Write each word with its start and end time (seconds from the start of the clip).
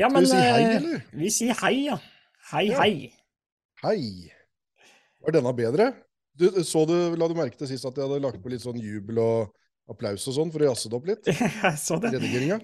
Ja, 0.00 0.08
Skal 0.08 0.14
men 0.16 0.24
vi 0.24 0.30
si 0.32 0.40
hei, 0.40 0.60
eh, 0.64 0.76
eller? 0.78 1.02
vi 1.22 1.30
sier 1.36 1.58
hei, 1.62 1.74
ja. 1.90 1.96
Hei, 2.50 2.64
Ja. 2.70 2.78
hei. 2.80 3.12
Hei. 3.84 4.02
Var 5.24 5.34
denne 5.36 5.52
bedre? 5.56 5.90
Du, 6.40 6.46
så 6.64 6.86
du, 6.88 6.94
La 7.20 7.28
du 7.28 7.34
merke 7.36 7.58
til 7.60 7.68
sist 7.68 7.84
at 7.84 7.96
jeg 7.98 8.06
hadde 8.08 8.22
lagt 8.24 8.40
på 8.42 8.48
litt 8.52 8.62
sånn 8.64 8.78
jubel 8.80 9.18
og 9.20 9.50
applaus 9.90 10.24
og 10.30 10.36
sånn 10.38 10.52
for 10.54 10.62
å 10.64 10.70
jazze 10.70 10.88
det 10.88 10.96
opp 10.96 11.06
litt? 11.10 11.28
Jeg 11.66 11.76
så 11.82 11.98
det. 12.00 12.12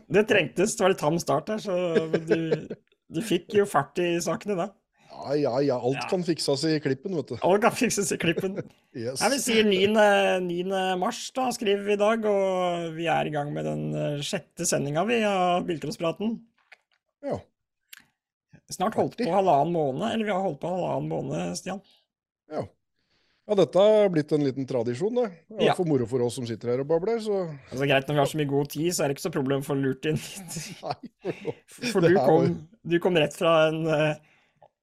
Det 0.09 0.25
trengtes. 0.31 0.77
Det 0.79 0.85
var 0.85 0.93
litt 0.95 1.03
tam 1.03 1.19
start 1.21 1.49
her, 1.53 1.59
så 1.61 1.77
du, 2.31 2.69
du 3.11 3.21
fikk 3.27 3.53
jo 3.59 3.67
fart 3.69 3.99
i 4.01 4.15
sakene 4.23 4.57
da. 4.63 4.69
Ja, 5.17 5.35
ja, 5.41 5.53
ja. 5.65 5.77
Alt 5.81 5.99
Ja. 6.03 6.09
kan 6.13 6.23
fikses 6.25 6.63
i 6.69 6.77
klippen, 6.85 7.17
vet 7.19 7.35
du. 7.35 7.37
Alt 7.43 7.63
kan 7.65 7.73
fikses 7.77 8.13
i 8.15 8.19
klippen. 8.23 8.61
Yes. 8.97 9.21
Nei, 9.21 9.29
vi 9.35 9.39
sier 9.45 9.67
9. 9.69 9.91
9. 10.47 10.79
mars, 10.97 11.19
da, 11.37 11.51
skriver 11.53 11.83
vi 11.85 11.93
i 11.99 12.01
dag, 12.01 12.23
og 12.25 12.95
vi 12.97 13.05
er 13.13 13.29
i 13.29 13.33
gang 13.35 13.51
med 13.53 13.67
den 13.69 13.83
eh, 13.93 14.23
sjette 14.25 14.65
sendinga 14.65 15.03
vi 15.05 15.19
av 15.29 15.67
Bilcrosspraten. 15.69 16.31
Ja. 17.25 17.41
Snart 18.73 18.97
holdt 18.99 19.19
på 19.21 19.29
halvannen 19.31 19.73
måned, 19.75 20.09
eller 20.11 20.27
vi 20.27 20.35
har 20.35 20.43
holdt 20.43 20.59
på 20.63 20.73
halvannen 20.73 21.13
måned, 21.13 21.55
Stian. 21.61 21.85
ja. 22.53 22.67
Ja, 23.47 23.55
dette 23.55 23.79
har 23.79 24.09
blitt 24.11 24.33
en 24.35 24.43
liten 24.43 24.67
tradisjon, 24.67 25.21
det. 25.21 25.29
Ja. 25.63 25.75
for 25.79 25.87
moro 25.87 26.07
for 26.11 26.25
oss 26.25 26.35
som 26.35 26.47
sitter 26.49 26.73
her 26.73 26.81
og 26.83 26.89
babler, 26.91 27.21
så 27.23 27.45
Altså 27.71 27.87
Greit, 27.87 28.09
når 28.09 28.17
vi 28.17 28.19
har 28.19 28.31
så 28.33 28.41
mye 28.41 28.51
god 28.51 28.71
tid, 28.73 28.89
så 28.91 29.05
er 29.05 29.07
det 29.07 29.15
ikke 29.17 29.27
så 29.29 29.31
problem 29.37 29.63
å 29.63 29.67
få 29.69 29.77
lurt 29.79 30.09
inn 30.11 30.19
litt. 30.19 30.57
Nei, 30.89 31.53
for. 31.71 32.03
Du 32.03 32.19
kom, 32.19 32.57
du 32.83 32.97
kom 33.05 33.19
rett 33.23 33.39
fra 33.39 33.53
en 33.69 33.87
uh, 33.87 34.41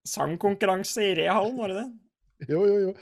sangkonkurranse 0.08 1.10
i 1.10 1.12
Rehallen, 1.20 1.60
var 1.60 1.74
det 1.74 1.82
det? 1.82 2.54
Jo, 2.54 2.64
jo, 2.68 2.78
jo. 2.86 2.94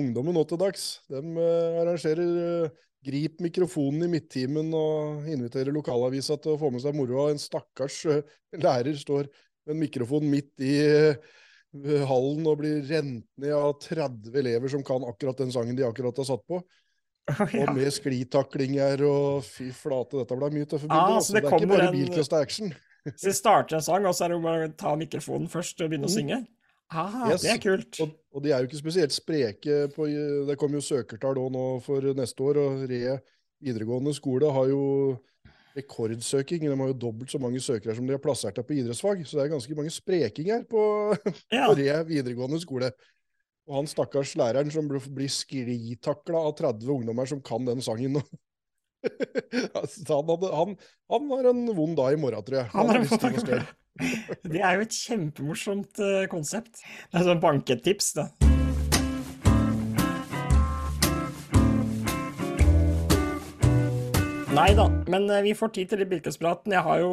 Ungdommen 0.00 0.36
nå 0.36 0.46
til 0.48 0.60
dags, 0.60 0.88
de 1.12 1.20
uh, 1.20 1.82
arrangerer 1.82 2.40
eh, 2.46 2.80
Grip 3.02 3.38
mikrofonen 3.40 4.02
i 4.04 4.10
midttimen 4.12 4.74
og 4.76 5.28
inviterer 5.32 5.72
lokalavisa 5.72 6.36
til 6.42 6.52
å 6.52 6.58
få 6.60 6.68
med 6.74 6.82
seg 6.84 6.96
moroa. 6.98 7.30
En 7.32 7.40
stakkars 7.40 8.02
eh, 8.12 8.20
lærer 8.60 8.98
står 9.00 9.30
med 9.64 9.74
en 9.76 9.80
mikrofon 9.80 10.26
midt 10.28 10.52
i 10.60 10.74
eh, 10.84 12.04
hallen 12.10 12.44
og 12.50 12.58
blir 12.60 12.82
rent 12.90 13.24
ned 13.40 13.54
av 13.56 13.72
30 13.80 14.36
elever 14.42 14.68
som 14.72 14.84
kan 14.84 15.06
akkurat 15.08 15.38
den 15.40 15.52
sangen 15.54 15.78
de 15.78 15.86
akkurat 15.88 16.16
har 16.20 16.28
satt 16.28 16.44
på. 16.50 16.60
Oh, 17.30 17.42
ja. 17.54 17.64
Og 17.70 17.76
med 17.78 17.88
sklitaklinger 17.94 19.04
og 19.08 19.44
fy 19.48 19.70
flate, 19.76 20.18
dette 20.20 20.36
ble 20.36 20.52
mye 20.58 20.68
tøffe 20.68 20.88
Ah, 20.90 21.06
bilder. 21.06 21.10
så 21.10 21.16
altså. 21.20 21.32
det 21.32 21.40
det, 21.40 21.50
er 21.52 21.58
ikke 21.60 21.72
bare 21.72 21.88
en- 21.88 21.96
bilcross 21.96 22.32
action. 22.36 22.72
Så 23.16 23.30
vi 23.30 23.32
starter 23.32 23.78
en 23.78 23.84
sang, 23.86 24.04
og 24.04 24.12
så 24.12 24.26
er 24.26 24.34
det 24.34 24.42
bare 24.44 24.66
å 24.68 24.72
ta 24.76 24.90
mikrofonen 25.00 25.48
først 25.48 25.80
og 25.80 25.88
begynne 25.88 26.04
å 26.04 26.12
Mhm. 26.12 26.16
synge? 26.18 26.40
Ah, 26.90 27.28
Yes. 27.30 27.42
det 27.44 27.50
er 27.52 27.60
kult. 27.62 28.00
Og, 28.02 28.14
og 28.34 28.42
de 28.42 28.50
er 28.52 28.62
jo 28.64 28.66
ikke 28.70 28.80
spesielt 28.80 29.12
spreke. 29.14 29.76
På, 29.94 30.06
det 30.48 30.56
kommer 30.58 30.80
jo 30.80 30.86
søkertall 30.86 31.38
nå 31.54 31.66
for 31.84 32.02
neste 32.18 32.42
år, 32.42 32.58
og 32.58 32.86
Re 32.90 33.18
videregående 33.62 34.14
skole 34.16 34.48
har 34.50 34.66
jo 34.72 34.80
rekordsøking. 35.76 36.64
De 36.66 36.74
har 36.74 36.90
jo 36.90 36.96
dobbelt 36.98 37.30
så 37.30 37.38
mange 37.38 37.60
søkere 37.62 37.94
som 37.94 38.06
de 38.08 38.16
har 38.16 38.22
plassert 38.22 38.56
der 38.58 38.66
på 38.66 38.74
idrettsfag. 38.74 39.22
Så 39.22 39.38
det 39.38 39.44
er 39.46 39.52
ganske 39.54 39.76
mange 39.78 39.92
sprekinger 39.94 40.64
på, 40.72 40.82
Ja. 41.52 41.68
på 41.70 41.76
Re 41.78 42.00
videregående 42.08 42.58
skole. 42.62 42.90
Og 43.70 43.76
han 43.76 43.86
stakkars 43.86 44.32
læreren 44.40 44.70
som 44.74 44.88
blir- 44.90 45.30
sklitakla 45.30 46.40
av 46.48 46.56
30 46.58 46.88
ungdommer 46.90 47.28
som 47.30 47.40
kan 47.40 47.64
den 47.68 47.82
sangen. 47.86 48.18
Altså, 49.72 50.02
han, 50.12 50.26
hadde, 50.28 50.48
han, 50.52 50.74
han 51.08 51.30
har 51.30 51.46
en 51.48 51.60
vond 51.72 51.94
dag 51.96 52.12
i 52.12 52.18
morgen, 52.20 52.42
tror 52.44 52.58
jeg. 52.58 52.66
Han 52.74 52.82
er 52.84 52.98
hadde 52.98 53.04
lyst 53.06 53.22
til 53.22 53.38
å 53.38 53.44
stjele. 53.46 53.62
Det 54.44 54.60
er 54.60 54.78
jo 54.78 54.86
et 54.86 54.96
kjempemorsomt 54.96 56.00
eh, 56.04 56.26
konsept. 56.32 56.82
Det 57.10 57.20
er 57.20 57.26
sånn 57.26 57.42
banketips, 57.42 58.14
da. 58.18 58.30
Nei 64.50 64.72
da, 64.74 64.88
men 65.06 65.28
eh, 65.30 65.44
vi 65.46 65.54
får 65.54 65.70
tid 65.76 65.90
til 65.92 66.02
litt 66.02 66.10
Birkespraten, 66.10 66.74
Jeg 66.74 66.82
har 66.82 67.00
jo 67.04 67.10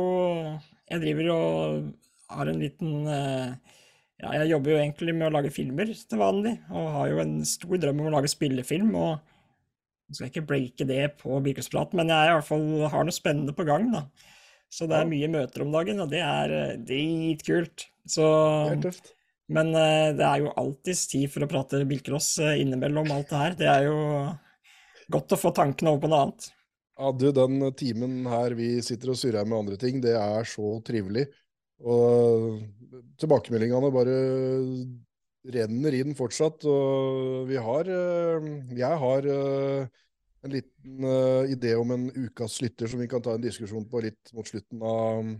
Jeg 0.89 1.03
driver 1.03 1.27
og 1.35 1.89
har 2.33 2.49
en 2.49 2.61
liten 2.61 3.07
eh, 3.07 3.75
Ja, 4.23 4.31
jeg 4.39 4.49
jobber 4.55 4.73
jo 4.73 4.79
egentlig 4.81 5.13
med 5.13 5.29
å 5.29 5.35
lage 5.35 5.53
filmer 5.53 5.91
til 5.93 6.17
vanlig, 6.17 6.55
og 6.73 6.87
har 6.95 7.11
jo 7.11 7.19
en 7.21 7.35
stor 7.45 7.77
drøm 7.77 8.01
om 8.01 8.09
å 8.09 8.15
lage 8.15 8.31
spillefilm. 8.31 8.95
og 8.97 9.19
Nå 9.21 10.15
skal 10.15 10.25
jeg 10.25 10.33
ikke 10.33 10.47
breake 10.49 10.87
det 10.89 11.03
på 11.21 11.37
Birkespraten, 11.45 11.99
men 11.99 12.09
jeg 12.09 12.17
er 12.17 12.31
i 12.31 12.35
hvert 12.39 12.47
fall 12.47 12.65
har 12.89 13.05
noe 13.05 13.13
spennende 13.13 13.53
på 13.53 13.67
gang, 13.67 13.91
da. 13.93 14.07
Så 14.73 14.87
det 14.89 14.97
er 14.97 15.07
mye 15.09 15.29
møter 15.31 15.63
om 15.63 15.71
dagen, 15.73 16.01
og 16.03 16.11
det 16.11 16.19
er 16.23 16.53
eh, 16.55 16.75
dritkult. 16.83 17.87
Så 18.07 18.25
Det 18.25 18.75
er 18.75 18.83
tøft. 18.89 19.13
Men 19.53 19.71
eh, 19.79 20.11
det 20.17 20.27
er 20.27 20.43
jo 20.43 20.53
alltids 20.59 21.05
tid 21.11 21.31
for 21.31 21.45
å 21.45 21.49
prate 21.51 21.85
bilcross 21.87 22.33
eh, 22.43 22.59
innimellom 22.63 23.09
alt 23.15 23.31
det 23.31 23.41
her. 23.41 23.57
Det 23.61 23.71
er 23.71 23.87
jo 23.87 23.97
godt 25.13 25.35
å 25.35 25.39
få 25.39 25.53
tankene 25.55 25.93
over 25.93 26.03
på 26.03 26.11
noe 26.11 26.21
annet. 26.25 26.49
Ja, 26.97 27.11
du, 27.13 27.27
den 27.31 27.59
timen 27.77 28.21
her 28.27 28.55
vi 28.57 28.71
sitter 28.83 29.13
og 29.13 29.19
surrer 29.19 29.47
med 29.47 29.59
andre 29.61 29.77
ting, 29.79 30.01
det 30.03 30.15
er 30.19 30.47
så 30.49 30.77
trivelig. 30.85 31.27
Og 31.77 32.57
tilbakemeldingene 33.21 33.91
bare 33.93 34.15
renner 35.53 35.95
inn 35.95 36.17
fortsatt. 36.17 36.65
Og 36.65 37.45
vi 37.47 37.59
har 37.61 37.91
Jeg 38.73 38.97
har 39.03 39.29
en 40.45 40.53
liten 40.53 41.03
uh, 41.03 41.43
idé 41.49 41.75
om 41.75 41.91
en 41.91 42.07
ukas 42.15 42.59
lytter 42.61 42.89
som 42.89 43.01
vi 43.01 43.07
kan 43.09 43.21
ta 43.23 43.35
en 43.35 43.43
diskusjon 43.43 43.85
på 43.89 44.01
litt 44.05 44.33
mot 44.37 44.47
slutten 44.47 44.83
av, 44.85 45.31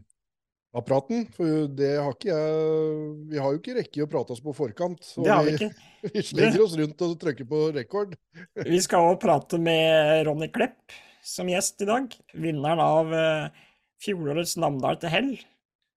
av 0.78 0.86
praten. 0.88 1.26
For 1.36 1.68
det 1.72 1.94
har 2.02 2.16
ikke 2.16 2.32
jeg 2.32 3.12
Vi 3.34 3.42
har 3.42 3.54
jo 3.54 3.62
ikke 3.62 3.78
rekke 3.80 4.06
å 4.06 4.12
prate 4.12 4.36
oss 4.36 4.44
på 4.44 4.56
forkant. 4.58 5.04
så 5.06 5.26
Det 5.26 5.34
har 5.34 5.46
vi 5.48 5.58
ikke. 5.58 5.72
Vi 6.16 6.24
slenger 6.32 6.64
oss 6.66 6.78
rundt 6.80 7.04
og 7.06 7.18
trykker 7.22 7.50
på 7.50 7.62
rekord. 7.78 8.18
Vi 8.74 8.82
skal 8.84 9.12
også 9.12 9.22
prate 9.28 9.62
med 9.62 10.26
Ronny 10.28 10.50
Klepp 10.54 10.98
som 11.28 11.50
gjest 11.52 11.84
i 11.84 11.90
dag. 11.90 12.10
Vinneren 12.34 12.82
av 12.84 13.14
uh, 13.14 13.70
fjorårets 14.04 14.58
Namdal 14.62 15.00
til 15.02 15.14
hell. 15.14 15.32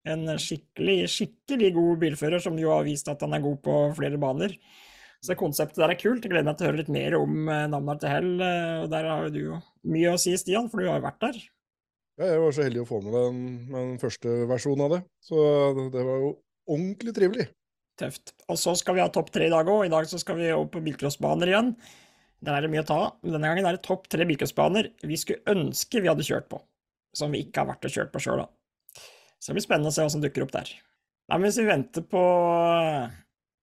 En 0.08 0.24
skikkelig, 0.40 1.04
skikkelig 1.12 1.74
god 1.76 1.98
bilfører 2.00 2.40
som 2.40 2.56
jo 2.58 2.70
har 2.72 2.86
vist 2.86 3.08
at 3.12 3.20
han 3.20 3.36
er 3.36 3.42
god 3.44 3.58
på 3.64 3.74
flere 3.98 4.20
baner. 4.20 4.54
Så 5.20 5.36
konseptet 5.36 5.76
der 5.82 5.92
er 5.92 5.98
kult. 6.00 6.24
Jeg 6.24 6.32
gleder 6.32 6.46
meg 6.48 6.56
til 6.58 6.66
å 6.66 6.70
høre 6.70 6.80
litt 6.80 6.92
mer 6.92 7.16
om 7.18 7.34
navnet 7.44 8.00
til 8.00 8.08
hell. 8.12 8.30
eh, 8.40 8.82
Og 8.84 8.90
der 8.92 9.08
har 9.10 9.26
jo 9.26 9.32
du 9.34 9.40
jo 9.50 9.58
mye 9.92 10.14
å 10.14 10.20
si, 10.20 10.32
Stian, 10.40 10.70
for 10.72 10.80
du 10.80 10.88
har 10.88 11.00
jo 11.00 11.06
vært 11.08 11.20
der. 11.26 11.40
Ja, 12.20 12.26
jeg 12.34 12.40
var 12.42 12.52
så 12.56 12.64
heldig 12.66 12.82
å 12.82 12.88
få 12.88 13.00
med 13.04 13.14
den, 13.16 13.40
den 13.72 13.90
første 14.00 14.32
versjonen 14.48 14.84
av 14.86 14.94
det. 14.96 15.00
Så 15.24 15.36
det 15.92 16.04
var 16.04 16.22
jo 16.24 16.30
ordentlig 16.68 17.14
trivelig. 17.16 17.46
Tøft. 18.00 18.32
Og 18.48 18.56
så 18.60 18.72
skal 18.80 18.96
vi 18.96 19.02
ha 19.04 19.08
topp 19.12 19.28
tre 19.32 19.48
i 19.48 19.52
dag 19.52 19.68
òg. 19.68 19.86
I 19.86 19.92
dag 19.92 20.08
så 20.08 20.20
skal 20.20 20.36
vi 20.40 20.48
opp 20.56 20.72
på 20.72 20.82
bilcrossbaner 20.84 21.52
igjen. 21.52 21.74
Der 22.40 22.56
er 22.56 22.64
det 22.64 22.70
mye 22.72 22.80
å 22.84 22.88
ta 22.88 22.98
av. 23.06 23.10
Denne 23.24 23.44
gangen 23.50 23.66
er 23.68 23.76
det 23.76 23.84
topp 23.84 24.06
tre 24.08 24.24
bilcrossbaner 24.28 24.88
vi 25.04 25.18
skulle 25.20 25.44
ønske 25.52 26.00
vi 26.00 26.08
hadde 26.08 26.24
kjørt 26.24 26.48
på. 26.52 26.60
Som 27.16 27.32
vi 27.36 27.42
ikke 27.44 27.60
har 27.60 27.68
vært 27.74 27.84
og 27.88 27.92
kjørt 27.92 28.12
på 28.14 28.22
sjøl, 28.24 28.40
da. 28.44 29.02
Så 29.40 29.50
det 29.50 29.58
blir 29.58 29.64
spennende 29.66 29.90
å 29.92 29.96
se 29.96 30.04
hva 30.04 30.12
som 30.12 30.22
dukker 30.24 30.44
opp 30.46 30.52
der. 30.54 30.68
Nei, 31.28 31.36
men 31.38 31.46
hvis 31.48 31.58
vi 31.60 31.68
venter 31.68 32.04
på 32.08 32.20
eh, 32.20 33.18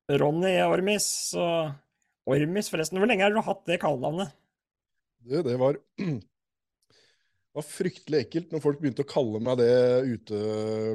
Ronny 0.10 0.56
Ormis, 0.64 1.06
så 1.34 1.44
Ormis, 2.28 2.70
forresten. 2.72 3.00
Hvor 3.00 3.10
lenge 3.10 3.24
har 3.28 3.34
du 3.36 3.42
hatt 3.44 3.66
det 3.68 3.80
kallenavnet? 3.82 4.32
Det, 5.28 5.42
det 5.44 5.56
var, 5.60 5.76
var 7.58 7.66
fryktelig 7.66 8.22
ekkelt 8.26 8.52
når 8.54 8.64
folk 8.64 8.80
begynte 8.84 9.04
å 9.04 9.10
kalle 9.10 9.42
meg 9.44 9.60
det 9.60 9.72
ute 10.08 10.42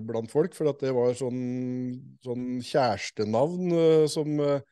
blant 0.08 0.30
folk, 0.32 0.54
for 0.56 0.70
at 0.72 0.80
det 0.84 0.92
var 0.96 1.12
sånn, 1.18 1.42
sånn 2.24 2.46
kjærestenavn 2.64 3.74
eh, 3.76 4.06
som, 4.12 4.32
eh, 4.40 4.62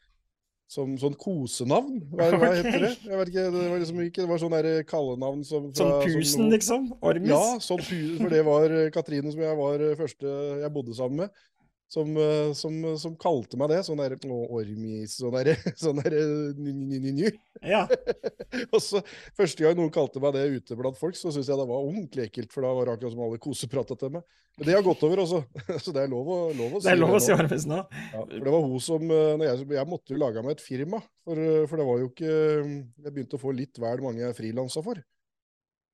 som 0.71 0.95
sånn 1.03 1.17
kosenavn. 1.21 1.99
Hva, 2.15 2.31
hva 2.39 2.53
heter 2.55 2.87
det? 2.87 2.93
Jeg 3.11 3.21
vet 3.21 3.33
ikke, 3.35 3.47
det 3.57 3.67
var 3.75 3.83
liksom 3.85 4.03
ikke, 4.07 4.23
det 4.25 4.31
var 4.31 4.43
sånn 4.45 4.59
kallenavn 4.89 5.45
som 5.45 5.69
fra- 5.75 5.83
som 5.83 5.95
Pusen, 6.07 6.45
noe- 6.47 6.55
liksom? 6.57 6.89
Ormis? 7.03 7.33
Ja, 7.35 7.45
sånn 7.61 7.83
Pusen, 7.85 8.17
for 8.23 8.33
det 8.33 8.45
var 8.49 8.77
Katrine 8.95 9.35
som 9.35 9.43
jeg 9.45 9.61
var 9.61 9.85
første 10.01 10.37
jeg 10.65 10.73
bodde 10.79 10.97
sammen 10.97 11.25
med, 11.27 11.47
som, 11.91 12.11
eh, 12.17 12.53
som, 12.55 12.77
som 12.99 13.17
kalte 13.19 13.59
meg 13.59 13.73
det. 13.73 13.81
Sånn 13.87 13.99
der 14.01 14.15
ormis, 14.31 15.17
sånn 15.19 15.35
der, 15.35 15.51
sånn 15.81 15.99
der 15.99 16.17
eh. 16.21 17.39
Ja. 17.67 17.83
Og 18.75 18.79
så 18.83 19.03
første 19.37 19.65
gang 19.65 19.79
noen 19.79 19.93
kalte 19.95 20.23
meg 20.23 20.37
det 20.37 20.47
ute 20.55 20.79
blant 20.79 20.99
folk, 21.01 21.19
så 21.19 21.33
syntes 21.33 21.51
jeg 21.51 21.59
det 21.59 21.67
var 21.67 21.83
ordentlig 21.83 22.29
ekkelt, 22.29 22.53
for 22.55 22.67
da 22.67 22.73
var 22.77 22.87
det 22.87 22.95
akkurat 22.95 23.17
som 23.17 23.25
alle 23.27 23.43
koseprata 23.43 23.99
til 23.99 24.15
meg. 24.17 24.27
Men 24.59 24.69
det 24.69 24.75
har 24.77 24.85
gått 24.87 25.03
over 25.07 25.23
også, 25.25 25.43
så 25.83 25.95
det 25.97 26.05
er 26.05 26.13
lov 26.13 26.31
å, 26.31 26.41
lov 26.55 26.77
å 26.77 26.81
si 26.81 26.87
Det 26.87 26.93
er 26.95 27.01
lov 27.01 27.17
å 27.17 27.23
si. 27.23 27.33
Ormis 27.35 27.67
nå. 27.71 27.81
Ja, 28.15 28.25
for 28.27 28.47
det 28.47 28.55
var 28.55 28.67
hun 28.67 28.85
som 28.85 29.07
eh, 29.07 29.31
når 29.41 29.49
jeg, 29.49 29.71
jeg 29.81 29.91
måtte 29.91 30.15
jo 30.15 30.21
lage 30.21 30.45
meg 30.47 30.57
et 30.57 30.65
firma, 30.65 31.01
for, 31.25 31.41
for 31.71 31.81
det 31.81 31.89
var 31.89 32.03
jo 32.03 32.11
ikke 32.11 32.35
Jeg 32.35 33.15
begynte 33.15 33.39
å 33.39 33.43
få 33.43 33.55
litt 33.57 33.81
vel 33.83 34.05
mange 34.05 34.23
jeg 34.23 34.39
frilansa 34.39 34.85
for. 34.85 35.03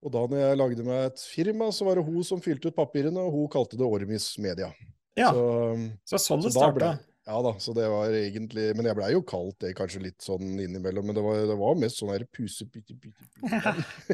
Og 0.04 0.12
da 0.12 0.26
når 0.28 0.42
jeg 0.42 0.58
lagde 0.60 0.84
meg 0.86 1.06
et 1.08 1.24
firma, 1.24 1.70
så 1.72 1.88
var 1.88 1.98
det 1.98 2.04
hun 2.06 2.20
som 2.26 2.42
fylte 2.44 2.68
ut 2.68 2.76
papirene, 2.76 3.22
og 3.22 3.32
hun 3.32 3.48
kalte 3.50 3.80
det 3.80 3.88
Ormis 3.88 4.28
Media. 4.42 4.68
Ja, 5.16 5.30
Så, 5.32 5.76
så 6.04 6.18
sånn 6.20 6.42
det 6.44 6.50
så 6.52 6.60
starta. 6.60 6.90
ja 7.26 7.38
da, 7.42 7.54
så 7.58 7.72
det 7.74 7.86
var 7.88 8.12
egentlig 8.12 8.66
Men 8.76 8.84
jeg 8.90 8.96
blei 8.98 9.08
jo 9.14 9.22
kalt 9.24 9.56
det 9.64 9.70
kanskje 9.78 10.02
litt 10.04 10.20
sånn 10.22 10.58
innimellom, 10.60 11.06
men 11.08 11.16
det 11.16 11.22
var, 11.24 11.40
det 11.48 11.56
var 11.56 11.78
mest 11.80 11.96
sånn 12.02 12.12
her 12.12 12.26
puse 12.36 12.66
pute, 12.68 12.92
pute, 13.00 13.24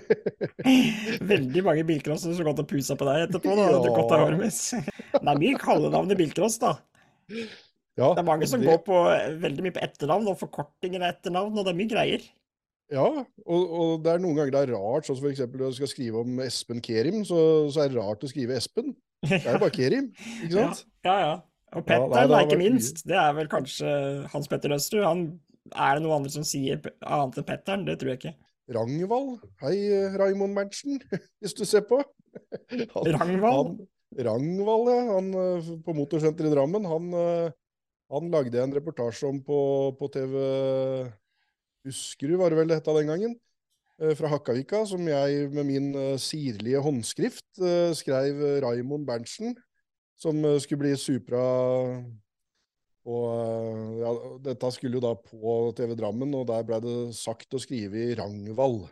Veldig 1.33 1.63
mange 1.67 1.85
bilcrossere 1.89 2.37
som 2.37 2.47
gått 2.47 2.63
og 2.63 2.69
pusa 2.71 2.97
på 2.99 3.07
deg 3.09 3.27
etterpå. 3.29 3.57
da, 3.59 3.65
Ja. 3.71 3.81
du 3.83 3.89
godt 3.91 4.15
av 4.17 4.27
Ormis. 4.29 4.61
Det 4.73 5.23
er 5.23 5.41
mye 5.43 5.59
kallenavn 5.59 6.13
i 6.15 6.19
bilcross, 6.23 6.59
da. 6.63 6.77
Ja, 7.99 8.13
Det 8.15 8.23
er 8.23 8.31
mange 8.31 8.47
som 8.49 8.61
det- 8.61 8.69
går 8.71 8.81
på 8.87 8.97
veldig 9.43 9.63
mye 9.67 9.75
på 9.77 9.83
etternavn 9.85 10.29
og 10.29 10.39
forkortinger 10.39 11.03
av 11.03 11.15
etternavn, 11.15 11.59
og 11.59 11.65
det 11.67 11.73
er 11.75 11.81
mye 11.83 11.91
greier. 11.91 12.23
Ja, 12.93 13.07
og, 13.47 13.63
og, 13.73 14.03
det 14.05 14.11
er 14.13 14.19
noen 14.19 14.37
ganger 14.37 14.53
det 14.53 14.69
er 14.69 14.75
rart, 14.77 15.07
sånn 15.07 15.17
som 15.17 15.27
eksempel 15.31 15.61
når 15.61 15.71
du 15.73 15.77
skal 15.81 15.89
skrive 15.89 16.21
om 16.21 16.39
Espen 16.41 16.81
Kerim, 16.83 17.25
så, 17.25 17.71
så 17.73 17.85
er 17.85 17.89
det 17.89 17.97
rart 17.97 18.21
å 18.25 18.29
skrive 18.29 18.57
Espen. 18.57 18.95
Det 19.23 19.39
er 19.39 19.57
jo 19.57 19.63
bare 19.63 19.75
Kerim, 19.75 20.11
ikke 20.43 20.55
sant? 20.57 20.85
Ja, 21.07 21.15
ja. 21.15 21.27
ja. 21.31 21.41
Og 21.73 21.87
Petter, 21.89 22.29
ja, 22.29 22.41
ikke 22.45 22.59
minst. 22.61 23.05
Det 23.09 23.17
er 23.17 23.33
vel 23.37 23.49
kanskje 23.49 23.93
Hans 24.33 24.49
Petter 24.51 24.75
Østrud. 24.77 25.05
Han, 25.07 25.23
er 25.73 25.97
det 25.97 26.05
noen 26.05 26.19
andre 26.21 26.33
som 26.35 26.45
sier 26.45 26.83
annet 27.01 27.39
enn 27.41 27.47
Petteren? 27.49 27.87
Det 27.87 27.97
tror 28.01 28.13
jeg 28.13 28.21
ikke. 28.21 28.35
Rangvald. 28.77 29.31
Hei, 29.63 29.77
Raimond 30.21 30.59
Berntsen, 30.59 31.01
hvis 31.41 31.57
du 31.57 31.65
ser 31.69 31.87
på. 31.89 32.03
Han, 32.73 33.09
Rangvald? 33.17 33.73
Han, 33.73 34.27
Rangvald, 34.29 34.93
ja. 34.93 35.01
Han, 35.15 35.33
eh, 35.47 35.73
på 35.87 35.97
Motorsenteret 35.97 36.53
i 36.53 36.55
Drammen. 36.55 36.89
Han, 36.89 37.09
eh, 37.17 37.55
han 38.13 38.31
lagde 38.35 38.61
en 38.61 38.77
reportasje 38.77 39.31
om 39.31 39.41
på, 39.47 39.59
på 39.97 40.11
TV 40.13 40.37
Huskerud, 41.87 42.37
var 42.43 42.53
det 42.53 42.61
vel 42.61 42.71
det 42.71 42.83
het 42.83 42.93
den 43.01 43.15
gangen. 43.15 43.39
Eh, 44.03 44.17
fra 44.19 44.33
Hakkavika, 44.33 44.83
som 44.89 45.07
jeg 45.07 45.47
med 45.55 45.69
min 45.69 45.93
sirlige 46.19 46.83
håndskrift 46.83 47.63
skrev 47.95 48.43
Raimond 48.65 49.07
Berntsen, 49.07 49.55
som 50.19 50.43
skulle 50.63 50.83
bli 50.89 50.97
Supra 50.99 51.47
og 53.03 53.99
ja, 53.99 54.11
Dette 54.45 54.69
skulle 54.75 54.99
jo 54.99 55.03
da 55.03 55.15
på 55.19 55.55
TV 55.79 55.95
Drammen, 55.99 56.35
og 56.39 56.47
der 56.51 56.67
ble 56.67 56.79
det 56.83 56.99
sagt 57.19 57.55
å 57.55 57.63
skrive 57.63 58.09
i 58.11 58.19
Rangvald. 58.19 58.85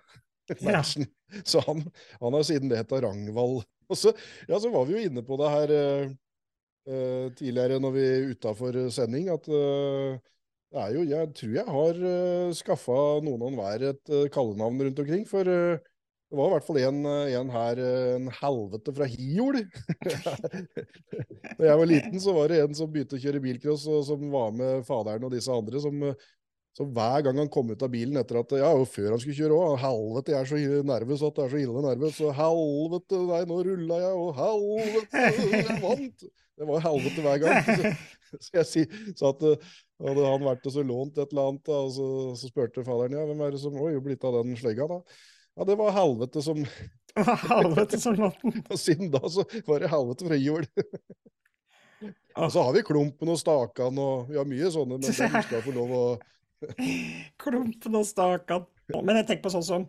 Ja. 0.66 0.80
Så 0.82 1.60
han, 1.62 1.84
han 2.18 2.34
har 2.34 2.42
siden 2.42 2.72
det 2.72 2.80
heta 2.80 2.98
Rangvald 3.04 3.60
og 3.90 3.98
så, 3.98 4.12
ja, 4.48 4.58
så 4.60 4.70
var 4.70 4.86
vi 4.86 4.96
jo 4.96 5.04
inne 5.08 5.22
på 5.26 5.36
det 5.40 5.50
her 5.50 5.72
uh, 5.74 7.30
tidligere 7.38 7.80
når 7.82 7.94
vi 7.96 8.06
utafor 8.34 8.78
sending, 8.94 9.30
at 9.34 9.48
uh, 9.50 10.18
det 10.70 10.82
er 10.82 10.92
jo, 10.94 11.04
jeg 11.10 11.30
tror 11.34 11.54
jeg 11.56 11.76
har 11.76 12.02
uh, 12.04 12.50
skaffa 12.54 12.98
noen 13.26 13.42
og 13.42 13.48
enhver 13.50 13.86
et 13.90 14.12
uh, 14.12 14.26
kallenavn 14.30 14.84
rundt 14.86 15.00
omkring. 15.02 15.24
For 15.26 15.46
uh, 15.46 15.78
det 16.30 16.38
var 16.38 16.46
i 16.46 16.54
hvert 16.54 16.66
fall 16.68 16.78
en, 16.78 16.98
en 17.10 17.48
her, 17.50 17.80
en 18.14 18.28
helvete 18.38 18.92
fra 18.94 19.08
Hiol. 19.10 19.64
da 21.58 21.64
jeg 21.66 21.80
var 21.80 21.88
liten, 21.90 22.20
så 22.22 22.36
var 22.36 22.52
det 22.52 22.60
en 22.62 22.76
som 22.78 22.92
begynte 22.92 23.18
å 23.18 23.22
kjøre 23.24 23.42
bilcross, 23.42 23.88
og 23.90 24.04
som 24.06 24.22
var 24.30 24.54
med 24.54 24.84
faderen 24.86 25.26
og 25.26 25.34
disse 25.34 25.50
andre, 25.50 25.82
som 25.82 26.12
så 26.78 26.86
hver 26.86 27.24
gang 27.26 27.40
han 27.42 27.50
kom 27.50 27.72
ut 27.72 27.82
av 27.82 27.90
bilen 27.90 28.20
etter 28.20 28.38
at 28.40 28.52
Ja, 28.60 28.70
og 28.70 28.86
før 28.88 29.16
han 29.16 29.20
skulle 29.22 29.36
kjøre 29.40 29.56
òg. 29.58 29.72
Helvete, 29.82 30.36
jeg 30.36 30.38
er 30.38 30.50
så 30.52 30.86
nervøs 30.86 31.24
at 31.26 31.36
det 31.36 31.44
er 31.44 31.52
så 31.52 31.62
ille 31.64 31.82
nervøs. 31.84 32.20
Og 32.22 32.36
helvete, 32.38 33.22
nei, 33.26 33.40
nå 33.50 33.58
rulla 33.66 33.98
jeg, 34.04 34.20
og 34.22 34.30
helvete, 34.38 35.24
jeg 35.50 35.80
vant! 35.82 36.26
Det 36.60 36.68
var 36.68 36.82
helvete 36.84 37.24
hver 37.24 37.42
gang. 37.42 37.64
Så, 37.66 37.92
så 38.44 38.60
jeg 38.60 39.14
sa 39.18 39.32
at 39.32 39.46
eh, 39.48 39.70
hadde 40.00 40.30
han 40.32 40.46
vært 40.46 40.66
og 40.68 40.74
så 40.74 40.84
lånt 40.86 41.18
et 41.18 41.34
eller 41.34 41.50
annet, 41.50 41.68
og 41.74 41.92
så, 41.92 42.06
så 42.40 42.48
spurte 42.50 42.86
faderen 42.86 43.18
ja, 43.18 43.26
hvem 43.28 43.44
er 43.44 43.54
det 43.54 43.60
som 43.62 43.76
Oi, 43.80 43.92
blitt 44.04 44.24
av 44.24 44.38
den 44.38 44.56
slegga, 44.58 44.88
da? 44.90 45.00
Ja, 45.58 45.66
det 45.68 45.76
var 45.80 45.92
helvete 45.96 46.44
som 46.44 46.62
Helvete 47.50 48.00
som 48.00 48.16
lånt 48.16 48.40
den. 48.44 48.62
og 48.70 48.80
siden 48.80 49.12
da 49.12 49.22
så 49.28 49.44
var 49.66 49.82
det 49.82 49.92
helvete 49.92 50.30
fra 50.30 50.40
jul. 50.40 50.66
og 52.40 52.52
så 52.54 52.64
har 52.64 52.76
vi 52.76 52.86
Klumpen 52.86 53.32
og 53.34 53.40
Stakan 53.40 54.00
og 54.00 54.30
vi 54.30 54.40
har 54.40 54.48
mye 54.48 54.72
sånne, 54.72 55.00
men 55.00 55.08
den 55.08 55.42
skal 55.44 55.64
få 55.66 55.76
lov 55.76 55.96
å 55.96 56.04
Klumpen 57.40 57.96
og 57.96 58.04
stakan. 58.04 58.66
Men 58.92 59.20
jeg 59.20 59.28
tenker 59.28 59.46
på 59.46 59.52
sånn 59.54 59.64
som 59.64 59.86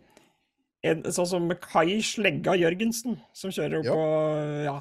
en, 0.82 1.02
sånn 1.14 1.28
som 1.28 1.52
Kai 1.62 2.00
Slegga 2.04 2.54
Jørgensen, 2.58 3.18
som 3.36 3.52
kjører 3.54 3.80
opp 3.80 3.88
ja. 3.88 3.96
på 3.96 4.06
Ja. 4.66 4.76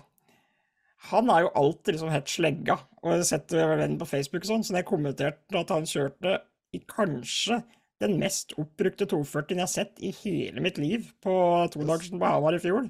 Han 1.10 1.32
er 1.34 1.46
jo 1.46 1.54
alltid 1.58 1.96
liksom 1.96 2.12
helt 2.14 2.30
slegga, 2.30 2.78
og 3.02 3.10
jeg 3.10 3.22
har 3.24 3.28
sett 3.32 3.54
venn 3.56 3.98
på 3.98 4.08
Facebook 4.10 4.44
og 4.46 4.52
sånn, 4.52 4.66
så 4.66 4.76
jeg 4.78 4.88
kommenterte 4.90 5.58
at 5.58 5.74
han 5.74 5.88
kjørte 5.90 6.36
i 6.78 6.82
kanskje 6.86 7.58
den 8.02 8.18
mest 8.22 8.54
oppbrukte 8.62 9.08
240 9.10 9.58
jeg 9.58 9.62
har 9.62 9.72
sett 9.72 10.02
i 10.02 10.12
hele 10.22 10.62
mitt 10.64 10.78
liv 10.82 11.10
på 11.22 11.34
todagersen 11.74 12.22
på 12.22 12.30
Hamar 12.30 12.58
i 12.58 12.62
fjor 12.62 12.88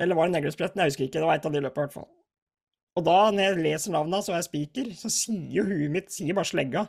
Eller 0.00 0.18
var 0.18 0.28
det 0.28 0.34
Neglespretten? 0.38 0.82
Jeg 0.82 0.92
husker 0.92 1.06
ikke. 1.06 1.20
Det 1.20 1.28
var 1.28 1.38
et 1.38 1.46
av 1.46 1.54
de 1.54 1.62
løpene, 1.62 1.84
i 1.84 1.86
hvert 1.86 1.94
fall. 1.94 2.08
Og 2.98 3.04
da, 3.06 3.18
når 3.30 3.44
jeg 3.46 3.62
leser 3.62 3.94
navnet, 3.94 4.26
så 4.26 4.32
er 4.32 4.40
jeg 4.40 4.48
spiker, 4.48 4.90
så 4.98 5.10
sier 5.12 5.52
jo 5.60 5.64
huet 5.68 5.92
mitt 5.94 6.12
sier 6.14 6.36
bare 6.36 6.50
slegga. 6.50 6.84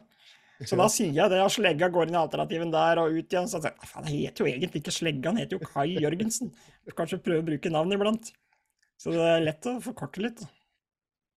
Så 0.63 0.78
da 0.80 0.88
sier 0.92 1.12
jeg 1.12 1.31
det, 1.33 1.42
og 1.44 1.51
Slegga 1.51 1.89
går 1.92 2.07
inn 2.07 2.16
i 2.16 2.21
alternativen 2.21 2.69
der 2.71 3.01
og 3.01 3.12
ut 3.12 3.33
igjen. 3.33 3.48
Så 3.51 3.60
jeg 3.60 3.89
faen, 3.89 4.06
det 4.07 4.13
heter 4.13 4.45
jo 4.45 4.51
egentlig 4.54 4.81
ikke 4.81 4.94
Slegga, 4.95 5.33
han 5.33 5.42
heter 5.42 5.57
jo 5.57 5.68
Kai 5.68 5.89
Jørgensen. 6.00 6.54
Kanskje 6.95 7.19
prøve 7.25 7.44
å 7.44 7.48
bruke 7.50 7.71
navnet 7.74 8.00
iblant. 8.00 8.31
Så 9.01 9.12
det 9.13 9.25
er 9.27 9.44
lett 9.44 9.68
å 9.69 9.75
forkorte 9.83 10.24
litt. 10.24 10.45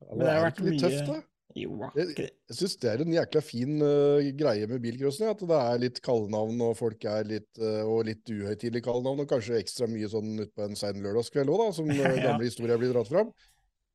Men 0.06 0.22
det 0.22 0.30
har 0.30 0.46
vært 0.50 0.64
mye... 0.66 0.80
tøft, 0.82 1.10
da. 1.10 1.18
Jo, 1.58 1.74
jeg 1.96 2.12
jeg 2.22 2.54
syns 2.54 2.76
det 2.84 2.90
er 2.92 3.02
en 3.02 3.14
jækla 3.16 3.42
fin 3.42 3.80
uh, 3.82 4.22
greie 4.38 4.68
med 4.70 4.82
bilcrossen. 4.84 5.30
At 5.32 5.42
det 5.42 5.58
er 5.58 5.82
litt 5.82 6.02
kallenavn, 6.06 6.60
og 6.68 6.76
folk 6.78 7.06
er 7.10 7.28
litt, 7.30 7.50
uh, 7.62 7.82
og 7.88 8.06
litt 8.10 8.30
uhøytidelige 8.30 8.86
kallenavn. 8.86 9.24
Og 9.24 9.32
kanskje 9.32 9.58
ekstra 9.58 9.90
mye 9.90 10.10
sånn 10.12 10.44
utpå 10.46 10.68
en 10.68 10.78
sein 10.78 11.02
lørdagskveld 11.02 11.54
òg, 11.54 11.70
som 11.76 11.90
uh, 11.94 12.10
gamle 12.22 12.46
historier 12.46 12.82
blir 12.82 12.94
dratt 12.94 13.10
fram. 13.10 13.34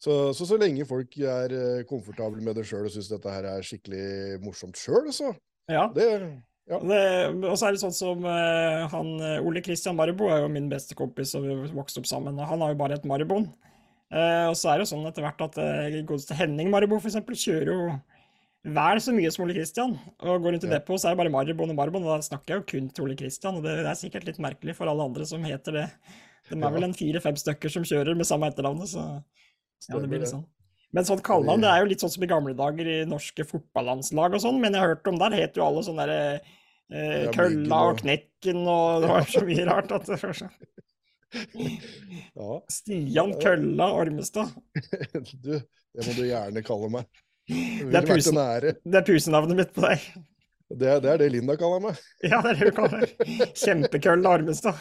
Så, 0.03 0.17
så, 0.35 0.49
så 0.49 0.59
lenge 0.59 0.83
folk 0.89 1.15
er 1.15 1.85
komfortable 1.87 2.43
med 2.43 2.57
det 2.59 2.65
sjøl 2.67 2.89
og 2.89 2.91
syns 2.91 3.13
dette 3.13 3.31
her 3.31 3.47
er 3.47 3.63
skikkelig 3.63 4.41
morsomt 4.43 4.75
sjøl, 4.75 5.13
så 5.15 5.29
ja. 5.71 5.85
det 5.95 6.09
ja. 6.71 6.79
og 6.79 7.57
så 7.59 7.67
er 7.67 7.75
det 7.75 7.83
sånn 7.83 7.97
som 7.97 8.23
uh, 8.27 8.87
han 8.93 9.13
Ole 9.43 9.63
Kristian 9.65 9.99
Marbo 9.99 10.31
er 10.31 10.45
jo 10.45 10.53
min 10.53 10.71
beste 10.71 10.97
kompis, 10.99 11.35
og 11.39 11.49
vi 11.49 11.57
vokste 11.75 12.03
opp 12.03 12.09
sammen. 12.11 12.39
og 12.39 12.49
Han 12.53 12.63
har 12.65 12.75
jo 12.75 12.81
bare 12.81 13.01
et 13.01 13.09
Maribon. 13.09 13.51
Og 14.13 14.55
så 14.61 14.69
er 14.69 14.77
det 14.77 14.85
jo 14.85 14.91
sånn 14.91 15.07
etter 15.09 15.25
hvert 15.25 15.41
at 15.41 15.55
godeste 16.05 16.37
Henning 16.37 16.69
Marbo 16.69 16.99
eksempel, 17.01 17.33
kjører 17.33 17.71
jo 17.73 17.85
vel 18.63 19.01
så 19.03 19.15
mye 19.15 19.31
som 19.33 19.45
Ole 19.45 19.57
Kristian. 19.57 19.95
Og 20.23 20.43
går 20.45 20.55
rundt 20.55 20.67
i 20.67 20.71
ja. 20.71 20.77
depot, 20.77 21.01
så 21.01 21.09
er 21.09 21.15
det 21.15 21.23
bare 21.23 21.35
Maribon 21.35 21.73
og 21.73 21.79
Maribon, 21.79 22.05
og 22.07 22.15
da 22.15 22.27
snakker 22.27 22.55
jeg 22.55 22.61
jo 22.61 22.69
kun 22.73 22.91
til 22.95 23.07
Ole 23.07 23.17
Kristian. 23.19 23.59
Og 23.59 23.67
det, 23.67 23.79
det, 23.81 23.91
er 23.91 23.99
sikkert 23.99 24.29
litt 24.29 24.41
merkelig 24.43 24.77
for 24.79 24.91
alle 24.91 25.07
andre 25.09 25.27
som 25.29 25.45
heter 25.47 25.79
det. 25.81 25.87
De 26.51 26.59
er 26.59 26.75
vel 26.75 26.87
en 26.87 26.97
fire-fem 26.97 27.39
stykker 27.39 27.73
som 27.73 27.87
kjører 27.87 28.19
med 28.19 28.29
samme 28.29 28.51
etternavnet, 28.51 28.91
så 28.91 29.03
ja, 29.89 29.99
det 29.99 30.09
blir 30.11 30.23
litt 30.23 30.31
sånn. 30.31 30.45
Men 30.93 31.07
sånn 31.09 31.23
kallenavn 31.25 31.65
det 31.65 31.71
er 31.71 31.83
jo 31.83 31.89
litt 31.89 32.03
sånn 32.05 32.13
som 32.13 32.25
i 32.25 32.29
gamle 32.29 32.53
dager 32.57 32.89
i 32.89 32.99
norske 33.09 33.47
fotballandslag 33.49 34.37
og 34.37 34.43
sånn, 34.45 34.59
men 34.61 34.77
jeg 34.77 34.83
har 34.83 34.93
hørt 34.93 35.09
om 35.09 35.21
der 35.21 35.37
het 35.39 35.57
jo 35.57 35.65
alle 35.65 35.85
sånn 35.87 36.01
derre 36.03 36.19
eh, 36.37 37.31
Kølla 37.33 37.79
og 37.89 38.03
Knekken 38.03 38.61
og 38.67 39.05
det 39.05 39.13
var 39.15 39.31
så 39.33 39.45
mye 39.49 39.65
rart 39.71 39.95
at 39.97 40.11
det 40.11 40.21
var 40.23 40.41
sånn. 40.45 40.57
Ja. 41.33 42.59
Stian 42.69 43.31
Kølla 43.41 43.87
Ormestad. 43.97 44.51
du, 45.45 45.55
det 45.57 46.05
må 46.05 46.13
du 46.19 46.27
gjerne 46.27 46.61
kalle 46.67 46.91
meg. 46.93 47.23
Det 47.49 47.99
er, 47.99 48.05
pusen, 48.07 48.37
det 48.37 48.99
er 49.01 49.07
pusenavnet 49.07 49.59
mitt 49.59 49.73
på 49.73 49.87
deg. 49.87 50.05
Det 50.73 50.89
er, 50.89 51.01
det 51.05 51.11
er, 51.11 51.19
det 51.21 51.31
Linda 51.35 51.57
kaller 51.61 51.83
meg. 51.89 52.03
Ja, 52.25 52.41
det 52.45 52.53
er 52.53 52.61
det 52.61 52.69
hun 52.71 52.77
kaller 52.77 53.09
Kjempekølla 53.63 54.37
Ormestad. 54.39 54.77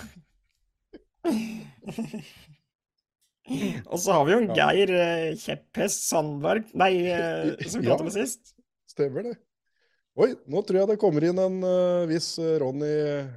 Og 3.50 3.98
så 4.00 4.14
har 4.14 4.26
vi 4.28 4.36
jo 4.36 4.42
en 4.44 4.52
Geir 4.56 4.92
uh, 4.94 5.32
Kjepphest 5.40 6.06
Sandberg 6.06 6.68
Nei, 6.78 6.92
uh, 7.10 7.56
som 7.72 7.84
pratet 7.84 8.08
med 8.08 8.14
sist. 8.16 8.54
Stemmer 8.90 9.26
det. 9.30 9.36
Oi, 10.20 10.34
nå 10.52 10.62
tror 10.68 10.82
jeg 10.82 10.90
det 10.92 11.00
kommer 11.02 11.26
inn 11.26 11.40
en 11.40 11.58
uh, 11.64 12.08
viss 12.10 12.36
Ronny 12.38 12.92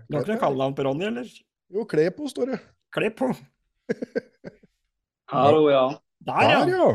Du 0.08 0.16
har 0.16 0.24
ikke 0.24 0.34
noe 0.34 0.42
kallenavn 0.42 0.76
på 0.76 0.86
Ronny, 0.88 1.06
eller? 1.08 1.28
Jo, 1.72 1.86
Klepo 1.88 2.28
står 2.30 2.54
det. 2.54 2.60
Klepo. 2.94 3.30
Hallo, 5.34 5.68
ja. 5.70 5.86
Der, 6.24 6.48
ja. 6.50 6.58
Der, 6.66 6.74
ja. 6.74 6.88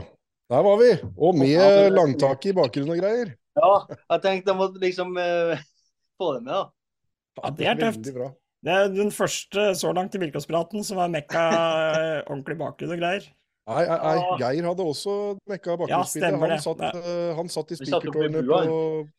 Der 0.49 0.65
var 0.65 0.81
vi. 0.81 0.91
Og 1.17 1.37
med 1.37 1.93
langtak 1.93 2.45
i 2.49 2.53
bakgrunnen 2.57 2.93
og 2.95 3.01
greier. 3.01 3.33
Ja, 3.59 3.71
jeg 4.15 4.21
tenkte 4.23 4.53
jeg 4.53 4.59
måtte 4.59 4.81
liksom 4.81 5.15
få 6.19 6.35
det 6.37 6.43
med, 6.45 6.53
da. 6.53 6.63
Ja, 7.39 7.51
det 7.55 7.71
er 7.71 7.81
tøft. 7.81 8.11
Det 8.65 8.75
er 8.75 8.89
den 8.91 9.11
første 9.15 9.69
så 9.79 9.91
langt 9.95 10.15
i 10.17 10.19
Bilkåspraten 10.19 10.83
som 10.83 10.99
har 10.99 11.11
mekka 11.11 11.43
eh, 11.49 12.15
ordentlig 12.25 12.57
bakgrunn 12.59 12.95
og 12.95 12.99
greier. 12.99 13.27
Nei, 13.69 13.83
nei, 13.85 13.97
nei, 14.01 14.37
Geir 14.41 14.65
hadde 14.65 14.85
også 14.91 15.13
mekka 15.47 15.75
bakgrunnsbilde. 15.77 16.31
Ja, 16.33 16.39
han, 16.41 16.63
satt, 16.63 16.81
uh, 16.81 17.29
han 17.37 17.51
satt 17.53 17.73
i 17.75 17.77
spikertårnet 17.77 18.47
på, 18.49 18.71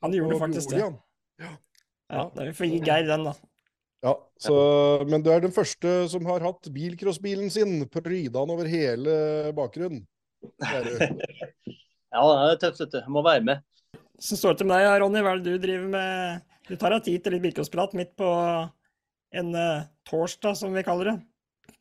Han 0.02 0.16
gjorde 0.16 0.34
på 0.34 0.40
faktisk 0.42 0.74
det. 0.74 0.80
Ja. 0.82 1.52
ja, 2.10 2.24
vi 2.40 2.54
får 2.58 2.68
gi 2.72 2.80
Geir 2.88 3.06
den, 3.06 3.28
da. 3.28 3.34
Ja, 4.00 4.14
så, 4.40 4.56
Men 5.06 5.22
du 5.22 5.30
er 5.30 5.44
den 5.44 5.54
første 5.54 5.92
som 6.10 6.26
har 6.28 6.42
hatt 6.44 6.70
bilcrossbilen 6.72 7.52
sin 7.52 7.84
pryda 7.92 8.42
over 8.42 8.68
hele 8.68 9.14
bakgrunnen. 9.56 10.02
ja, 10.64 12.20
det 12.24 12.50
er 12.50 12.60
tøft, 12.64 12.82
vet 12.82 12.96
du. 12.96 13.00
Jeg 13.04 13.12
må 13.12 13.22
være 13.24 13.44
med. 13.46 13.64
Så 14.20 14.36
står 14.40 14.56
det 14.56 14.64
til 14.64 14.70
meg, 14.72 14.88
Ronny, 15.00 15.22
hva 15.24 15.36
er 15.36 15.44
det 15.44 15.54
du 15.54 15.62
driver 15.62 15.88
med? 15.94 16.46
Du 16.68 16.74
tar 16.80 16.96
deg 16.96 17.06
tid 17.06 17.22
til 17.22 17.36
litt 17.36 17.44
bilcrossprat 17.44 17.94
midt 17.96 18.16
på 18.18 18.28
en 19.36 19.54
uh, 19.54 19.86
torsdag, 20.08 20.56
som 20.58 20.74
vi 20.74 20.84
kaller 20.86 21.12
det. 21.12 21.16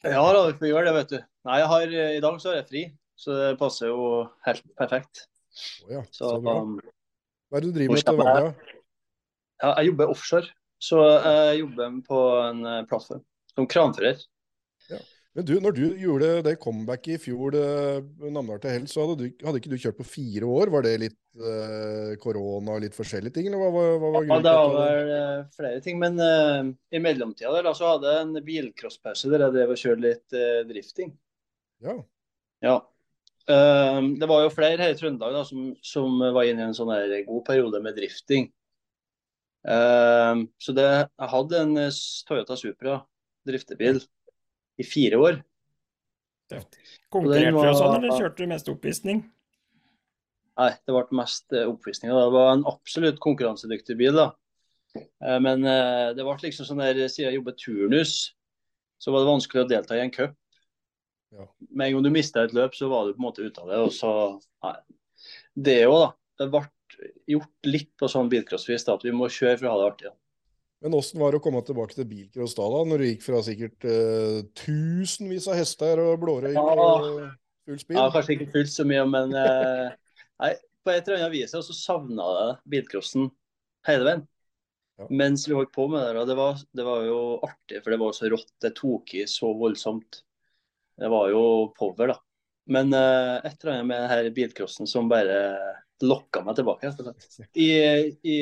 Ja 0.05 0.23
da, 0.33 0.45
vi 0.47 0.57
får 0.59 0.69
gjøre 0.69 0.85
det, 0.87 0.95
vet 0.99 1.13
du. 1.13 1.19
Nei, 1.49 1.59
har, 1.71 1.93
eh, 2.01 2.15
I 2.17 2.23
dag 2.23 2.37
så 2.41 2.53
er 2.53 2.59
jeg 2.59 2.69
fri, 2.69 2.83
så 3.19 3.35
det 3.35 3.49
passer 3.59 3.89
jo 3.89 4.03
helt 4.45 4.63
perfekt. 4.79 5.25
Oh, 5.85 5.95
ja. 5.97 6.03
så, 6.13 6.35
så 6.37 6.55
um, 6.61 6.77
Hva 7.49 7.59
er 7.59 7.65
det 7.65 7.71
du 7.71 7.79
driver 7.79 7.97
med 7.97 8.05
til 8.05 8.19
vanlig? 8.21 8.73
Ja, 9.59 9.71
jeg 9.73 9.89
jobber 9.89 10.13
offshore. 10.13 10.53
Så 10.79 11.01
jeg 11.03 11.59
jobber 11.59 11.97
på 12.07 12.19
en 12.45 12.61
uh, 12.63 12.83
plattform 12.87 13.25
som 13.51 13.67
kranfører. 13.67 14.21
Men 15.37 15.45
du, 15.45 15.51
når 15.61 15.75
du 15.77 15.83
gjorde 16.01 16.29
det 16.47 16.55
comebacket 16.61 17.19
i 17.19 17.21
fjor, 17.21 17.53
eh, 17.55 17.99
Namdal 18.33 18.57
til 18.63 18.73
hell, 18.73 18.87
så 18.89 19.05
hadde, 19.05 19.17
du, 19.21 19.43
hadde 19.45 19.61
ikke 19.61 19.71
du 19.71 19.77
kjørt 19.77 19.99
på 19.99 20.07
fire 20.07 20.49
år? 20.49 20.71
Var 20.73 20.85
det 20.87 20.93
litt 21.03 21.17
eh, 21.37 22.15
korona 22.23 22.73
og 22.75 22.81
litt 22.81 22.97
forskjellige 22.97 23.35
ting, 23.37 23.49
eller 23.49 23.61
hva, 23.61 23.69
hva, 23.69 23.91
hva 24.01 24.11
var 24.15 24.25
Ja, 24.25 24.39
det 24.47 24.55
var 24.57 24.73
vel 24.73 25.11
eh, 25.13 25.43
flere 25.53 25.83
ting, 25.85 26.01
men 26.01 26.17
eh, 26.25 26.71
i 26.97 27.03
mellomtida 27.03 27.53
der 27.55 27.69
så 27.77 27.93
hadde 27.93 28.15
jeg 28.15 28.25
en 28.25 28.45
bilcrosspause 28.49 29.29
der 29.29 29.45
jeg 29.45 29.57
drev 29.59 29.75
og 29.75 29.81
kjørte 29.83 30.07
litt 30.07 30.39
eh, 30.39 30.61
drifting. 30.71 31.13
Ja, 31.85 31.99
Ja. 32.65 32.77
Eh, 33.49 34.01
det 34.19 34.27
var 34.29 34.43
jo 34.43 34.53
flere 34.53 34.81
her 34.81 34.91
i 34.93 34.97
Trøndelag 34.97 35.37
da, 35.37 35.45
som, 35.45 35.71
som 35.85 36.19
var 36.21 36.49
inne 36.49 36.65
i 36.65 36.69
en 36.71 36.77
sånn 36.77 36.91
her 36.93 37.13
god 37.29 37.45
periode 37.47 37.85
med 37.85 38.01
drifting. 38.01 38.49
Eh, 39.69 40.45
så 40.57 40.73
det, 40.73 40.89
jeg 41.05 41.35
hadde 41.37 41.63
en 41.67 41.75
Toyota 42.25 42.57
Supra 42.57 43.03
driftebil 43.47 44.01
i 44.79 44.85
fire 44.87 45.19
år. 45.19 45.39
Konkurrerte 47.13 47.51
du 47.51 47.57
var- 47.57 47.69
og 47.69 47.77
sånn, 47.77 47.95
eller 47.99 48.17
kjørte 48.17 48.37
du 48.37 48.47
mest 48.47 48.69
oppvisning? 48.71 49.21
Nei, 50.59 50.71
det 50.71 50.93
ble 50.93 51.05
mest 51.17 51.53
oppvisning. 51.53 52.11
da. 52.11 52.25
Det 52.25 52.33
var 52.33 52.53
en 52.53 52.65
absolutt 52.65 53.19
konkurransedyktig 53.19 53.97
bil. 53.97 54.13
da. 54.13 54.31
Eh, 54.95 55.39
Men 55.39 55.63
eh, 55.65 56.13
det 56.13 56.23
ble 56.25 56.35
liksom 56.41 56.65
sånn 56.65 56.79
der, 56.83 57.07
siden 57.07 57.31
jeg 57.31 57.39
jobbet 57.39 57.57
turnus, 57.57 58.33
så 58.99 59.11
var 59.11 59.19
det 59.23 59.31
vanskelig 59.31 59.65
å 59.65 59.69
delta 59.69 59.95
i 59.95 60.01
en 60.03 60.11
cup. 60.11 60.35
Ja. 61.31 61.45
Med 61.71 61.87
en 61.87 61.93
gang 61.93 62.03
du 62.03 62.09
mista 62.09 62.43
et 62.43 62.51
løp, 62.53 62.73
så 62.73 62.89
var 62.89 63.05
du 63.05 63.13
på 63.13 63.19
en 63.21 63.27
måte 63.29 63.45
ute 63.45 63.61
av 63.61 63.67
det. 63.69 63.77
Og 63.77 63.91
så, 63.91 64.41
nei. 64.63 64.75
Det 65.55 65.85
òg, 65.87 65.99
da. 66.07 66.13
Det 66.39 66.51
ble 66.51 66.63
gjort 67.27 67.69
litt 67.69 67.91
på 67.97 68.09
sånn 68.09 68.29
bilcrossvis 68.29 68.87
at 68.89 69.03
vi 69.03 69.11
må 69.11 69.29
kjøre 69.29 69.59
for 69.59 69.67
å 69.67 69.71
ha 69.71 69.77
det 69.83 69.91
artig. 69.93 70.09
da. 70.09 70.15
Men 70.79 70.95
åssen 70.95 71.19
var 71.19 71.33
det 71.33 71.41
å 71.41 71.43
komme 71.43 71.59
tilbake 71.67 71.95
til 71.97 72.07
bilcross 72.07 72.55
da, 72.55 72.65
da, 72.71 72.81
når 72.87 73.01
du 73.01 73.07
gikk 73.09 73.23
fra 73.25 73.41
sikkert 73.43 73.87
uh, 73.87 74.39
tusenvis 74.55 75.49
av 75.51 75.57
hester 75.59 75.99
og 76.05 76.21
blårøyk 76.21 76.55
Ja. 76.55 76.63
og 76.71 77.09
full 77.67 77.81
spill? 77.81 77.99
Ja, 77.99 78.07
kanskje 78.13 78.37
ikke 78.37 78.51
fullt 78.53 78.71
så 78.71 78.85
mye, 78.87 79.03
men 79.11 79.35
uh, 79.35 79.89
nei, 80.43 80.53
på 80.85 80.93
et 80.93 81.03
eller 81.03 81.25
annet 81.25 81.35
vis 81.35 81.51
så 81.51 81.75
savna 81.75 82.29
jeg 82.37 82.55
bilcrossen 82.75 83.27
hele 83.89 84.07
veien. 84.07 84.23
Ja. 84.99 85.09
Mens 85.21 85.45
vi 85.47 85.55
holdt 85.55 85.75
på 85.75 85.87
med 85.91 86.03
det. 86.03 86.21
Og 86.21 86.31
det 86.31 86.39
var, 86.39 86.63
det 86.75 86.85
var 86.87 87.03
jo 87.07 87.19
artig, 87.43 87.83
for 87.83 87.93
det 87.93 87.99
var 88.01 88.15
så 88.15 88.31
rått. 88.31 88.49
Det 88.63 88.73
tok 88.79 89.13
i 89.15 89.25
så 89.31 89.51
voldsomt. 89.59 90.21
Det 90.99 91.11
var 91.11 91.29
jo 91.31 91.43
power, 91.75 92.11
da. 92.11 92.17
Men 92.71 92.91
uh, 92.95 93.35
et 93.43 93.55
eller 93.59 93.75
annet 93.75 93.91
med 93.91 94.07
denne 94.07 94.33
bilcrossen 94.35 94.87
som 94.87 95.11
bare 95.11 95.37
lokka 96.03 96.43
meg 96.47 96.55
tilbake. 96.59 96.87
rett 96.87 97.03
og 97.03 97.11
slett. 97.11 97.51
I, 97.67 97.69
i, 98.23 98.39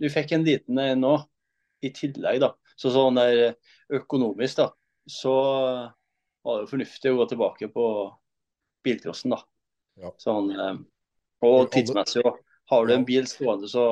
du 0.00 0.08
fikk 0.12 0.32
en 0.36 0.44
liten 0.48 0.80
en 0.80 1.04
nå, 1.04 1.14
i 1.84 1.92
tillegg, 1.94 2.40
da. 2.42 2.52
Så 2.80 2.92
sånn 2.94 3.20
der 3.20 3.54
økonomisk, 3.94 4.62
da, 4.62 4.70
så 5.10 5.34
var 6.44 6.58
det 6.58 6.64
jo 6.64 6.72
fornuftig 6.72 7.12
å 7.12 7.18
gå 7.20 7.28
tilbake 7.30 7.68
på 7.72 7.86
bilcrossen, 8.84 9.34
da. 9.36 9.40
Ja. 10.00 10.10
Sånn, 10.20 10.50
eh, 10.54 10.80
og 11.44 11.70
tidsmessig 11.74 12.24
òg. 12.24 12.40
Har 12.72 12.86
du 12.88 12.94
en 12.94 13.04
bil 13.04 13.26
stående 13.28 13.68
så, 13.68 13.82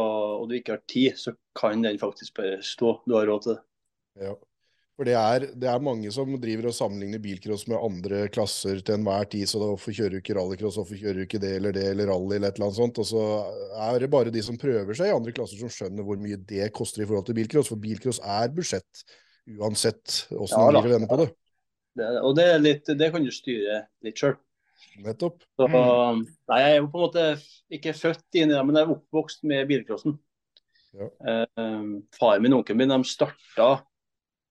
og 0.41 0.47
du 0.49 0.57
ikke 0.57 0.79
har 0.79 0.85
tid, 0.89 1.19
så 1.21 1.35
kan 1.59 1.83
den 1.85 1.99
faktisk 2.01 2.39
bare 2.39 2.63
stå. 2.65 2.95
Du 3.05 3.19
har 3.19 3.29
råd 3.29 3.45
til 3.45 3.55
det. 3.55 3.63
Ja. 4.25 4.33
For 4.93 5.09
det 5.09 5.15
er, 5.17 5.47
det 5.57 5.69
er 5.73 5.85
mange 5.85 6.11
som 6.13 6.35
driver 6.41 6.69
og 6.69 6.75
sammenligner 6.77 7.21
bilcross 7.23 7.65
med 7.71 7.81
andre 7.81 8.27
klasser 8.33 8.83
til 8.85 8.99
enhver 8.99 9.25
tid. 9.33 9.49
Så 9.49 9.61
hvorfor 9.63 9.95
kjører 9.97 10.15
du 10.15 10.19
ikke 10.21 10.37
rallycross, 10.37 10.77
hvorfor 10.79 10.99
kjører 11.01 11.23
du 11.23 11.25
ikke 11.25 11.41
det 11.43 11.55
eller 11.57 11.73
det 11.73 11.87
eller 11.95 12.11
rally 12.13 12.37
eller 12.37 12.53
et 12.53 12.59
eller 12.59 12.69
annet 12.69 12.79
sånt. 12.79 13.01
Og 13.01 13.09
så 13.09 13.23
er 13.89 14.03
det 14.03 14.11
bare 14.13 14.35
de 14.35 14.43
som 14.45 14.59
prøver 14.61 14.99
seg 14.99 15.09
i 15.09 15.15
andre 15.17 15.33
klasser 15.35 15.63
som 15.63 15.73
skjønner 15.73 16.05
hvor 16.07 16.21
mye 16.21 16.37
det 16.37 16.69
koster 16.77 17.05
i 17.05 17.07
forhold 17.09 17.25
til 17.29 17.39
bilcross. 17.41 17.71
For 17.73 17.81
bilcross 17.81 18.21
er 18.21 18.53
budsjett 18.53 19.05
uansett 19.59 20.27
åssen 20.37 20.61
Ja 20.61 20.69
du 20.71 20.77
vende 20.77 20.93
vender 20.93 21.11
på 21.11 21.19
det. 21.23 21.29
det 21.99 22.11
og 22.21 22.37
det, 22.37 22.45
er 22.53 22.61
litt, 22.63 22.91
det 23.01 23.09
kan 23.15 23.25
du 23.25 23.33
styre 23.35 23.87
litt 24.05 24.21
sjøl. 24.21 24.37
Nettopp. 25.03 25.41
Så. 25.57 25.69
Nei, 25.73 26.59
jeg 26.61 26.75
er 26.75 26.77
jo 26.83 26.91
på 26.93 27.01
en 27.01 27.07
måte 27.07 27.25
ikke 27.73 27.95
født 27.97 28.37
inn 28.37 28.53
i 28.53 28.55
det, 28.55 28.61
men 28.67 28.77
jeg 28.77 28.85
er 28.85 28.93
oppvokst 28.93 29.47
med 29.49 29.65
bilcrossen. 29.71 30.19
Ja. 30.93 31.09
Eh, 31.09 31.89
far 32.19 32.45
min 32.45 32.53
og 32.53 32.61
onkelen 32.61 32.83
min 32.83 32.93
de 32.93 33.01
starta 33.09 33.71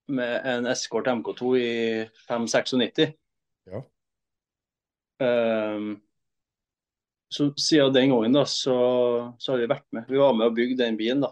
med 0.08 0.48
en 0.48 0.70
Escort 0.72 1.08
MK2 1.08 1.52
i 1.60 1.74
596. 2.28 3.14
Ja. 3.70 3.84
Um, 5.22 6.02
så 7.32 7.54
siden 7.56 7.94
den 7.94 8.10
gangen 8.10 8.34
da, 8.36 8.46
så, 8.46 8.76
så 9.40 9.54
har 9.54 9.62
vi 9.62 9.70
vært 9.72 9.88
med. 9.96 10.10
Vi 10.10 10.20
var 10.20 10.34
med 10.36 10.50
og 10.50 10.58
bygde 10.58 10.84
den 10.84 10.98
bilen. 11.00 11.24
da. 11.24 11.32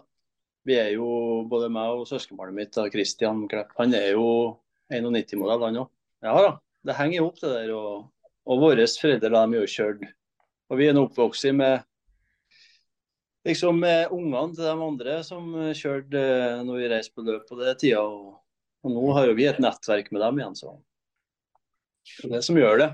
Vi 0.64 0.76
er 0.76 0.94
jo, 0.94 1.08
både 1.48 1.70
meg 1.72 1.98
og 1.98 2.08
søskenbarnet 2.08 2.56
mitt, 2.56 2.72
da, 2.76 2.86
Christian 2.92 3.46
Klepp, 3.50 3.74
han 3.78 3.94
er 3.96 4.14
jo 4.14 4.24
91-modell, 4.92 5.66
han 5.66 5.82
òg. 5.82 5.92
Ja 6.24 6.34
da, 6.36 6.56
det 6.84 6.96
henger 6.98 7.18
jo 7.18 7.28
opp 7.30 7.38
det 7.42 7.52
der. 7.52 7.74
Og, 7.76 8.08
og 8.48 8.64
våre 8.64 8.88
foreldre 8.88 9.30
de 9.34 9.44
er 9.44 9.62
jo 9.64 9.70
kjørt. 9.74 10.04
Og 10.70 10.80
vi 10.80 10.88
er 10.88 10.96
nå 10.96 11.06
oppvokst 11.08 11.50
med 11.56 11.86
liksom 13.48 13.80
med 13.80 14.12
ungene 14.12 14.54
til 14.54 14.66
de 14.66 14.74
andre 14.86 15.16
som 15.26 15.52
kjørte 15.76 16.20
eh, 16.20 16.60
når 16.66 16.80
vi 16.80 16.90
reiste 16.92 17.16
på 17.16 17.24
løp 17.26 17.48
på 17.48 17.58
det 17.60 17.76
tida. 17.80 18.02
Og, 18.04 18.39
og 18.84 18.94
nå 18.94 19.12
har 19.16 19.28
jo 19.28 19.36
vi 19.38 19.46
et 19.50 19.60
nettverk 19.62 20.10
med 20.14 20.22
dem 20.24 20.40
igjen, 20.40 20.58
så. 20.58 20.74
så 22.06 22.26
det 22.26 22.30
er 22.30 22.36
det 22.38 22.46
som 22.46 22.60
gjør 22.60 22.82
det. 22.84 22.90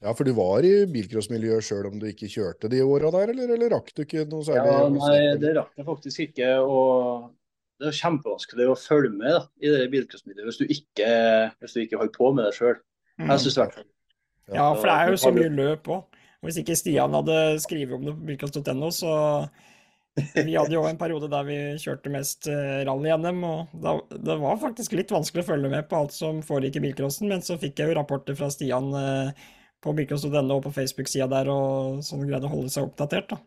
Ja, 0.00 0.14
for 0.16 0.24
du 0.24 0.32
var 0.32 0.64
i 0.64 0.86
bilcrossmiljøet 0.88 1.66
sjøl 1.66 1.90
om 1.90 1.98
du 2.00 2.06
ikke 2.08 2.30
kjørte 2.32 2.70
de 2.72 2.80
åra 2.80 3.10
der, 3.12 3.34
eller, 3.34 3.52
eller 3.52 3.74
rakk 3.74 3.90
du 3.92 4.06
ikke 4.06 4.24
noe 4.30 4.46
særlig? 4.46 4.72
Ja, 4.72 4.86
nei, 4.94 5.18
det 5.42 5.52
rakk 5.58 5.76
jeg 5.76 5.88
faktisk 5.90 6.22
ikke. 6.24 6.54
Og 6.64 7.26
det 7.80 7.90
er 7.90 7.98
kjempevanskelig 7.98 8.68
å 8.72 8.78
følge 8.80 9.12
med 9.12 9.34
da, 9.36 9.42
i 9.60 9.72
det 9.74 9.90
bilcrossmiljøet 9.92 10.48
hvis 10.48 10.60
du 10.60 10.72
ikke, 10.72 11.10
hvis 11.60 11.76
du 11.76 11.82
ikke 11.84 12.00
holder 12.00 12.16
på 12.16 12.30
med 12.36 12.48
det 12.48 12.54
sjøl. 12.56 12.78
Mm. 13.20 13.28
Jeg 13.28 13.44
synes 13.44 13.58
i 13.58 13.62
hvert 13.62 13.76
fall. 13.76 13.88
Ja, 14.50 14.70
for 14.72 14.88
det 14.88 14.96
er 14.96 15.12
jo 15.12 15.20
så 15.20 15.34
mye 15.36 15.52
løp 15.52 15.92
òg. 15.92 16.20
Hvis 16.40 16.56
ikke 16.62 16.78
Stian 16.80 17.12
hadde 17.12 17.36
skrevet 17.60 17.92
om 17.98 18.06
det 18.06 18.14
på 18.16 18.28
bilcross.no, 18.30 18.88
så 18.96 19.12
Vi 20.34 20.54
hadde 20.56 20.74
jo 20.74 20.82
en 20.88 20.98
periode 21.00 21.28
der 21.32 21.46
vi 21.48 21.56
kjørte 21.82 22.12
mest 22.12 22.48
eh, 22.50 22.80
rally-NM, 22.88 23.40
og 23.46 23.86
det 24.12 24.36
var 24.42 24.60
faktisk 24.62 24.94
litt 24.98 25.12
vanskelig 25.14 25.44
å 25.44 25.48
følge 25.52 25.70
med 25.72 25.88
på 25.90 25.98
alt 26.00 26.14
som 26.16 26.42
foregikk 26.46 26.78
i 26.80 26.84
bilcrossen, 26.88 27.28
men 27.32 27.44
så 27.46 27.58
fikk 27.60 27.80
jeg 27.82 27.90
jo 27.92 27.96
rapporter 27.98 28.36
fra 28.38 28.50
Stian 28.52 28.90
eh, 28.96 29.32
på 29.80 29.94
bilcross.no 29.96 30.58
og 30.58 30.64
på 30.66 30.74
Facebook-sida 30.76 31.28
der, 31.32 31.50
og 31.52 32.02
sånn 32.04 32.26
greide 32.28 32.48
å 32.48 32.52
holde 32.52 32.72
seg 32.74 32.88
oppdatert, 32.90 33.32
da. 33.32 33.40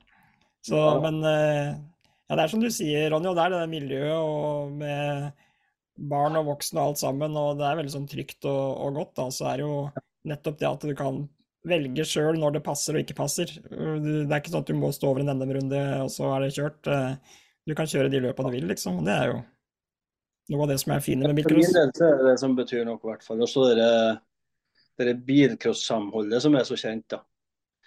Så, 0.64 0.80
Ja. 0.80 0.96
men 1.04 1.20
eh, 1.28 1.74
ja, 2.30 2.36
det 2.38 2.44
er 2.46 2.52
som 2.54 2.62
du 2.64 2.70
sier, 2.72 3.10
Ronny, 3.12 3.28
og 3.30 3.38
det 3.38 3.44
er 3.46 3.56
det 3.58 3.64
miljøet 3.74 4.16
og 4.16 4.72
med 4.80 5.32
barn 6.10 6.40
og 6.40 6.48
voksne 6.50 6.80
og 6.82 6.94
alt 6.94 7.02
sammen, 7.04 7.36
og 7.38 7.60
det 7.60 7.68
er 7.68 7.78
veldig 7.78 7.94
sånn 7.94 8.10
trygt 8.10 8.48
og, 8.50 8.64
og 8.88 8.96
godt, 9.02 9.14
da, 9.20 9.28
så 9.36 9.52
er 9.52 9.60
det 9.62 9.68
jo 9.68 9.76
nettopp 10.32 10.58
det 10.62 10.70
at 10.72 10.86
du 10.88 10.94
kan 10.98 11.20
velge 11.68 12.04
sjøl 12.08 12.38
når 12.42 12.58
det 12.58 12.64
passer 12.66 12.98
og 12.98 13.04
ikke 13.04 13.16
passer. 13.18 13.48
Det 13.48 14.26
er 14.28 14.40
ikke 14.42 14.52
sånn 14.52 14.66
at 14.66 14.72
du 14.72 14.76
må 14.78 14.92
stå 14.96 15.10
over 15.14 15.24
en 15.24 15.32
NM-runde, 15.38 15.80
og 16.04 16.12
så 16.12 16.28
er 16.36 16.46
det 16.46 16.54
kjørt. 16.58 16.92
Eh, 16.92 17.40
Du 17.64 17.72
kan 17.80 17.88
kjøre 17.88 18.10
de 18.12 18.20
løpa 18.20 18.44
du 18.44 18.50
vil, 18.52 18.66
liksom. 18.68 18.98
Det 19.08 19.14
er 19.16 19.30
jo 19.30 19.38
noe 20.52 20.66
av 20.66 20.72
det 20.74 20.76
som 20.82 20.92
er 20.92 21.04
fint 21.06 21.24
med 21.24 21.38
For 21.46 21.56
min 21.56 21.70
del 21.72 21.88
er 21.88 22.18
det 22.20 22.26
det 22.28 22.34
som 22.42 22.56
betyr 22.58 22.84
noe, 22.84 23.00
i 23.00 23.08
hvert 23.08 23.24
fall. 23.24 23.40
Også 23.46 23.70
det 23.78 23.88
det 25.00 25.14
bilcross-samholdet 25.26 26.44
som 26.44 26.54
er 26.60 26.68
så 26.68 26.76
kjent, 26.78 27.08
da. 27.10 27.22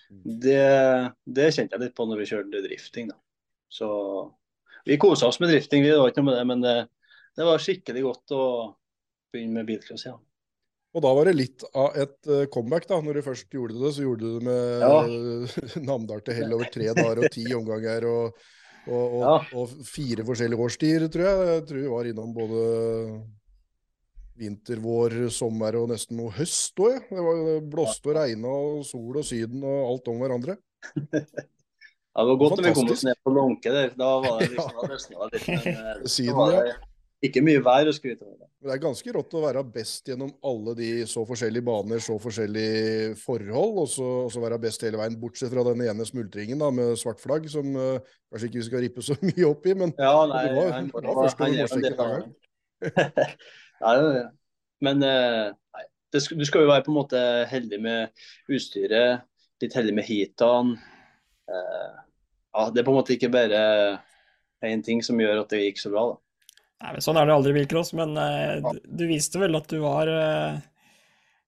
Det, 0.09 1.13
det 1.29 1.51
kjente 1.55 1.77
jeg 1.77 1.83
litt 1.85 1.95
på 1.99 2.07
når 2.09 2.23
vi 2.23 2.29
kjørte 2.31 2.63
drifting, 2.65 3.13
da. 3.13 3.19
Så 3.69 3.87
vi 4.87 4.97
kosa 5.03 5.29
oss 5.29 5.39
med 5.43 5.51
drifting, 5.53 5.85
vi, 5.85 5.93
det 5.93 6.01
var 6.01 6.11
ikke 6.11 6.25
noe 6.25 6.31
med 6.33 6.39
det. 6.39 6.47
Men 6.51 6.65
det, 6.65 6.75
det 7.37 7.47
var 7.47 7.63
skikkelig 7.63 8.03
godt 8.07 8.35
å 8.35 8.43
begynne 9.35 9.61
med 9.61 9.69
bilcross, 9.69 10.07
ja. 10.09 10.17
Og 10.97 11.03
da 11.05 11.11
var 11.13 11.29
det 11.29 11.35
litt 11.37 11.65
av 11.77 11.97
et 12.01 12.29
eh, 12.33 12.47
comeback, 12.53 12.87
da. 12.89 12.99
Når 13.05 13.19
du 13.19 13.25
først 13.27 13.53
gjorde 13.53 13.77
det, 13.77 13.91
så 13.93 14.05
gjorde 14.07 14.25
du 14.25 14.39
det 14.39 14.47
med 14.49 14.85
Ja. 14.85 15.01
eh, 15.05 15.81
Namdal 15.89 16.23
til 16.25 16.39
hell 16.39 16.55
over 16.57 16.71
tre 16.73 16.87
dager 16.97 17.21
og 17.21 17.33
ti 17.35 17.45
omganger 17.53 18.07
og, 18.09 18.39
og, 18.89 19.03
og, 19.05 19.19
Ja. 19.27 19.35
og 19.61 19.75
fire 19.85 20.25
forskjellige 20.25 20.69
årstider, 20.69 21.09
tror 21.13 21.29
jeg. 21.29 21.51
Jeg 21.53 21.67
tror 21.69 21.83
vi 21.83 21.93
var 21.93 22.09
innom 22.13 22.33
både 22.37 22.63
vinter, 24.37 24.81
vår, 24.85 25.19
sommer 25.33 25.77
og 25.81 25.91
nesten 25.93 26.19
noe 26.21 26.33
høst 26.37 26.81
òg. 26.85 26.97
Det 27.13 27.23
var 27.29 27.45
blåste 27.73 28.11
og 28.13 28.19
regna 28.19 28.49
og 28.57 28.83
sol 28.89 29.21
og 29.21 29.25
Syden 29.25 29.63
og 29.65 29.93
alt 29.93 30.11
om 30.13 30.25
hverandre. 30.25 30.57
Ja, 32.17 32.23
det 32.25 32.31
var 32.31 32.37
godt 32.41 32.55
når 32.57 32.65
vi 32.65 32.71
kom 32.79 32.91
oss 32.95 33.03
ned 33.05 33.19
på 33.21 33.31
Lånke 33.37 33.73
der. 33.75 33.91
Da 33.93 34.07
var 34.25 34.39
det 34.41 34.47
liksom, 34.55 34.71
da 34.81 34.87
løsna 34.89 35.27
det 35.29 35.41
litt. 35.43 35.49
Men 35.67 35.75
eh, 35.83 36.05
Syden, 36.09 36.37
var 36.39 36.55
ja. 36.55 36.61
det 36.65 37.29
ikke 37.29 37.43
mye 37.45 37.61
vær 37.67 37.91
å 37.91 37.93
skryte 37.93 38.25
av. 38.25 38.39
Det 38.67 38.75
er 38.75 38.83
ganske 38.83 39.13
rått 39.15 39.35
å 39.39 39.43
være 39.45 39.63
best 39.71 40.09
gjennom 40.11 40.33
alle 40.47 40.73
de 40.79 40.89
så 41.07 41.23
forskjellige 41.29 41.67
baner, 41.69 42.01
så 42.03 42.17
forskjellige 42.19 43.13
forhold, 43.21 43.77
og 43.85 43.91
så, 43.93 44.07
og 44.25 44.33
så 44.35 44.43
være 44.43 44.59
best 44.65 44.83
hele 44.83 44.99
veien, 44.99 45.19
bortsett 45.21 45.53
fra 45.53 45.63
den 45.69 45.85
ene 45.87 46.07
smultringen 46.09 46.63
da, 46.63 46.73
med 46.75 46.97
svart 46.99 47.23
flagg, 47.23 47.47
som 47.53 47.69
uh, 47.79 48.01
kanskje 48.33 48.51
ikke 48.51 48.59
vi 48.59 48.65
skal 48.67 48.83
rippe 48.83 49.05
så 49.07 49.19
mye 49.29 49.47
opp 49.47 49.69
i, 49.71 49.77
men 49.79 49.95
Ja, 49.95 50.17
nei, 50.33 50.43
det 50.49 50.57
var- 50.59 50.75
han, 50.75 50.91
var 50.97 51.21
første 51.23 51.47
er 53.93 54.03
det. 54.03 54.27
Men 54.89 55.07
uh, 55.07 55.55
nei, 55.79 55.87
det 56.13 56.25
du 56.27 56.45
skal 56.49 56.67
jo 56.67 56.73
være 56.73 56.85
på 56.89 56.93
en 56.93 56.99
måte 56.99 57.23
heldig 57.53 57.81
med 57.87 58.27
utstyret, 58.51 59.25
litt 59.63 59.79
heldig 59.79 59.95
med 60.01 60.11
heatene. 60.11 60.77
Uh, 61.47 62.03
ja, 62.51 62.69
det 62.73 62.83
er 62.83 62.89
på 62.89 62.97
en 62.97 62.99
måte 62.99 63.15
ikke 63.15 63.31
bare 63.31 63.63
én 64.67 64.83
ting 64.83 65.03
som 65.05 65.19
gjør 65.21 65.45
at 65.45 65.53
det 65.55 65.69
gikk 65.69 65.85
så 65.87 65.95
bra. 65.95 66.09
da. 66.11 66.23
Nei, 66.83 66.93
men 66.93 67.05
sånn 67.05 67.17
er 67.17 67.29
det 67.29 67.37
aldri 67.37 67.55
i 67.55 67.57
bilcross, 67.57 67.95
men 67.97 68.13
eh, 68.21 68.59
du, 68.85 69.07
viste 69.09 69.41
vel 69.41 69.57
at 69.57 69.71
du 69.71 69.79
var 69.81 70.11
eh, 70.13 70.59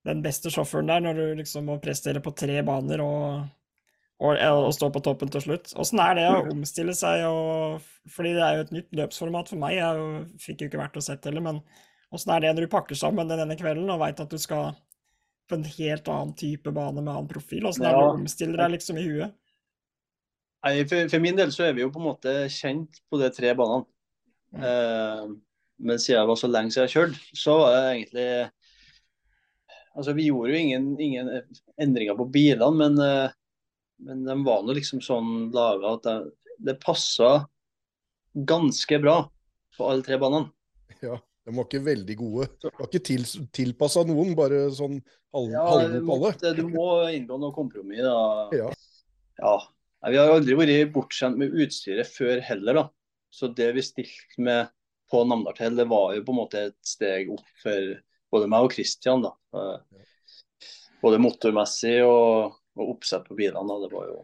den 0.09 0.23
beste 0.25 0.53
sjåføren 0.53 0.89
der, 0.89 1.03
når 1.05 1.21
du 1.21 1.25
liksom 1.43 1.69
må 1.69 1.77
prestere 1.85 2.23
på 2.25 2.33
tre 2.33 2.63
baner 2.65 3.03
og, 3.05 3.43
og, 4.25 4.41
og 4.41 4.71
stå 4.73 4.89
på 4.95 5.03
toppen 5.05 5.33
til 5.35 5.45
slutt. 5.45 5.75
Åssen 5.77 6.01
er 6.01 6.17
det 6.17 6.25
å 6.31 6.47
omstille 6.55 6.97
seg, 6.97 7.27
og, 7.29 7.85
fordi 8.15 8.33
det 8.39 8.47
er 8.47 8.57
jo 8.57 8.65
et 8.65 8.75
nytt 8.79 8.99
løpsformat 9.03 9.53
for 9.53 9.61
meg, 9.61 9.77
jeg 9.77 10.01
jo, 10.01 10.09
fikk 10.47 10.65
jo 10.65 10.71
ikke 10.71 10.81
vært 10.81 10.97
og 10.97 11.05
sett 11.11 11.29
heller, 11.29 11.45
men 11.45 11.61
åssen 12.15 12.33
er 12.33 12.47
det 12.47 12.55
når 12.55 12.65
du 12.65 12.73
pakker 12.73 12.97
sammen 12.97 13.29
den 13.29 13.45
ene 13.45 13.59
kvelden 13.61 13.93
og 13.93 14.01
veit 14.01 14.25
at 14.25 14.33
du 14.33 14.41
skal 14.41 14.73
på 15.49 15.59
en 15.59 15.69
helt 15.69 16.09
annen 16.13 16.33
type 16.41 16.73
bane 16.73 17.03
med 17.03 17.13
annen 17.13 17.29
profil? 17.29 17.69
Åssen 17.69 17.85
er 17.85 17.93
det 17.93 18.09
å 18.09 18.17
omstille 18.17 18.57
deg 18.57 18.75
liksom 18.79 19.01
i 19.01 19.05
huet? 19.05 19.37
Nei, 20.65 20.75
for, 20.89 21.05
for 21.13 21.23
min 21.23 21.37
del 21.39 21.53
så 21.55 21.69
er 21.69 21.77
vi 21.77 21.85
jo 21.85 21.93
på 21.93 22.01
en 22.01 22.09
måte 22.09 22.35
kjent 22.51 23.05
på 23.13 23.21
de 23.21 23.29
tre 23.37 23.53
banene. 23.57 23.85
Eh, 24.57 25.25
men 25.79 26.01
siden 26.01 26.23
det 26.23 26.31
var 26.31 26.41
så 26.41 26.51
lenge 26.51 26.75
siden 26.75 26.89
jeg 26.89 26.95
kjørte, 26.95 27.39
så 27.39 27.59
var 27.61 27.75
det 27.77 27.83
egentlig 27.93 28.31
Altså, 29.99 30.13
vi 30.15 30.29
gjorde 30.29 30.53
jo 30.53 30.59
ingen, 30.63 30.85
ingen 31.03 31.29
endringer 31.83 32.15
på 32.15 32.29
bilene, 32.31 32.69
men, 32.79 33.01
uh, 33.03 33.33
men 34.07 34.21
de 34.29 34.37
var 34.47 34.61
nå 34.63 34.77
liksom 34.77 35.01
sånn 35.03 35.49
laga 35.51 35.97
at 35.97 36.05
det, 36.07 36.13
det 36.69 36.75
passa 36.85 37.31
ganske 38.47 39.01
bra 39.03 39.17
på 39.75 39.89
alle 39.89 40.07
tre 40.07 40.21
banene. 40.23 40.53
Ja, 41.03 41.17
de 41.19 41.57
var 41.57 41.67
ikke 41.67 41.83
veldig 41.89 42.17
gode. 42.21 42.47
De 42.63 42.71
var 42.71 42.87
ikke 42.87 43.03
til, 43.11 43.27
tilpassa 43.55 44.05
noen, 44.07 44.37
bare 44.39 44.69
sånn 44.77 45.01
halv, 45.35 45.51
Ja, 45.57 45.65
halvgod 45.67 45.99
på 45.99 46.15
alle. 46.15 46.23
måtte, 46.29 46.55
du 46.61 46.65
må 46.71 46.87
inngå 47.17 47.41
noe 47.43 47.57
kompromiss, 47.57 48.05
da. 48.07 48.21
Ja. 48.55 48.71
Ja. 49.43 49.57
Nei, 49.99 50.13
Vi 50.15 50.21
har 50.21 50.31
aldri 50.37 50.59
vært 50.59 50.95
bortskjemt 50.95 51.43
med 51.43 51.59
utstyret 51.59 52.07
før 52.11 52.39
heller, 52.53 52.83
da. 52.85 52.87
Så 53.31 53.51
det 53.53 53.73
vi 53.77 53.85
stilte 53.85 54.43
med 54.43 54.71
på 55.11 55.25
Namdaltell, 55.25 55.77
det 55.77 55.89
var 55.89 56.15
jo 56.17 56.25
på 56.25 56.35
en 56.35 56.41
måte 56.43 56.65
et 56.71 56.79
steg 56.85 57.31
opp 57.33 57.47
for 57.63 57.95
både 58.33 58.49
meg 58.51 58.67
og 58.67 58.73
Kristian. 58.75 59.25
da. 59.25 59.35
Eh, 59.57 60.05
Både 61.03 61.21
motormessig 61.23 62.01
og, 62.03 62.59
og 62.79 62.91
oppsett 62.97 63.29
på 63.29 63.37
bilene. 63.39 63.65
da. 63.69 63.79
Det 63.87 63.95
var 63.95 64.11
jo 64.11 64.19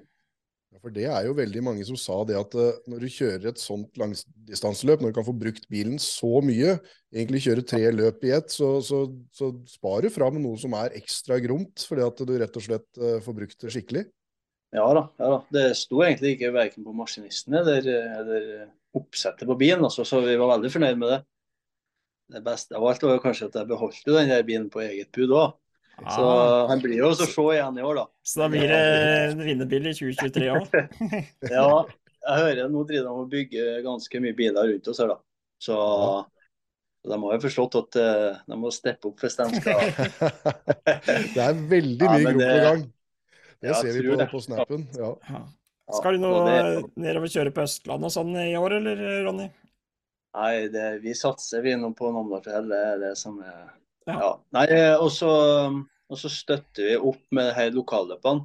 Ja, 0.75 0.81
For 0.83 0.91
det 0.91 1.05
er 1.07 1.29
jo 1.29 1.37
veldig 1.39 1.63
mange 1.63 1.85
som 1.87 1.97
sa 2.01 2.17
det 2.27 2.35
at 2.35 2.57
eh, 2.59 2.81
når 2.91 3.05
du 3.05 3.13
kjører 3.17 3.47
et 3.53 3.63
sånt 3.63 3.95
langdistanseløp, 4.01 5.01
når 5.01 5.13
du 5.13 5.19
kan 5.21 5.29
få 5.29 5.37
brukt 5.39 5.69
bilen 5.71 6.01
så 6.03 6.41
mye, 6.43 6.75
egentlig 7.15 7.45
kjøre 7.47 7.67
tre 7.71 7.85
løp 7.95 8.27
i 8.27 8.35
ett, 8.35 8.51
så, 8.51 8.81
så, 8.83 9.05
så 9.33 9.53
sparer 9.71 10.11
du 10.11 10.17
fram 10.17 10.41
noe 10.43 10.59
som 10.61 10.75
er 10.81 10.97
ekstra 10.99 11.39
gromt, 11.45 11.87
fordi 11.87 12.05
at 12.09 12.25
du 12.27 12.35
rett 12.43 12.59
og 12.59 12.67
slett 12.67 12.89
eh, 12.99 13.21
får 13.23 13.39
brukt 13.39 13.61
det 13.63 13.73
skikkelig. 13.77 14.05
Ja 14.75 14.89
da. 14.91 15.05
ja 15.23 15.29
da. 15.37 15.43
Det 15.55 15.69
sto 15.79 16.03
egentlig 16.03 16.35
ikke 16.35 16.51
verken 16.57 16.83
på 16.83 16.97
maskinisten 16.99 17.55
eller, 17.61 17.87
eller 18.19 18.49
oppsettet 18.95 19.49
på 19.49 19.57
bilen, 19.59 19.85
altså, 19.87 20.05
så 20.07 20.21
vi 20.25 20.37
var 20.41 20.55
veldig 20.57 20.71
fornøyd 20.73 21.01
med 21.01 21.13
det. 21.13 21.21
Det 22.35 22.41
beste 22.47 22.77
av 22.79 22.87
alt 22.89 23.03
var 23.05 23.21
kanskje 23.21 23.51
at 23.51 23.59
jeg 23.61 23.69
beholdt 23.69 24.07
den 24.09 24.31
der 24.33 24.47
bilen 24.47 24.71
på 24.73 24.81
eget 24.85 25.11
bud 25.15 25.35
òg. 25.35 25.53
Så 25.95 26.25
Ah, 26.27 26.65
han 26.67 26.81
blir 26.83 26.97
jo 26.99 27.13
så 27.15 27.27
se 27.31 27.43
igjen 27.55 27.77
i 27.79 27.83
år, 27.87 28.01
da. 28.01 28.05
så 28.27 28.41
da 28.41 28.47
blir 28.51 28.65
det 28.67 28.79
en 29.31 29.43
vinnerbil 29.47 29.85
i 29.87 29.93
2023 29.95 30.49
òg? 30.51 30.73
Ja, 31.55 31.85
jeg 32.25 32.41
hører 32.41 32.71
nå 32.73 32.83
driver 32.89 33.05
de 33.07 33.13
og 33.23 33.29
bygger 33.31 33.77
ganske 33.85 34.23
mye 34.25 34.35
biler 34.35 34.73
rundt 34.73 34.89
oss 34.91 34.99
her, 35.05 35.13
da. 35.13 35.19
Så 35.63 35.77
de 37.05 37.19
har 37.21 37.37
jo 37.37 37.43
forstått 37.45 37.77
at 37.83 37.99
eh, 38.01 38.41
de 38.49 38.59
må 38.59 38.73
steppe 38.75 39.11
opp 39.11 39.23
hvis 39.23 39.37
de 39.39 39.47
skal 39.61 39.85
det 41.37 41.45
er 41.45 41.63
veldig 41.71 42.09
mye 42.11 42.25
ja, 42.25 42.33
grop 42.33 42.43
på 42.43 42.61
gang. 42.67 42.85
Det 43.61 43.71
Ja, 43.71 43.77
ser 43.79 43.93
vi 43.95 44.03
på, 44.09 44.17
det. 44.19 44.27
på 44.33 44.41
snappen. 44.45 44.89
Ja. 44.99 45.13
Skal 45.93 46.17
du 46.17 46.25
nå 46.25 46.33
nedover 46.97 47.29
kjøre 47.29 47.53
på 47.53 47.65
Østlandet 47.67 48.09
og 48.09 48.15
sånn 48.15 48.33
i 48.41 48.55
år, 48.57 48.79
eller 48.79 49.03
Ronny? 49.27 49.51
Nei, 50.35 50.53
det, 50.73 50.87
vi 51.05 51.13
satser 51.15 51.63
vi 51.63 51.75
nå 51.79 51.93
på 51.95 52.09
Namdalsfjell. 52.15 52.71
Det 52.73 52.85
er 52.93 53.03
det 53.03 53.17
som 53.21 53.41
er 53.45 53.59
Ja. 54.09 54.15
Ja. 54.19 54.31
Nei, 54.53 54.65
og 55.01 55.11
så 55.13 55.31
og 56.13 56.21
så 56.21 56.31
støtter 56.31 56.85
vi 56.85 56.97
opp 56.99 57.23
med 57.35 57.49
de 57.49 57.55
her 57.57 57.73
lokalløpene. 57.75 58.45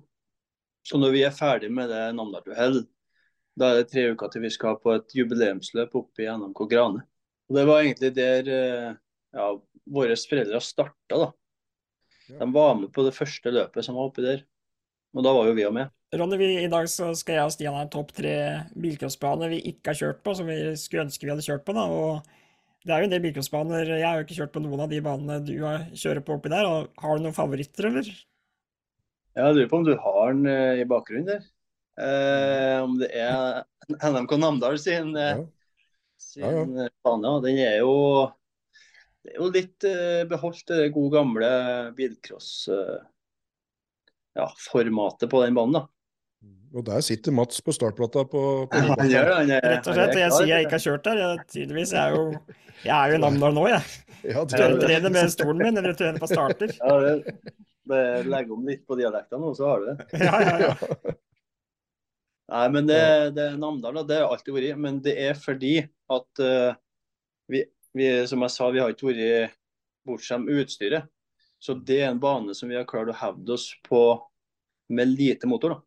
Så 0.87 0.97
når 0.97 1.11
vi 1.13 1.25
er 1.27 1.35
ferdig 1.35 1.69
med 1.75 1.91
det 1.91 2.05
Namdalsfjell, 2.15 2.79
da 3.59 3.71
er 3.71 3.81
det 3.81 3.89
tre 3.91 4.05
uker 4.13 4.31
til 4.31 4.45
vi 4.45 4.51
skal 4.53 4.79
på 4.79 4.93
et 4.95 5.15
jubileumsløp 5.15 5.97
oppe 5.99 6.23
i 6.23 6.29
NMK 6.31 6.63
Grane. 6.71 7.03
Og 7.49 7.57
det 7.57 7.65
var 7.67 7.83
egentlig 7.83 8.13
der 8.15 8.49
eh, 8.53 8.95
ja, 9.35 9.49
våre 9.89 10.15
foreldre 10.15 10.61
starta, 10.63 11.19
da. 11.19 11.29
De 12.29 12.47
var 12.53 12.75
med 12.77 12.91
på 12.93 13.03
det 13.03 13.15
første 13.17 13.51
løpet 13.51 13.85
som 13.85 13.97
var 13.97 14.09
oppi 14.09 14.23
der. 14.23 14.43
Og 15.17 15.25
da 15.25 15.33
var 15.35 15.49
jo 15.49 15.57
vi 15.57 15.65
òg 15.67 15.75
med. 15.75 15.93
Ronny, 16.11 16.37
vi, 16.37 16.45
i 16.63 16.69
dag 16.71 16.87
så 16.89 17.11
skal 17.17 17.35
jeg 17.37 17.45
og 17.45 17.51
Stian 17.53 17.75
ha 17.77 17.83
en 17.85 17.91
topp 17.93 18.11
tre 18.17 18.31
bilcrossbaner 18.81 19.51
vi 19.53 19.59
ikke 19.71 19.91
har 19.91 19.97
kjørt 19.99 20.23
på, 20.25 20.33
som 20.39 20.47
vi 20.49 20.55
skulle 20.81 21.03
ønske 21.05 21.27
vi 21.27 21.29
hadde 21.35 21.45
kjørt 21.45 21.65
på. 21.67 21.75
da, 21.77 21.83
og 21.85 22.23
Det 22.81 22.95
er 22.95 23.03
jo 23.03 23.09
en 23.09 23.13
del 23.13 23.21
bilcrossbaner. 23.27 23.91
Jeg 23.93 24.07
har 24.07 24.17
jo 24.17 24.25
ikke 24.25 24.39
kjørt 24.39 24.55
på 24.55 24.63
noen 24.63 24.81
av 24.85 24.89
de 24.89 25.01
banene 25.05 25.37
du 25.45 25.53
har 25.61 25.85
kjører 25.93 26.23
på 26.25 26.39
oppi 26.39 26.49
der. 26.49 26.65
og 26.65 26.89
Har 27.03 27.17
du 27.19 27.27
noen 27.27 27.37
favoritter, 27.37 27.91
eller? 27.91 28.09
Jeg 29.37 29.53
lurer 29.55 29.69
på 29.69 29.77
om 29.79 29.85
du 29.85 29.93
har 30.01 30.33
den 30.33 30.49
eh, 30.49 30.81
i 30.81 30.87
bakgrunnen 30.89 31.29
der. 31.29 31.45
Eh, 31.99 32.79
om 32.81 32.97
det 32.99 33.11
er 33.13 33.61
NMK 34.01 34.33
Namdal 34.41 34.79
sin, 34.81 35.13
eh, 35.15 35.35
Ja. 35.37 35.45
sin 36.17 36.43
Ja, 36.43 36.51
ja. 36.57 36.65
eh, 36.87 36.89
bane. 37.05 37.35
og 37.37 37.43
Den 37.45 37.61
er 37.61 37.77
jo 37.83 37.93
Det 39.23 39.35
er 39.35 39.39
jo 39.43 39.51
litt 39.53 39.83
eh, 39.85 40.23
beholdt 40.25 40.65
det 40.73 40.89
gode 40.95 41.19
gamle 41.19 41.49
bilcross 41.93 42.67
eh, 42.73 42.97
ja, 44.39 44.49
formatet 44.71 45.29
på 45.29 45.43
den 45.45 45.53
banen, 45.53 45.73
da. 45.77 45.85
Og 46.75 46.85
der 46.85 47.01
sitter 47.01 47.33
Mats 47.33 47.61
på 47.65 47.73
startplata 47.73 48.23
på, 48.29 48.41
på 48.69 48.81
Han 48.85 49.09
gjør 49.09 49.29
det. 49.29 49.37
Han 49.39 49.53
er, 49.55 49.63
Rett 49.73 49.87
og 49.89 49.95
slett. 49.97 50.17
Jeg 50.19 50.33
sier 50.35 50.51
jeg 50.51 50.67
ikke 50.67 50.77
har 50.77 50.83
kjørt 50.83 51.07
der. 51.07 51.21
Jeg, 51.23 51.45
tydeligvis. 51.55 51.93
Jeg 51.95 52.03
er 52.03 52.17
jo, 52.17 52.57
jeg 52.83 52.93
er 52.97 53.13
jo 53.13 53.17
i 53.17 53.23
Namdal 53.23 53.57
nå, 53.57 53.63
jeg. 53.71 53.95
Ja, 54.19 54.43
det 54.43 54.59
Ja, 54.59 54.67
Jeg 54.67 54.75
det. 54.75 54.83
trener 54.83 55.15
med 55.15 55.31
stolen 55.33 55.63
min, 55.63 55.79
eller 55.81 55.95
trener 55.97 56.21
på 56.21 56.29
starter. 56.29 56.75
Ja, 56.75 56.99
det, 57.05 57.41
det 57.89 58.03
legger 58.29 58.53
om 58.57 58.67
litt 58.67 58.85
på 58.85 58.99
dialekten 58.99 59.41
nå, 59.41 59.53
så 59.57 59.71
har 59.71 59.81
du 59.81 59.89
det. 59.89 60.21
Ja, 60.27 60.41
ja, 60.43 60.55
ja. 60.67 61.15
Nei, 62.49 62.65
men 62.73 62.87
det, 62.89 63.01
det 63.37 63.43
er 63.45 63.57
Namdal, 63.61 63.99
da, 64.01 64.05
det 64.09 64.21
har 64.21 64.33
alltid 64.33 64.55
vært. 64.55 64.79
Men 64.81 65.01
det 65.05 65.15
er 65.21 65.37
fordi 65.37 65.75
at 65.85 66.41
uh, 66.41 66.71
vi, 67.49 67.63
vi, 67.97 68.09
som 68.29 68.45
jeg 68.45 68.53
sa, 68.53 68.69
vi 68.73 68.81
har 68.81 68.93
ikke 68.93 69.09
vært 69.11 69.57
bortskjemt 70.09 70.45
med 70.49 70.63
utstyret. 70.63 71.09
Så 71.61 71.75
det 71.75 71.99
er 72.03 72.09
en 72.13 72.21
bane 72.21 72.55
som 72.55 72.69
vi 72.71 72.77
har 72.77 72.87
klart 72.89 73.11
å 73.11 73.19
hevde 73.19 73.53
oss 73.57 73.67
på 73.85 74.01
med 74.95 75.11
lite 75.11 75.49
motor. 75.49 75.75
da. 75.75 75.85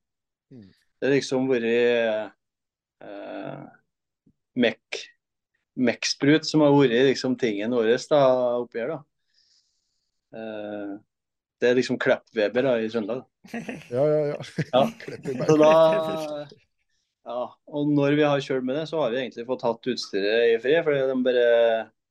Mm. 0.52 0.68
Det 1.00 1.08
har 1.08 1.14
liksom 1.16 1.48
vært 1.50 1.64
eh, 3.02 3.62
Mek 4.62 5.00
Mek-sprut 5.72 6.44
som 6.44 6.60
har 6.60 6.74
vært 6.76 7.08
liksom 7.08 7.38
tingen 7.40 7.72
vår 7.72 7.94
oppi 7.96 8.82
her. 8.82 8.92
da. 8.92 8.98
Eh, 10.36 10.92
det 11.62 11.70
er 11.70 11.78
liksom 11.78 11.98
Klepp-Weber 12.02 12.68
i 12.82 12.90
Trøndelag. 12.90 13.24
Ja, 13.92 14.02
ja, 14.02 14.20
ja. 14.32 14.38
Ja. 14.72 14.82
Så 15.48 15.56
da 15.60 15.72
Ja, 17.22 17.42
og 17.70 17.90
når 17.94 18.16
vi 18.18 18.24
har 18.26 18.42
kjørt 18.42 18.66
med 18.66 18.80
det, 18.80 18.88
så 18.90 18.98
har 18.98 19.12
vi 19.12 19.20
egentlig 19.20 19.46
fått 19.46 19.62
hatt 19.62 19.86
utstyret 19.92 20.56
i 20.56 20.56
fred. 20.62 20.80
For 20.82 20.96
de 20.96 21.18
bare 21.22 21.44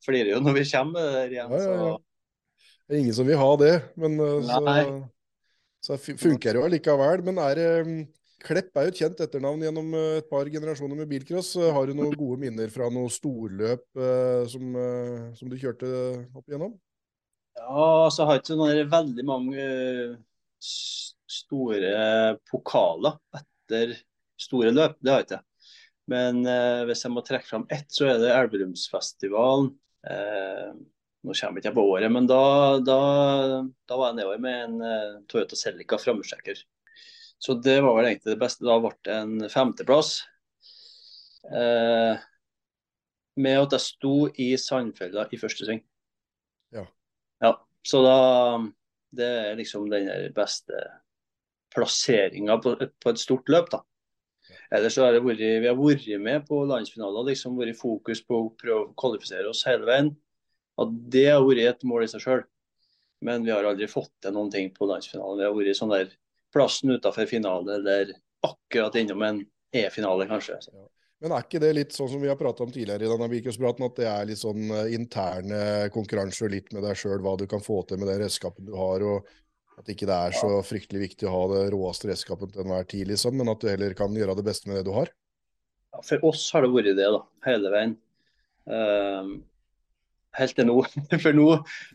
flirer 0.06 0.32
jo 0.32 0.40
når 0.44 0.56
vi 0.56 0.68
kommer 0.72 0.94
med 0.96 1.04
det 1.04 1.18
der 1.18 1.36
igjen. 1.36 1.52
Ja, 1.52 1.60
ja, 1.60 1.74
ja. 1.76 1.98
Så 1.98 2.88
Det 2.88 2.96
er 2.96 3.02
ingen 3.04 3.18
som 3.18 3.28
vil 3.28 3.42
ha 3.42 3.50
det, 3.60 3.74
men 4.00 4.16
uh, 4.20 4.48
så, 4.48 4.96
så 5.84 6.00
funker 6.00 6.54
det 6.54 6.62
jo 6.62 6.66
allikevel. 6.70 7.26
Men 7.28 7.44
er 7.44 7.60
det 7.60 7.68
um, 7.84 8.00
Klepp 8.42 8.78
er 8.78 8.88
jo 8.88 8.92
et 8.94 9.00
kjent 9.02 9.20
etternavn 9.22 9.62
gjennom 9.66 9.92
uh, 9.94 10.18
et 10.20 10.30
par 10.30 10.48
generasjoner 10.50 10.98
med 10.98 11.10
bilcross. 11.12 11.54
Uh, 11.60 11.70
Har 11.76 11.90
du 11.90 11.94
noen 11.98 12.16
gode 12.18 12.40
minner 12.42 12.72
fra 12.74 12.88
noe 12.94 13.12
storløp 13.14 13.86
eh, 13.98 14.48
som, 14.50 14.72
eh, 14.76 15.28
som 15.38 15.52
du 15.52 15.60
kjørte 15.62 15.92
opp 16.34 16.48
igjennom? 16.48 16.74
ja, 17.62 18.10
så 18.12 18.26
har 18.26 18.38
jeg 18.38 18.44
ikke 18.46 18.58
noen 18.60 18.92
veldig 18.92 19.26
mange 19.28 19.62
eh, 19.62 20.16
store 21.32 21.94
pokaler 22.50 23.18
etter 23.38 23.96
store 24.42 24.74
løp. 24.74 24.98
Det 25.00 25.12
har 25.12 25.22
jeg 25.22 25.30
ikke. 25.30 25.42
Men 26.12 26.42
eh, 26.50 26.82
hvis 26.90 27.06
jeg 27.06 27.14
må 27.14 27.24
trekke 27.26 27.48
fram 27.48 27.68
ett, 27.72 27.88
så 27.94 28.10
er 28.10 28.20
det 28.22 28.34
Elverumsfestivalen. 28.34 29.72
Eh, 30.10 30.72
nå 31.22 31.36
kommer 31.38 31.60
jeg 31.60 31.68
ikke 31.68 31.76
på 31.78 31.86
året, 31.94 32.10
men 32.12 32.28
da, 32.30 32.42
da, 32.82 33.00
da 33.88 33.98
var 34.00 34.10
jeg 34.10 34.18
nedover 34.18 34.42
med 34.42 34.62
en 34.66 34.86
eh, 34.88 35.20
Toyota 35.30 35.60
Celica 35.60 36.00
framhjulstrekker. 36.02 36.64
Så 37.42 37.56
det 37.58 37.80
var 37.82 37.96
vel 37.98 38.12
egentlig 38.12 38.36
det 38.36 38.42
beste. 38.42 38.66
Da 38.68 38.78
ble 38.82 38.92
det 39.08 39.16
en 39.18 39.50
femteplass. 39.50 40.12
Eh, 41.50 42.22
med 43.42 43.62
at 43.64 43.74
jeg 43.78 43.86
sto 43.88 44.16
i 44.38 44.52
Sandfella 44.62 45.26
i 45.34 45.40
første 45.42 45.66
sving. 45.66 45.82
Ja. 46.76 46.86
Ja, 47.42 47.56
så 47.88 48.04
da 48.06 48.18
Det 49.12 49.28
er 49.28 49.58
liksom 49.60 49.90
den 49.92 50.08
beste 50.32 50.78
plasseringa 51.76 52.56
på, 52.64 52.78
på 52.80 53.10
et 53.12 53.20
stort 53.20 53.50
løp, 53.52 53.68
da. 53.74 53.82
Ellers 54.72 54.96
så 54.96 55.04
har 55.04 55.12
det 55.12 55.24
vært, 55.26 55.42
vi 55.44 55.68
har 55.68 55.76
vært 55.76 56.06
med 56.24 56.46
på 56.48 56.62
landsfinaler, 56.70 57.26
liksom 57.28 57.58
vært 57.60 57.74
i 57.74 57.76
fokus 57.76 58.22
på 58.24 58.38
å 58.38 58.54
prøve 58.56 58.86
å 58.86 58.94
kvalifisere 58.96 59.52
oss 59.52 59.66
hele 59.68 59.84
veien. 59.90 60.14
At 60.80 60.96
det 61.12 61.26
har 61.28 61.44
vært 61.44 61.66
et 61.74 61.84
mål 61.88 62.06
i 62.06 62.12
seg 62.14 62.24
sjøl. 62.24 62.46
Men 63.28 63.44
vi 63.44 63.52
har 63.52 63.68
aldri 63.68 63.92
fått 63.92 64.14
til 64.24 64.32
noen 64.38 64.52
ting 64.54 64.72
på 64.72 64.88
landsfinalen. 64.88 65.42
Vi 65.42 65.50
har 65.50 65.58
vært 65.60 65.82
sånn 65.82 65.92
der 65.92 66.16
plassen 66.54 66.94
utafor 66.96 67.30
finale 67.30 67.78
eller 67.80 68.16
akkurat 68.46 68.96
innom 69.00 69.22
en 69.28 69.44
E-finale, 69.72 70.28
kanskje. 70.28 70.58
Ja. 70.72 70.88
Men 71.22 71.36
er 71.36 71.46
ikke 71.46 71.62
det 71.62 71.70
litt 71.78 71.94
sånn 71.94 72.10
som 72.10 72.22
vi 72.24 72.32
har 72.32 72.38
prata 72.40 72.66
om 72.66 72.72
tidligere 72.74 73.06
i 73.06 73.12
denne 73.12 73.28
bilcrosspraten, 73.30 73.86
at 73.86 74.00
det 74.00 74.08
er 74.10 74.26
litt 74.26 74.42
sånn 74.42 74.72
eh, 74.74 74.96
interne 74.98 75.62
konkurranser 75.94 76.50
litt 76.50 76.72
med 76.74 76.82
deg 76.88 76.98
sjøl, 76.98 77.22
hva 77.22 77.36
du 77.38 77.46
kan 77.50 77.62
få 77.62 77.84
til 77.86 78.02
med 78.02 78.10
den 78.10 78.24
redskapen 78.24 78.66
du 78.66 78.74
har, 78.74 79.06
og 79.06 79.30
at 79.78 79.92
ikke 79.94 80.10
det 80.10 80.18
er 80.18 80.36
så 80.36 80.50
fryktelig 80.66 81.04
viktig 81.06 81.30
å 81.30 81.36
ha 81.36 81.44
det 81.54 81.62
råeste 81.76 82.10
redskapet 82.10 82.56
til 82.56 82.66
enhver 82.66 82.90
tid, 82.90 83.06
liksom, 83.14 83.38
men 83.38 83.54
at 83.54 83.62
du 83.62 83.70
heller 83.70 83.94
kan 83.98 84.18
gjøre 84.18 84.36
det 84.40 84.48
beste 84.50 84.70
med 84.70 84.80
det 84.80 84.88
du 84.90 84.96
har? 84.98 85.14
Ja, 85.94 86.02
for 86.10 86.28
oss 86.32 86.44
har 86.56 86.66
det 86.66 86.74
vært 86.74 86.98
det, 86.98 87.08
da, 87.14 87.22
hele 87.46 87.72
veien. 87.74 87.96
Uh, 88.66 89.38
helt 90.38 90.58
til 90.58 90.68
nå. 90.70 90.78
For 91.24 91.38
nå, 91.38 91.48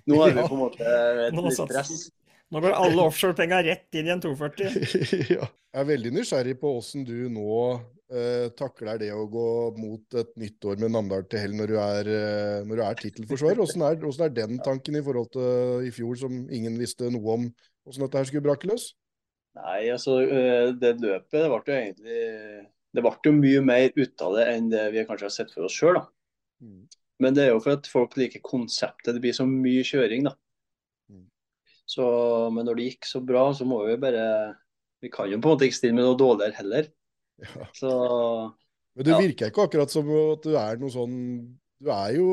nå 0.06 0.22
har 0.22 0.34
vi 0.34 0.46
på 0.46 0.56
en 0.56 0.62
måte 0.64 0.96
et 1.26 1.36
litt 1.36 1.58
stress. 1.58 2.08
Nå 2.54 2.62
går 2.62 2.76
alle 2.78 3.04
offshorepenga 3.08 3.58
rett 3.66 3.98
inn 3.98 4.06
i 4.06 4.14
en 4.14 4.22
240. 4.22 4.74
ja. 5.36 5.46
Jeg 5.76 5.82
er 5.82 5.88
veldig 5.88 6.12
nysgjerrig 6.14 6.54
på 6.60 6.70
åssen 6.78 7.02
du 7.04 7.26
nå 7.32 7.56
eh, 7.74 8.46
takler 8.56 9.00
det 9.02 9.10
å 9.12 9.26
gå 9.30 9.48
mot 9.80 10.18
et 10.20 10.30
nytt 10.40 10.68
år 10.70 10.78
med 10.82 10.94
Namdal 10.94 11.26
til 11.26 11.42
hell 11.42 11.56
når 11.58 11.72
du 11.72 11.78
er, 11.82 12.12
eh, 12.18 12.60
når 12.68 12.78
du 12.78 12.84
er 12.86 13.00
tittelforsvarer. 13.00 13.62
Åssen 13.64 13.82
er, 13.84 13.98
er 13.98 14.36
den 14.36 14.62
tanken 14.64 14.98
i 14.98 15.02
forhold 15.04 15.32
til 15.34 15.88
i 15.88 15.90
fjor, 15.94 16.14
som 16.22 16.46
ingen 16.46 16.78
visste 16.80 17.10
noe 17.12 17.34
om 17.34 17.50
åssen 17.86 18.06
dette 18.06 18.22
her 18.22 18.30
skulle 18.30 18.46
brake 18.46 18.70
løs? 18.70 18.92
Nei, 19.56 19.88
altså 19.90 20.20
eh, 20.22 20.70
det 20.76 20.98
løpet 21.00 21.40
det 21.40 21.48
ble 21.48 21.60
jo 21.64 21.76
egentlig 21.80 22.16
Det 22.96 23.04
ble 23.04 23.14
jo 23.24 23.36
mye 23.36 23.62
mer 23.64 23.86
ut 23.96 24.24
av 24.24 24.38
det 24.38 24.48
enn 24.52 24.70
det 24.72 24.86
vi 24.94 25.04
kanskje 25.08 25.28
har 25.28 25.34
sett 25.34 25.52
for 25.52 25.66
oss 25.66 25.76
sjøl. 25.76 25.98
Mm. 26.62 26.86
Men 27.20 27.36
det 27.36 27.46
er 27.46 27.54
jo 27.54 27.60
for 27.64 27.76
at 27.76 27.88
folk 27.88 28.16
liker 28.20 28.44
konseptet. 28.44 29.14
Det 29.16 29.22
blir 29.24 29.36
så 29.36 29.48
mye 29.48 29.84
kjøring, 29.84 30.28
da. 30.28 30.36
Så, 31.86 32.04
men 32.54 32.66
når 32.66 32.78
det 32.80 32.86
gikk 32.90 33.06
så 33.06 33.20
bra, 33.22 33.48
så 33.54 33.66
må 33.68 33.84
vi 33.86 33.96
bare 34.02 34.54
Vi 35.04 35.10
kan 35.12 35.28
jo 35.30 35.36
på 35.38 35.50
en 35.50 35.54
måte 35.54 35.66
ikke 35.68 35.76
stille 35.78 35.94
med 35.94 36.06
noe 36.06 36.18
dårligere 36.18 36.56
heller. 36.58 36.88
Ja. 37.42 37.66
Så 37.76 37.90
Men 38.96 39.04
du 39.04 39.10
Ja. 39.12 39.18
virker 39.20 39.50
ikke 39.52 39.66
akkurat 39.68 39.90
som 39.92 40.08
at 40.10 40.42
du 40.42 40.56
er 40.56 40.78
noe 40.80 40.90
sånn 40.90 41.14
Du 41.82 41.90
er 41.92 42.14
jo 42.16 42.26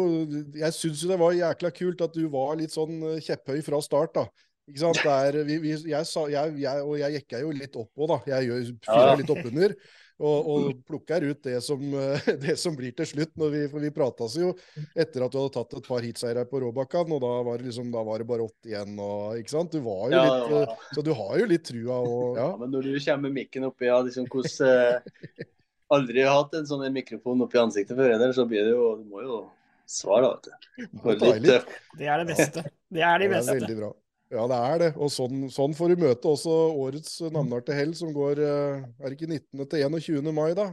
Jeg 0.55 0.71
syns 0.73 1.03
jo 1.03 1.09
det 1.11 1.19
var 1.19 1.35
jækla 1.35 1.71
kult 1.75 2.01
at 2.01 2.13
du 2.15 2.27
var 2.31 2.55
litt 2.55 2.71
sånn 2.71 2.95
eh, 3.11 3.19
kjepphøy 3.21 3.61
fra 3.65 3.81
start, 3.83 4.13
da. 4.15 4.25
Ikke 4.71 4.79
sant? 4.79 5.01
Det 5.03 5.11
er, 5.11 5.43
vi, 5.43 5.57
vi, 5.59 5.73
jeg, 5.91 6.05
sa, 6.07 6.23
jeg, 6.31 6.55
jeg, 6.63 6.81
og 6.87 6.95
jeg 6.97 7.17
jekka 7.19 7.41
jo 7.43 7.51
litt 7.51 7.75
oppå, 7.75 8.07
da. 8.07 8.21
Jeg 8.31 8.77
fyrer 8.79 9.11
Ja. 9.11 9.15
litt 9.19 9.29
oppunder. 9.35 9.75
Og, 10.21 10.49
og 10.53 10.83
plukker 10.85 11.23
ut 11.25 11.39
det 11.43 11.57
som, 11.65 11.81
eh, 11.97 12.27
det 12.43 12.53
som 12.61 12.75
blir 12.77 12.93
til 12.95 13.07
slutt. 13.09 13.31
Når 13.39 13.49
vi, 13.55 13.61
for 13.71 13.83
vi 13.83 13.89
prates 13.95 14.35
jo 14.37 14.51
etter 14.93 15.25
at 15.25 15.33
du 15.33 15.39
hadde 15.39 15.53
tatt 15.55 15.73
et 15.79 15.87
par 15.89 16.05
heatseiere 16.05 16.45
på 16.49 16.61
Råbakkan, 16.61 17.15
og 17.15 17.23
da 17.23 17.31
var 17.47 17.57
det 17.57 17.71
liksom, 17.71 17.89
da 17.93 18.03
var 18.05 18.21
det 18.21 18.29
bare 18.29 18.45
åtte 18.45 18.69
igjen. 18.69 18.93
Og, 19.01 19.39
ikke 19.41 19.55
sant? 19.55 19.73
Du 19.73 19.81
var 19.85 20.05
jo 20.05 20.13
Ja, 20.13 20.21
litt, 20.27 20.53
ja, 20.53 20.61
eh, 20.67 20.85
så 20.93 21.05
du 21.07 21.11
har 21.17 21.33
jo 21.41 21.49
litt 21.49 21.65
trua. 21.71 21.97
Og, 22.03 22.37
ja. 22.39 22.45
ja, 22.45 22.53
men 22.61 22.71
når 22.75 22.87
du 22.91 22.93
kommer 22.99 23.25
med 23.25 23.39
mikken 23.41 23.67
oppi 23.71 23.89
ja, 23.89 23.97
liksom 24.05 24.29
hos, 24.37 24.59
eh, 24.61 25.49
Aldri 25.93 26.23
hatt 26.25 26.55
en 26.57 26.65
sånn 26.65 26.85
mikrofon 26.93 27.43
oppi 27.45 27.59
ansiktet 27.61 27.97
før, 27.97 28.13
eller, 28.15 28.31
så 28.33 28.47
blir 28.49 28.63
det 28.65 28.71
jo 28.73 28.85
Du 29.01 29.03
må 29.11 29.21
jo 29.25 29.41
svare, 29.89 30.29
da, 30.29 30.55
vet 31.03 31.19
du. 31.19 31.25
Litt. 31.43 31.51
eh, 31.51 31.75
Det 31.99 32.07
er 32.07 32.23
det 32.23 32.29
beste. 32.31 32.63
Det 32.93 33.03
er 33.03 33.19
de 33.19 33.27
beste. 33.33 33.51
det 33.51 33.57
er 33.57 33.65
veldig 33.67 33.77
bra. 33.81 33.91
Ja, 34.33 34.47
det 34.49 34.57
er 34.57 34.79
det. 34.81 34.89
Og 34.97 35.11
sånn, 35.13 35.45
sånn 35.53 35.75
får 35.77 35.93
du 35.93 36.03
møte 36.07 36.29
også 36.31 36.53
årets 36.81 37.19
navnearte 37.33 37.75
hell, 37.77 37.93
som 37.97 38.09
går 38.15 38.39
eh, 38.41 38.81
Er 38.81 39.05
det 39.11 39.17
ikke 39.19 39.29
19. 39.29 39.65
til 39.69 39.83
21. 39.85 40.31
mai, 40.33 40.51
da? 40.57 40.71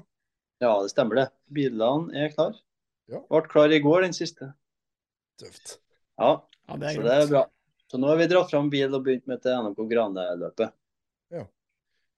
ja, 0.61 0.75
det 0.85 0.91
stemmer 0.93 1.17
det. 1.23 1.27
Bilene 1.53 2.13
er 2.25 2.33
klar. 2.35 2.57
Ja. 3.11 3.21
Ble 3.33 3.41
klar 3.49 3.73
i 3.73 3.81
går, 3.85 4.05
den 4.07 4.17
siste. 4.17 4.53
Tøft. 5.41 5.79
Ja, 6.21 6.41
Ja, 6.69 6.77
det 6.79 6.95
så 6.95 7.03
det 7.05 7.15
er 7.17 7.31
bra. 7.31 7.45
Så 7.91 7.99
nå 7.99 8.07
har 8.07 8.19
vi 8.21 8.29
dratt 8.31 8.53
fram 8.53 8.69
bil 8.71 8.93
og 8.95 9.03
begynt 9.07 9.27
med 9.27 9.41
til 9.43 9.57
NMK 9.57 9.81
Grane-løpet. 9.91 10.75
Ja. 11.35 11.47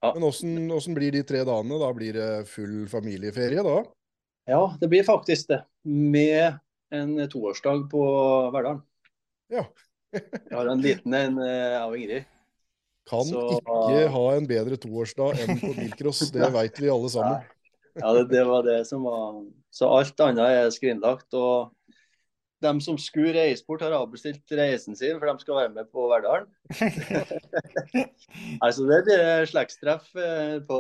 Men 0.03 0.27
åssen 0.27 0.67
åssen 0.75 0.97
blir 0.99 1.15
de 1.15 1.23
tre 1.25 1.45
dagene? 1.47 1.79
Da 1.81 1.93
blir 1.95 2.19
det 2.19 2.31
full 2.51 2.89
familieferie, 2.91 3.63
da? 3.63 3.77
Ja, 4.51 4.61
det 4.81 4.89
blir 4.91 5.07
faktisk 5.07 5.53
det. 5.53 5.61
Med 5.87 6.59
en 6.93 7.15
toårsdag 7.31 7.87
på 7.93 8.03
Verdalen. 8.53 8.83
Ja. 9.55 9.65
Jeg 10.13 10.53
har 10.57 10.69
en 10.73 10.83
liten 10.85 11.15
en 11.17 11.39
eh, 11.41 11.77
av 11.81 11.95
Ingrid. 11.97 12.25
Kan 13.09 13.25
Så- 13.27 13.59
ikke 13.59 14.09
ha 14.15 14.25
en 14.37 14.47
bedre 14.47 14.77
toårsdag 14.79 15.41
enn 15.43 15.59
på 15.63 15.73
bilcross, 15.75 16.21
det 16.35 16.51
veit 16.55 16.79
vi 16.79 16.91
alle 16.93 17.11
sammen. 17.11 17.49
Ja, 17.99 18.13
det, 18.17 18.29
det 18.31 18.45
var 18.49 18.63
det 18.65 18.79
som 18.89 19.03
var 19.05 19.43
Så 19.73 19.89
alt 19.89 20.21
annet 20.21 20.45
er 20.53 20.71
skrinlagt. 20.73 21.33
Og 21.35 21.73
de 22.63 22.73
som 22.85 22.99
skulle 23.01 23.33
reise 23.35 23.65
bort, 23.67 23.83
har 23.85 23.95
avbestilt 23.97 24.55
reisen 24.57 24.97
sin, 24.99 25.19
for 25.19 25.29
de 25.29 25.43
skal 25.43 25.59
være 25.59 25.73
med 25.75 25.91
på 25.93 26.07
Verdalen. 26.13 26.49
Altså, 28.63 28.85
det 28.89 29.03
blir 29.05 29.45
slektstreff 29.51 30.07
eh, 30.17 30.55
på 30.65 30.79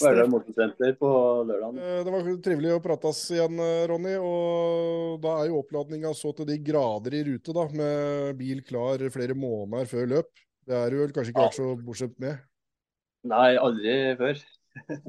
Verdal 0.00 0.30
Motorsenter 0.32 0.94
på 0.96 1.10
lørdag. 1.48 1.76
Eh, 1.76 1.98
Det 2.06 2.14
var 2.14 2.30
trivelig 2.44 2.72
å 2.76 2.82
prates 2.84 3.20
igjen, 3.34 3.58
eh, 3.60 3.82
Ronny. 3.90 4.14
Og 4.22 5.18
da 5.22 5.34
er 5.42 5.50
jo 5.50 5.60
oppladninga 5.60 6.14
så 6.16 6.32
til 6.36 6.48
de 6.48 6.56
grader 6.64 7.18
i 7.18 7.22
rute, 7.28 7.54
da, 7.56 7.66
med 7.76 8.38
bil 8.40 8.62
klar 8.66 9.04
flere 9.12 9.36
måneder 9.36 9.90
før 9.90 10.08
løp. 10.16 10.32
Det 10.68 10.78
er 10.78 10.94
du 10.94 11.00
vel 11.02 11.14
kanskje 11.14 11.34
ikke 11.34 11.46
vært 11.48 11.60
så 11.60 11.70
bortsett 11.82 12.18
med? 12.22 12.42
Nei, 13.28 13.52
aldri 13.60 13.96
før. 14.18 14.42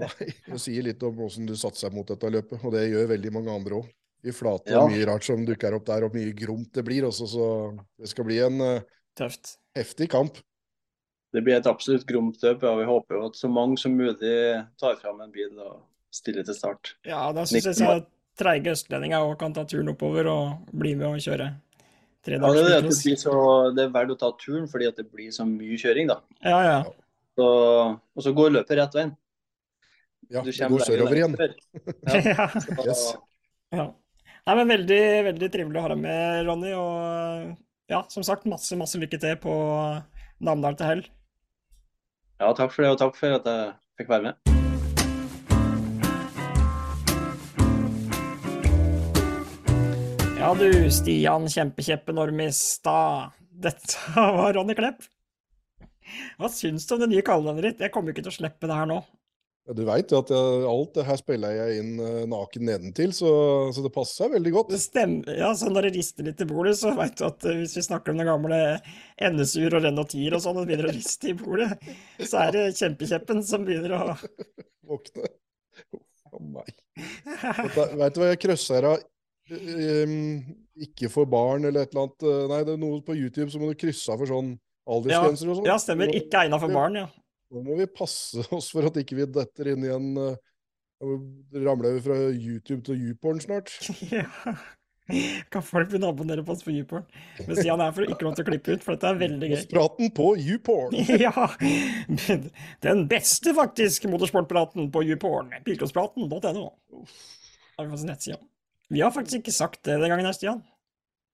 Nei, 0.03 0.29
Det 0.49 0.59
sier 0.61 0.85
litt 0.85 1.03
om 1.07 1.15
hvordan 1.17 1.47
du 1.49 1.55
satser 1.57 1.93
mot 1.95 2.07
dette 2.09 2.31
løpet, 2.33 2.59
og 2.65 2.73
det 2.75 2.89
gjør 2.89 3.11
veldig 3.13 3.31
mange 3.37 3.53
andre 3.53 3.79
òg. 3.83 3.91
Vi 4.23 4.31
flate 4.31 4.71
Ja. 4.71 4.85
mye 4.87 5.05
rart 5.09 5.25
som 5.27 5.43
dukker 5.45 5.75
opp 5.75 5.85
der, 5.85 6.05
og 6.07 6.15
mye 6.15 6.31
gromt 6.37 6.71
det 6.73 6.85
blir 6.87 7.03
også, 7.09 7.27
så 7.27 7.47
det 7.99 8.09
skal 8.09 8.25
bli 8.25 8.39
en 8.39 8.61
uh, 8.61 8.81
Tøft. 9.19 9.57
heftig 9.75 10.09
kamp. 10.13 10.39
Det 11.33 11.41
blir 11.43 11.57
et 11.57 11.67
absolutt 11.67 12.05
gromt 12.07 12.39
løp. 12.45 12.63
og 12.63 12.79
vi 12.79 12.85
håper 12.85 13.17
jo 13.17 13.25
at 13.25 13.35
så 13.35 13.49
mange 13.49 13.77
som 13.81 13.95
mulig 13.97 14.17
tar 14.79 14.95
fram 15.01 15.19
en 15.21 15.31
bil 15.33 15.49
og 15.59 15.81
stiller 16.13 16.45
til 16.45 16.55
start. 16.55 16.93
Ja, 17.05 17.31
da 17.33 17.43
syns 17.49 17.65
jeg 17.65 17.79
så 17.81 18.05
treige 18.37 18.73
østlendinger 18.73 19.25
òg 19.25 19.37
kan 19.41 19.53
ta 19.53 19.65
turen 19.65 19.91
oppover 19.93 20.29
og 20.29 20.69
bli 20.73 20.93
med 20.95 21.07
og 21.07 21.21
kjøre 21.21 21.49
tre 22.23 22.37
Ja, 22.37 22.53
det, 22.53 22.61
er 22.61 22.69
det, 22.69 22.89
det, 22.89 22.99
blir 23.03 23.17
så, 23.19 23.33
det 23.75 23.83
er 23.83 23.91
verdt 23.93 24.13
å 24.15 24.19
ta 24.21 24.29
turen 24.39 24.69
fordi 24.71 24.87
at 24.87 25.01
det 25.01 25.09
blir 25.11 25.33
så 25.35 25.45
mye 25.45 25.77
kjøring. 25.77 26.07
da. 26.07 26.21
Ja, 26.45 26.61
ja. 26.63 26.77
Så, 27.35 27.45
og 27.99 28.23
så 28.23 28.33
går 28.37 28.53
løpet 28.59 28.77
rett 28.79 28.95
veien. 28.95 29.15
Ja, 30.31 30.41
Du 30.41 30.51
det 30.51 30.69
går 30.71 30.85
sørover 30.87 31.19
igjen. 31.19 31.35
Ja. 32.07 32.21
ja. 32.23 32.47
Yes. 32.85 33.03
ja. 33.73 33.89
Nei, 34.43 34.55
men 34.59 34.67
veldig, 34.73 35.03
veldig 35.29 35.47
trivelig 35.53 35.79
å 35.79 35.83
ha 35.85 35.89
deg 35.93 35.99
med, 36.03 36.41
Ronny. 36.47 36.73
Og 36.75 37.91
ja, 37.91 38.01
som 38.11 38.25
sagt, 38.27 38.43
masse, 38.51 38.75
masse 38.79 38.99
lykke 38.99 39.19
til 39.21 39.37
på 39.39 39.53
Namdal 40.43 40.75
til 40.79 40.89
hell. 40.89 41.03
ja, 42.43 42.49
takk 42.57 42.73
for 42.75 42.83
det, 42.83 42.91
og 42.91 42.99
takk 42.99 43.15
for 43.15 43.37
at 43.37 43.47
jeg 43.47 43.71
fikk 44.01 44.11
være 44.11 44.33
med. 44.33 44.39
Ja 50.43 50.51
du, 50.59 50.67
Stian 50.91 51.47
Kjempekjeppe 51.47 52.11
Normistad. 52.11 53.31
Dette 53.63 53.95
var 54.17 54.51
Ronny 54.57 54.75
Klepp. 54.75 55.05
Hva 56.35 56.49
syns 56.51 56.83
du 56.89 56.97
om 56.97 57.05
det 57.05 57.13
nye 57.13 57.23
kallenavnet 57.25 57.69
ditt? 57.69 57.83
Jeg 57.85 57.93
kommer 57.95 58.11
jo 58.11 58.17
ikke 58.17 58.25
til 58.27 58.33
å 58.33 58.39
slippe 58.41 58.67
det 58.67 58.75
her 58.75 58.89
nå. 58.91 58.99
Ja, 59.63 59.73
du 59.77 59.85
veit 59.87 60.11
at 60.11 60.31
jeg, 60.33 60.63
alt 60.67 60.97
det 60.97 61.05
her 61.07 61.19
spiller 61.21 61.53
jeg 61.55 61.77
inn 61.79 61.91
eh, 62.03 62.23
naken 62.27 62.65
nedentil, 62.67 63.13
så, 63.15 63.29
så 63.71 63.83
det 63.85 63.93
passer 63.95 64.31
veldig 64.33 64.51
godt. 64.51 64.73
Det 64.73 64.79
stemmer. 64.83 65.37
Ja, 65.39 65.53
så 65.55 65.69
når 65.71 65.87
det 65.87 65.93
rister 66.01 66.27
litt 66.27 66.41
i 66.43 66.47
bordet, 66.49 66.73
så 66.81 66.91
veit 66.97 67.15
du 67.15 67.23
at 67.29 67.47
eh, 67.47 67.61
hvis 67.61 67.77
vi 67.79 67.85
snakker 67.85 68.11
om 68.11 68.19
den 68.19 68.27
gamle 68.27 68.59
NSU-er 69.23 69.77
og 69.79 69.85
Renotir 69.87 70.35
og 70.35 70.43
sånn, 70.43 70.59
og 70.59 70.65
det 70.65 70.73
begynner 70.73 70.91
å 70.91 70.97
riste 70.97 71.31
i 71.31 71.37
bordet, 71.39 71.69
så 72.27 72.41
er 72.43 72.51
det 72.57 72.65
Kjempekjeppen 72.81 73.39
som 73.47 73.63
begynner 73.63 73.95
å 73.95 74.03
Våkne. 74.91 75.31
Å 75.95 76.03
a 76.33 76.43
meg. 76.59 76.75
Veit 78.03 78.17
du 78.17 78.19
hva 78.19 78.33
jeg 78.33 78.43
krøsser 78.43 78.89
av? 78.89 78.99
Um, 79.53 80.43
ikke 80.83 81.07
for 81.11 81.27
barn 81.29 81.67
eller 81.67 81.85
et 81.85 81.91
eller 81.95 82.07
annet. 82.09 82.23
eh, 82.27 82.45
Nei, 82.51 82.61
det 82.67 82.75
er 82.75 82.83
noe 82.83 82.99
på 83.05 83.15
YouTube 83.15 83.51
som 83.53 83.63
må 83.63 83.71
du 83.71 83.79
krysse 83.79 84.11
av 84.11 84.19
for 84.19 84.31
sånn 84.31 84.53
aldersgrenser 84.91 85.51
og 85.51 85.59
sånn. 85.61 85.67
Ja, 85.71 85.79
stemmer. 85.79 86.11
Ikke 86.19 86.43
egna 86.43 86.59
for 86.59 86.73
barn, 86.73 86.99
ja. 86.99 87.07
Nå 87.53 87.61
må 87.61 87.77
vi 87.77 87.89
passe 87.89 88.41
oss 88.57 88.71
for 88.73 88.89
at 88.89 88.97
ikke 89.01 89.19
vi 89.19 89.29
detter 89.29 89.73
inn 89.73 89.85
i 89.85 89.93
en 89.93 90.13
uh, 90.17 90.33
Ramler 91.03 91.97
vi 91.97 92.05
fra 92.05 92.15
YouTube 92.31 92.81
til 92.87 93.09
YouPorn 93.09 93.41
snart? 93.43 93.73
ja. 94.13 94.55
Kan 95.51 95.65
folk 95.67 95.89
begynne 95.91 96.07
å 96.07 96.13
abonnere 96.13 96.45
på 96.47 96.53
oss 96.53 96.63
på 96.63 96.71
YouPorn? 96.71 97.03
Men 97.43 97.57
Stian 97.57 97.81
er 97.83 97.91
for 97.91 98.07
ikke 98.07 98.23
lov 98.23 98.37
til 98.37 98.45
å 98.45 98.47
klippe 98.47 98.77
ut, 98.77 98.85
for 98.85 98.95
dette 98.95 99.09
er 99.09 99.19
veldig 99.19 99.49
gøy. 99.51 99.57
Praten 99.73 100.13
på 100.15 100.29
YouPorn! 100.39 100.95
Ja! 101.25 101.49
Den 102.85 103.03
beste, 103.11 103.51
faktisk, 103.57 104.07
motorsportpraten 104.09 104.87
på 104.95 105.03
YouPorn. 105.09 105.51
Bilcrosspraten.no. 105.67 106.65
Vi 108.93 109.03
har 109.03 109.11
faktisk 109.11 109.41
ikke 109.41 109.57
sagt 109.59 109.83
det 109.83 109.99
den 109.99 110.07
gangen 110.07 110.29
her, 110.29 110.39
Stian. 110.39 110.63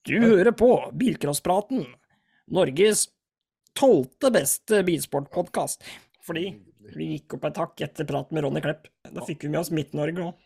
Du 0.08 0.18
hører 0.18 0.56
på 0.58 0.74
Bilcrosspraten, 0.98 1.86
Norges 2.50 3.06
tolvte 3.78 4.32
beste 4.34 4.82
bilsportpodkast. 4.88 5.84
Fordi 6.30 6.46
vi 6.96 7.10
gikk 7.16 7.38
opp 7.38 7.50
et 7.50 7.60
hakk 7.64 7.84
etter 7.88 8.08
praten 8.10 8.38
med 8.38 8.46
Ronny 8.46 8.62
Klepp. 8.64 8.88
Da 9.10 9.26
fikk 9.26 9.46
vi 9.46 9.52
med 9.52 9.64
oss 9.64 9.74
Midt-Norge 9.74 10.30
òg. 10.30 10.46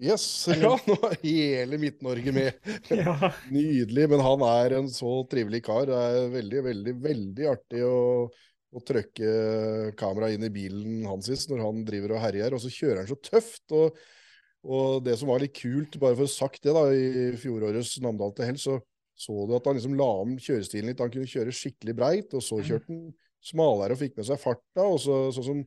Yes, 0.00 0.24
ja, 0.56 0.72
nå 0.88 0.96
er 1.10 1.18
hele 1.22 1.80
Midt-Norge 1.80 2.32
med. 2.34 2.70
Ja. 3.02 3.32
Nydelig, 3.52 4.06
men 4.10 4.22
han 4.24 4.44
er 4.48 4.78
en 4.78 4.88
så 4.92 5.20
trivelig 5.30 5.62
kar. 5.66 5.84
Det 5.90 5.98
er 5.98 6.30
veldig, 6.32 6.62
veldig, 6.66 6.94
veldig 7.04 7.50
artig 7.52 7.82
å, 7.86 7.98
å 8.26 8.84
trykke 8.86 9.34
kameraet 10.00 10.38
inn 10.38 10.48
i 10.48 10.54
bilen 10.54 11.02
hans 11.08 11.28
når 11.50 11.66
han 11.66 11.84
driver 11.86 12.16
og 12.16 12.24
herjer, 12.24 12.56
og 12.56 12.64
så 12.64 12.72
kjører 12.72 13.02
han 13.02 13.10
så 13.12 13.20
tøft. 13.28 13.66
og 13.76 14.00
Og 14.64 15.02
det 15.04 15.18
som 15.20 15.30
var 15.30 15.44
litt 15.44 15.58
kult, 15.60 16.00
bare 16.00 16.16
for 16.16 16.26
å 16.26 16.32
sagt 16.32 16.64
det, 16.64 16.74
da, 16.76 16.86
i 16.90 17.36
fjorårets 17.40 17.98
Namdal 18.04 18.34
til 18.36 18.50
helg, 18.50 18.62
så 18.62 18.80
så 19.20 19.34
du 19.44 19.52
at 19.52 19.66
han 19.68 19.76
liksom 19.76 19.98
la 19.98 20.08
om 20.22 20.36
kjørestilen 20.40 20.88
litt. 20.88 21.00
Han 21.02 21.10
kunne 21.12 21.28
kjøre 21.28 21.52
skikkelig 21.52 21.94
breit, 21.98 22.32
og 22.32 22.40
så 22.44 22.56
kjørte 22.64 22.88
han 22.88 23.10
smalere 23.42 23.92
og 23.96 23.98
fikk 24.02 24.16
med 24.20 24.26
seg 24.26 24.38
farta. 24.42 24.84
og 24.84 24.98
så, 25.00 25.20
Sånn 25.36 25.44
som 25.52 25.64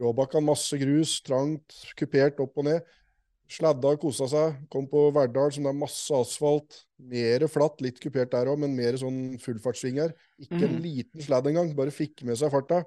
Råbakkan, 0.00 0.40
masse 0.46 0.72
grus, 0.80 1.18
trangt, 1.20 1.74
kupert 1.98 2.38
opp 2.40 2.56
og 2.56 2.64
ned. 2.64 2.82
Sladda 3.52 3.90
og 3.92 4.00
kosa 4.00 4.24
seg. 4.26 4.54
Kom 4.72 4.86
på 4.88 5.12
Verdal, 5.12 5.52
som 5.52 5.64
det 5.66 5.68
er 5.68 5.76
masse 5.76 6.08
asfalt. 6.16 6.78
Mer 6.98 7.44
flatt, 7.52 7.82
litt 7.84 8.00
kupert 8.00 8.30
der 8.32 8.48
òg, 8.48 8.58
men 8.62 8.72
mer 8.74 8.96
sånn 8.96 9.36
fullfartssvinger. 9.42 10.14
Ikke 10.40 10.62
en 10.64 10.78
Mm. 10.78 10.82
liten 10.82 11.20
sladd 11.20 11.46
engang, 11.46 11.74
bare 11.76 11.90
fikk 11.92 12.22
med 12.24 12.38
seg 12.38 12.50
farta. 12.50 12.86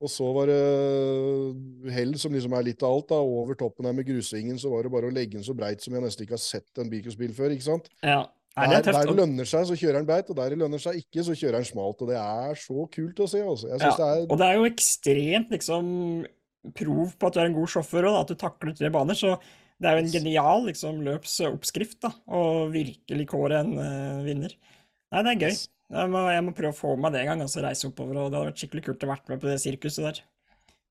Og 0.00 0.06
så 0.08 0.32
var 0.32 0.46
det 0.46 1.92
hell 1.92 2.14
som 2.14 2.32
liksom 2.32 2.54
er 2.56 2.62
litt 2.62 2.82
av 2.86 2.92
alt. 2.94 3.08
da, 3.08 3.16
Over 3.16 3.54
toppen 3.58 3.86
her 3.86 3.92
med 3.92 4.06
grusvingen 4.06 4.54
så 4.60 4.70
var 4.70 4.84
det 4.84 4.92
bare 4.92 5.10
å 5.10 5.12
legge 5.12 5.32
den 5.32 5.42
så 5.42 5.56
breit 5.56 5.80
som 5.82 5.92
jeg 5.94 6.02
nesten 6.04 6.22
ikke 6.24 6.36
har 6.38 6.44
sett 6.44 6.78
en 6.78 6.88
bilcrossbil 6.88 7.34
før. 7.34 7.50
ikke 7.50 7.66
sant? 7.66 7.88
Ja. 8.02 8.26
Der, 8.56 8.72
det 8.72 8.78
er 8.90 8.96
der 8.96 9.06
det 9.06 9.16
lønner 9.20 9.46
seg, 9.46 9.66
så 9.68 9.76
kjører 9.78 10.00
han 10.00 10.08
beit, 10.08 10.30
og 10.32 10.38
der 10.38 10.50
det 10.50 10.58
lønner 10.58 10.80
seg 10.82 10.98
ikke, 10.98 11.22
så 11.26 11.36
kjører 11.36 11.60
han 11.60 11.68
smalt. 11.68 12.00
Og 12.02 12.10
det 12.10 12.18
er 12.18 12.58
så 12.58 12.88
kult 12.94 13.22
å 13.22 13.28
se. 13.30 13.42
altså. 13.44 13.70
Ja, 13.70 13.78
det 13.78 14.08
er 14.08 14.24
og 14.24 14.40
det 14.40 14.48
er 14.48 14.58
jo 14.58 14.66
ekstremt 14.66 15.54
liksom 15.54 15.86
prov 16.76 17.14
på 17.14 17.28
at 17.28 17.36
du 17.36 17.40
er 17.40 17.48
en 17.48 17.56
god 17.56 17.70
sjåfør 17.70 18.08
og 18.10 18.20
at 18.24 18.32
du 18.32 18.38
takler 18.40 18.74
tre 18.76 18.90
baner. 18.94 19.18
Så 19.18 19.36
det 19.78 19.88
er 19.88 19.98
jo 19.98 20.04
en 20.04 20.12
genial 20.12 20.66
liksom, 20.66 21.02
løpsoppskrift 21.06 22.00
da, 22.08 22.12
å 22.34 22.42
virkelig 22.72 23.28
kåre 23.30 23.62
en 23.62 23.76
uh, 23.78 24.24
vinner. 24.26 24.56
Nei, 25.14 25.22
det 25.22 25.34
er 25.34 25.44
gøy. 25.44 25.60
Jeg 25.88 26.12
må, 26.12 26.24
jeg 26.28 26.44
må 26.44 26.52
prøve 26.56 26.74
å 26.74 26.76
få 26.76 26.96
med 26.96 27.06
meg 27.06 27.14
det 27.14 27.22
en 27.22 27.30
gang, 27.32 27.44
altså 27.46 27.62
reise 27.64 27.88
oppover. 27.88 28.18
og 28.18 28.32
Det 28.32 28.40
hadde 28.40 28.50
vært 28.50 28.64
skikkelig 28.64 28.84
kult 28.88 29.06
å 29.06 29.12
vært 29.12 29.30
med 29.32 29.40
på 29.40 29.48
det 29.48 29.60
sirkuset 29.62 30.04
der. 30.04 30.20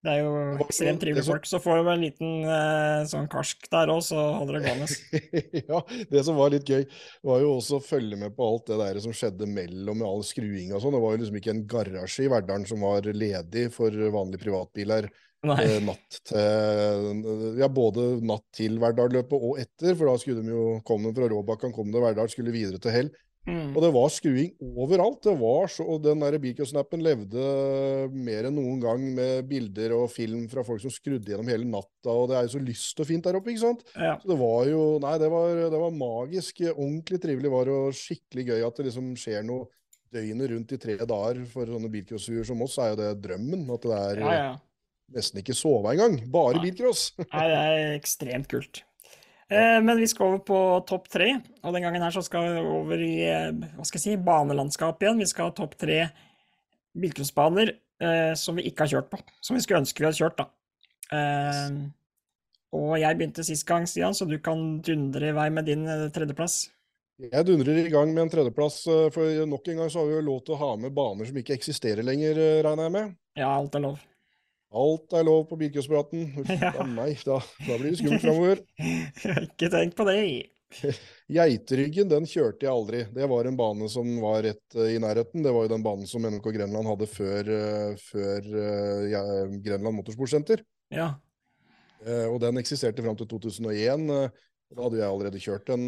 Det 0.05 0.11
er 0.13 0.19
jo 0.21 0.33
Det 0.59 0.65
ekstremt 0.67 1.01
trivelig 1.01 1.23
som- 1.25 1.33
folk. 1.33 1.45
Så 1.49 1.59
får 1.59 1.79
du 1.83 1.89
en 1.91 2.01
liten 2.05 2.33
eh, 2.45 3.03
sånn 3.09 3.27
karsk 3.31 3.65
der 3.73 3.89
òg, 3.91 4.01
så 4.05 4.21
holder 4.37 4.59
det 4.59 4.67
gående. 4.67 4.87
ja, 5.71 5.81
det 6.13 6.23
som 6.23 6.37
var 6.37 6.53
litt 6.53 6.69
gøy, 6.69 6.85
var 7.25 7.41
jo 7.41 7.55
også 7.57 7.79
å 7.79 7.83
følge 7.83 8.19
med 8.21 8.35
på 8.37 8.45
alt 8.45 8.67
det 8.69 8.77
der 8.83 8.99
som 9.03 9.15
skjedde 9.17 9.49
mellom 9.49 10.03
all 10.05 10.21
skruing 10.23 10.71
og 10.73 10.83
sånn. 10.83 10.93
Det 10.95 11.01
var 11.03 11.15
jo 11.15 11.21
liksom 11.23 11.39
ikke 11.41 11.55
en 11.55 11.63
garasje 11.73 12.27
i 12.27 12.31
Verdalen 12.31 12.67
som 12.69 12.85
var 12.85 13.09
ledig 13.09 13.67
for 13.73 13.89
vanlige 13.91 14.43
privatbiler 14.45 15.09
eh, 15.09 15.77
natt 15.85 16.21
til 16.29 17.57
Ja, 17.59 17.67
både 17.69 18.07
natt 18.25 18.45
til 18.57 18.77
Verdal-løpet 18.81 19.37
og 19.49 19.59
etter, 19.61 19.95
for 19.97 20.11
da 20.11 20.17
skulle 20.21 20.45
de 20.45 20.53
jo 20.53 20.67
komme 20.87 21.13
fra 21.17 21.29
Råbakkan, 21.33 21.73
kom 21.75 21.89
til 21.91 22.05
Verdal, 22.05 22.29
skulle 22.29 22.53
videre 22.55 22.79
til 22.81 22.93
Hell. 22.93 23.11
Mm. 23.47 23.71
Og 23.71 23.79
det 23.79 23.89
var 23.95 24.09
skruing 24.11 24.49
overalt. 24.59 25.21
Det 25.23 25.33
var 25.39 25.69
så, 25.71 25.85
og 25.87 26.01
den 26.03 26.19
der 26.23 26.35
Bilcross-snappen 26.43 27.03
levde 27.03 27.45
mer 28.11 28.49
enn 28.49 28.57
noen 28.59 28.81
gang 28.83 29.05
med 29.15 29.47
bilder 29.47 29.95
og 29.95 30.09
film 30.11 30.45
fra 30.51 30.65
folk 30.67 30.83
som 30.83 30.91
skrudde 30.93 31.31
gjennom 31.31 31.47
hele 31.51 31.67
natta, 31.67 32.11
og 32.11 32.27
det 32.31 32.37
er 32.37 32.47
jo 32.47 32.53
så 32.57 32.63
lyst 32.63 32.99
og 33.03 33.07
fint 33.07 33.23
der 33.23 33.39
oppe, 33.39 33.53
ikke 33.53 33.63
sant? 33.63 33.85
Ja. 33.95 34.17
Så 34.19 34.33
det 34.33 34.39
var 34.41 34.67
jo 34.67 34.83
Nei, 35.03 35.15
det 35.21 35.29
var, 35.31 35.63
det 35.71 35.79
var 35.79 35.95
magisk. 35.95 36.61
Ordentlig 36.73 37.19
trivelig 37.23 37.51
var 37.53 37.67
det, 37.69 37.75
og 37.87 37.95
skikkelig 37.95 38.47
gøy 38.49 38.67
at 38.67 38.79
det 38.79 38.87
liksom 38.89 39.11
skjer 39.19 39.45
noe 39.47 39.67
døgnet 40.13 40.51
rundt 40.51 40.73
i 40.73 40.79
tre 40.81 40.97
dager. 40.99 41.43
For 41.51 41.69
sånne 41.69 41.91
bilcrosshuer 41.93 42.47
som 42.47 42.63
oss 42.65 42.77
er 42.81 42.93
jo 42.93 42.99
det 42.99 43.11
drømmen. 43.23 43.67
At 43.75 43.87
det 43.87 43.99
er 43.99 44.23
ja, 44.23 44.33
ja. 44.37 44.51
nesten 45.15 45.43
ikke 45.43 45.55
sove 45.57 45.93
engang. 45.93 46.19
Bare 46.33 46.63
bilcross. 46.63 47.09
Nei, 47.23 47.47
det 47.53 47.61
er 47.61 47.95
ekstremt 48.01 48.51
kult. 48.51 48.83
Eh, 49.47 49.81
men 49.83 49.97
vi 49.97 50.07
skal 50.11 50.33
over 50.33 50.39
på 50.43 50.61
topp 50.89 51.07
tre, 51.11 51.29
og 51.63 51.75
den 51.75 51.85
gangen 51.85 52.03
her 52.03 52.11
så 52.11 52.23
skal 52.25 52.49
vi 52.49 52.63
over 52.67 52.99
i 53.03 53.13
eh, 53.23 53.51
hva 53.77 53.85
skal 53.87 54.01
jeg 54.01 54.03
si, 54.03 54.23
banelandskap 54.23 55.03
igjen. 55.03 55.21
Vi 55.23 55.29
skal 55.29 55.49
ha 55.49 55.55
topp 55.55 55.77
tre 55.79 56.01
bilcrossbaner 56.97 57.71
eh, 57.71 58.33
som 58.39 58.59
vi 58.59 58.67
ikke 58.67 58.83
har 58.83 58.97
kjørt 58.97 59.11
på, 59.13 59.21
som 59.39 59.55
vi 59.55 59.63
skulle 59.63 59.85
ønske 59.85 60.03
vi 60.03 60.09
hadde 60.09 60.19
kjørt, 60.19 60.41
da. 60.41 60.49
Og 62.77 62.97
jeg 62.99 63.15
begynte 63.15 63.45
sist 63.47 63.63
gang, 63.67 63.85
Stian, 63.87 64.17
så 64.17 64.27
du 64.27 64.35
kan 64.43 64.81
dundre 64.83 65.29
i 65.29 65.35
vei 65.37 65.47
med 65.55 65.69
din 65.69 65.87
tredjeplass. 66.11 66.65
Jeg 67.23 67.47
dundrer 67.47 67.79
i 67.79 67.87
gang 67.89 68.11
med 68.11 68.25
en 68.25 68.33
tredjeplass, 68.33 68.81
for 69.15 69.47
nok 69.47 69.71
en 69.71 69.79
gang 69.79 69.89
så 69.89 70.03
har 70.03 70.09
vi 70.11 70.17
jo 70.17 70.25
lov 70.27 70.41
til 70.43 70.57
å 70.57 70.59
ha 70.59 70.73
med 70.83 70.93
baner 70.93 71.29
som 71.29 71.39
ikke 71.39 71.55
eksisterer 71.55 72.05
lenger, 72.05 72.37
regner 72.67 72.89
jeg 72.89 72.95
med. 72.97 73.15
Ja, 73.39 73.53
alt 73.55 73.79
er 73.79 73.85
lov. 73.87 74.03
Alt 74.75 75.13
er 75.15 75.23
lov 75.23 75.45
på 75.49 75.57
bilcrosspraten. 75.59 76.27
Uff 76.41 76.49
Ja. 76.61 76.73
a 76.81 76.85
meg, 76.87 77.21
da, 77.25 77.39
da 77.63 77.77
blir 77.79 77.93
det 77.93 77.99
skummelt 78.01 78.23
framover. 78.25 78.61
ikke 79.47 79.69
tenk 79.73 79.95
på 79.97 80.07
det. 80.09 80.17
Geiteryggen 81.37 82.09
den 82.11 82.25
kjørte 82.27 82.65
jeg 82.67 82.73
aldri. 82.73 83.03
Det 83.15 83.29
var 83.31 83.47
en 83.47 83.55
bane 83.59 83.87
som 83.91 84.09
var 84.23 84.41
rett 84.43 84.75
eh, 84.75 84.95
i 84.97 84.99
nærheten. 85.03 85.45
Det 85.45 85.53
var 85.55 85.67
jo 85.67 85.71
den 85.71 85.85
banen 85.85 86.09
som 86.09 86.25
NRK 86.27 86.49
Grenland 86.57 86.91
hadde 86.91 87.07
før, 87.07 87.53
eh, 87.59 87.93
før 88.09 88.51
eh, 88.51 89.05
ja, 89.13 89.23
Grenland 89.63 90.01
Motorsportsenter. 90.01 90.65
Ja. 90.93 91.13
Og 92.07 92.37
den 92.43 92.59
eksisterte 92.61 93.01
fram 93.01 93.15
til 93.17 93.25
2001. 93.31 94.03
eh, 94.13 94.43
da 94.75 94.83
hadde 94.83 94.99
jeg 94.99 95.07
allerede 95.07 95.39
kjørt 95.41 95.71
en 95.73 95.85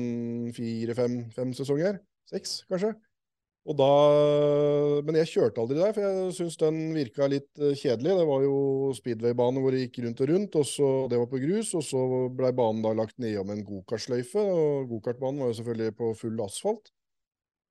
fire-fem 0.55 1.19
fem 1.35 1.51
sesonger. 1.55 1.99
Seks, 2.31 2.61
kanskje. 2.71 2.93
Og 3.67 3.75
da, 3.77 3.89
men 5.05 5.17
jeg 5.19 5.29
kjørte 5.33 5.61
aldri 5.61 5.77
der, 5.77 5.91
for 5.93 6.05
jeg 6.05 6.35
syns 6.37 6.55
den 6.61 6.77
virka 6.95 7.27
litt 7.29 7.59
eh, 7.59 7.75
kjedelig. 7.77 8.15
Det 8.17 8.27
var 8.29 8.45
jo 8.45 8.59
speedway-bane 8.97 9.61
hvor 9.61 9.75
det 9.75 9.83
gikk 9.83 9.99
rundt 10.05 10.23
og 10.23 10.31
rundt, 10.31 10.55
og 10.61 10.69
så, 10.69 10.91
det 11.11 11.19
var 11.19 11.27
på 11.29 11.41
grus. 11.43 11.73
Og 11.77 11.83
så 11.85 12.03
blei 12.33 12.53
banen 12.55 12.81
da 12.85 12.95
lagt 12.97 13.19
nedom 13.21 13.51
en 13.53 13.65
gokartsløyfe, 13.67 14.41
og 14.41 14.93
gokartbanen 14.95 15.43
var 15.43 15.51
jo 15.51 15.59
selvfølgelig 15.59 15.97
på 15.99 16.13
full 16.21 16.41
asfalt. 16.45 16.89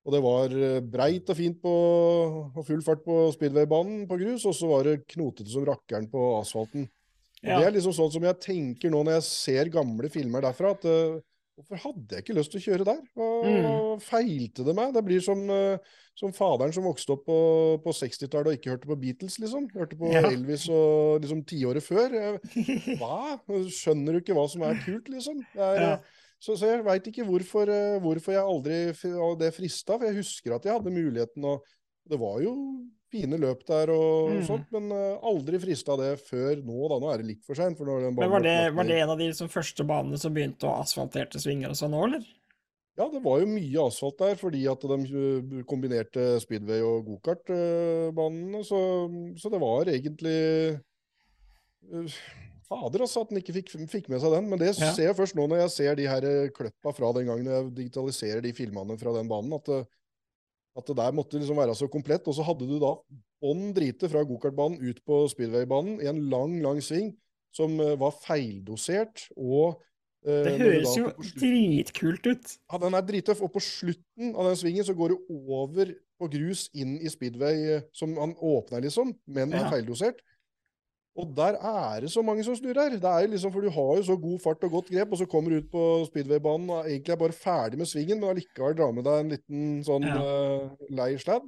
Og 0.07 0.15
det 0.15 0.21
var 0.23 0.55
eh, 0.55 0.79
breit 0.93 1.33
og 1.33 1.37
fint 1.37 1.59
på, 1.61 1.73
og 2.53 2.61
full 2.67 2.85
fart 2.85 3.03
på 3.03 3.17
speedway-banen 3.35 4.05
på 4.09 4.21
grus, 4.21 4.45
og 4.47 4.55
så 4.55 4.69
var 4.69 4.87
det 4.87 5.01
knotete 5.09 5.51
som 5.51 5.67
rakkeren 5.67 6.07
på 6.13 6.29
asfalten. 6.37 6.87
Ja. 7.41 7.59
Det 7.59 7.65
er 7.65 7.75
liksom 7.75 7.95
sånn 7.95 8.11
som 8.11 8.23
jeg 8.27 8.39
tenker 8.43 8.91
nå 8.91 9.01
når 9.03 9.19
jeg 9.19 9.27
ser 9.27 9.69
gamle 9.71 10.09
filmer 10.11 10.43
derfra, 10.43 10.73
at 10.75 10.87
eh, 10.87 11.19
hvorfor 11.59 11.81
hadde 11.83 12.15
jeg 12.15 12.23
ikke 12.23 12.35
lyst 12.37 12.53
til 12.53 12.61
å 12.61 12.65
kjøre 12.65 12.85
der? 12.87 13.01
Hva 13.19 13.27
Mm. 13.43 13.99
feilte 14.01 14.63
det 14.65 14.75
meg? 14.77 14.93
Det 14.95 15.03
blir 15.05 15.21
som, 15.21 15.41
eh, 15.49 15.77
som 16.15 16.31
faderen 16.35 16.73
som 16.73 16.83
vokste 16.87 17.11
opp 17.15 17.25
på, 17.27 17.37
på 17.83 17.93
60-tallet 17.95 18.47
og 18.47 18.55
ikke 18.57 18.71
hørte 18.73 18.87
på 18.87 18.97
Beatles, 18.99 19.37
liksom. 19.43 19.67
Hørte 19.75 19.97
på 19.99 20.11
Ja. 20.13 20.23
Elvis 20.31 20.69
og 20.71 21.21
liksom 21.21 21.43
tiåret 21.45 21.83
før. 21.83 22.39
Hva? 22.99 23.39
Skjønner 23.69 24.13
du 24.15 24.21
ikke 24.23 24.35
hva 24.37 24.47
som 24.49 24.63
er 24.63 24.79
kult, 24.83 25.09
liksom? 25.11 25.43
Er, 25.57 25.75
Ja. 25.79 25.93
eh, 25.93 25.99
så, 26.39 26.55
så 26.55 26.69
jeg 26.71 26.85
veit 26.85 27.03
ikke 27.11 27.25
hvorfor, 27.27 27.67
eh, 27.67 27.99
hvorfor 27.99 28.31
jeg 28.31 28.47
aldri 28.47 29.37
det 29.43 29.53
frista, 29.53 29.97
for 29.99 30.05
jeg 30.07 30.15
husker 30.23 30.55
at 30.55 30.63
jeg 30.63 30.71
hadde 30.73 30.91
muligheten, 30.95 31.43
og 31.43 31.63
det 32.07 32.19
var 32.21 32.39
jo 32.43 32.53
fine 33.09 33.39
løp 33.41 33.63
der 33.65 33.89
og 33.89 34.29
Mm. 34.35 34.43
sånt, 34.45 34.67
men 34.71 34.91
eh, 34.93 35.17
aldri 35.25 35.57
frista 35.59 35.95
det 35.97 36.19
før 36.21 36.61
nå, 36.63 36.89
da. 36.91 36.99
Nå 37.01 37.09
er 37.13 37.17
det 37.23 37.25
litt 37.31 37.43
for 37.45 37.55
seint. 37.57 37.79
Var 37.79 38.09
det, 38.45 38.73
var 38.75 38.83
det 38.85 38.99
en 39.01 39.09
av 39.09 39.17
de 39.17 39.27
liksom, 39.31 39.49
første 39.49 39.83
banene 39.83 40.17
som 40.21 40.33
begynte 40.33 40.69
å 40.69 40.77
asfalterte 40.83 41.41
svinger 41.41 41.73
og 41.73 41.79
sånn 41.79 41.91
nå, 41.91 42.03
eller? 42.05 42.27
Ja, 42.99 43.07
det 43.09 43.21
var 43.23 43.39
jo 43.39 43.47
mye 43.47 43.85
asfalt 43.87 44.17
der, 44.19 44.35
fordi 44.35 44.65
at 44.69 44.81
de 44.81 44.97
eh, 45.07 45.63
kombinerte 45.65 46.39
speedway 46.43 46.81
og 46.83 47.05
gokartbanene. 47.07 48.61
Så, 48.67 48.79
så 49.39 49.49
det 49.53 49.61
var 49.63 49.87
egentlig 49.89 50.37
eh, 51.89 52.19
Fader, 52.69 53.01
altså, 53.01 53.23
at 53.23 53.31
den 53.31 53.39
ikke 53.41 53.55
fikk, 53.55 53.71
fikk 53.89 54.09
med 54.13 54.21
seg 54.21 54.35
den. 54.35 54.49
Men 54.51 54.59
det 54.61 54.75
Ja. 54.77 54.91
ser 54.93 55.07
jeg 55.09 55.17
først 55.17 55.33
nå 55.37 55.47
når 55.49 55.63
jeg 55.63 55.71
ser 55.73 55.95
de 55.97 56.05
her 56.11 56.27
eh, 56.27 56.49
kløppa 56.53 56.93
fra 56.93 57.13
den 57.17 57.25
gangen 57.31 57.47
jeg 57.49 57.71
digitaliserer 57.79 58.43
de 58.45 58.51
filmene 58.53 58.99
fra 58.99 59.13
den 59.15 59.31
banen, 59.31 59.53
at 59.57 59.87
at 60.77 60.85
det 60.87 60.95
der 60.99 61.11
måtte 61.15 61.39
liksom 61.39 61.57
være 61.57 61.75
så 61.75 61.87
komplett. 61.91 62.27
Og 62.29 62.35
så 62.37 62.45
hadde 62.45 62.67
du 62.69 62.77
da 62.81 62.93
bånn 63.41 63.69
drite 63.75 64.09
fra 64.11 64.23
gokartbanen 64.27 64.79
ut 64.83 64.99
på 65.07 65.23
speedway-banen 65.31 66.01
i 66.03 66.09
en 66.11 66.21
lang, 66.31 66.59
lang 66.63 66.81
sving 66.83 67.13
som 67.55 67.79
eh, 67.81 67.95
var 67.99 68.11
feildosert. 68.21 69.27
og 69.37 69.79
eh, 70.27 70.43
Det 70.45 70.57
høres 70.59 70.93
da 70.93 70.99
jo 71.01 71.13
dritkult 71.41 72.27
ut. 72.29 72.53
ja, 72.71 72.77
den 72.85 72.93
er 72.99 73.07
drittøff, 73.07 73.41
og 73.41 73.53
på 73.55 73.63
slutten 73.63 74.35
av 74.35 74.51
den 74.51 74.59
svingen 74.59 74.85
så 74.87 74.95
går 74.97 75.15
du 75.15 75.33
over 75.55 75.95
på 76.19 76.27
grus 76.31 76.67
inn 76.75 76.97
i 76.99 77.09
speedway, 77.11 77.61
eh, 77.77 77.85
som 77.95 78.15
han 78.19 78.35
åpner 78.35 78.83
liksom, 78.83 79.15
men 79.27 79.53
er 79.53 79.65
Ja. 79.65 79.69
feildosert. 79.71 80.19
Og 81.19 81.35
der 81.35 81.59
er 81.59 82.05
det 82.05 82.11
så 82.13 82.23
mange 82.25 82.43
som 82.47 82.55
snurrer. 82.55 82.95
Det 82.95 83.11
er 83.11 83.25
jo 83.25 83.33
liksom, 83.35 83.51
for 83.53 83.65
du 83.65 83.69
har 83.75 83.93
jo 83.99 84.07
så 84.07 84.17
god 84.19 84.39
fart 84.43 84.63
og 84.67 84.75
godt 84.79 84.91
grep, 84.93 85.11
og 85.13 85.19
så 85.21 85.27
kommer 85.29 85.51
du 85.53 85.59
ut 85.61 85.71
på 85.73 85.85
speedway-banen 86.07 86.71
og 86.71 86.87
egentlig 86.87 87.15
er 87.15 87.23
bare 87.27 87.35
ferdig 87.35 87.79
med 87.81 87.91
svingen, 87.91 88.19
men 88.21 88.31
allikevel 88.33 88.77
drar 88.79 88.95
med 88.95 89.07
deg 89.09 89.23
en 89.25 89.33
liten 89.35 89.63
sånn 89.87 90.07
Ja. 90.07 90.19
uh, 90.19 90.85
lei 90.95 91.13
sladd. 91.19 91.47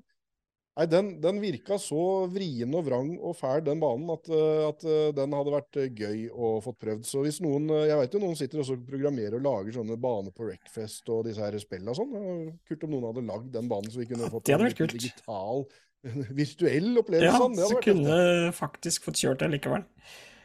Nei, 0.80 0.86
den, 0.88 1.10
den 1.22 1.42
virka 1.44 1.76
så 1.84 2.26
vrien 2.32 2.72
og 2.80 2.86
vrang 2.88 3.10
og 3.20 3.36
fæl, 3.36 3.60
den 3.66 3.82
banen, 3.82 4.08
at, 4.14 4.30
eh, 4.32 4.62
at 4.70 4.86
eh, 4.88 5.10
den 5.18 5.34
hadde 5.36 5.52
vært 5.52 5.80
eh, 5.82 5.90
gøy 5.92 6.22
å 6.32 6.52
fått 6.64 6.80
prøvd. 6.80 7.04
Så 7.10 7.26
hvis 7.26 7.42
noen 7.44 7.68
eh, 7.76 7.90
Jeg 7.90 8.00
vet 8.00 8.16
jo 8.16 8.22
noen 8.24 8.40
sitter 8.40 8.64
og 8.64 8.86
programmerer 8.88 9.36
og 9.36 9.44
lager 9.44 9.76
sånne 9.76 9.98
baner 10.00 10.32
på 10.32 10.48
Wreckfest 10.48 11.12
og 11.12 11.26
disse 11.28 11.44
her 11.44 11.60
spillene 11.60 11.92
og 11.92 12.00
sånn. 12.00 12.56
Kult 12.70 12.88
om 12.88 12.94
noen 12.96 13.10
hadde 13.10 13.26
lagd 13.28 13.52
den 13.52 13.68
banen, 13.68 13.92
så 13.92 14.00
vi 14.00 14.08
kunne 14.14 14.30
Ja, 14.30 14.32
fått 14.32 14.48
en 14.56 14.96
digital, 14.96 15.66
virtuell 16.42 16.94
opplevelse. 17.02 17.30
Ja, 17.30 17.40
sånn. 17.40 17.58
Så 17.60 17.80
kunne 17.84 18.18
det. 18.18 18.52
faktisk 18.58 19.08
fått 19.08 19.22
kjørt 19.22 19.44
det 19.44 19.52
likevel. 19.56 19.86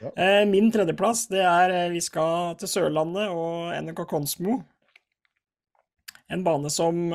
Ja. 0.03 0.11
Eh, 0.13 0.43
Min 0.49 0.69
tredjeplass, 0.73 1.27
det 1.33 1.45
er 1.49 1.73
eh, 1.73 1.93
vi 1.95 2.03
skal 2.05 2.57
til 2.61 2.69
Sørlandet 2.69 3.33
og 3.33 3.73
NRK 3.87 4.05
Konsmo. 4.11 4.61
En 6.33 6.43
bane 6.45 6.71
som 6.73 7.09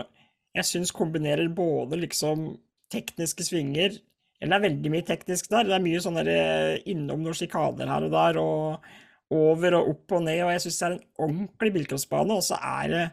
jeg 0.56 0.68
syns 0.68 0.94
kombinerer 0.96 1.52
både 1.54 2.00
liksom 2.00 2.54
tekniske 2.92 3.46
svinger 3.48 3.94
Eller 4.42 4.52
det 4.52 4.58
er 4.58 4.66
veldig 4.66 4.92
mye 4.92 5.06
teknisk 5.06 5.52
der. 5.52 5.68
Det 5.70 5.76
er 5.78 5.84
mye 5.86 6.02
sånn 6.02 6.18
eh, 6.24 6.80
innom 6.90 7.22
noen 7.22 7.38
sjikader 7.38 7.92
her 7.92 8.08
og 8.08 8.16
der, 8.16 8.40
og, 8.42 8.88
over 9.32 9.78
og 9.78 9.92
opp 9.94 10.16
og 10.18 10.24
ned, 10.26 10.42
og 10.44 10.50
jeg 10.56 10.64
syns 10.66 10.80
det 10.80 10.88
er 10.88 10.96
en 10.96 11.04
ordentlig 11.28 11.74
bilcrossbane. 11.76 12.40
Og 12.40 12.48
så 12.48 12.58
er 12.58 12.90
det 12.90 13.04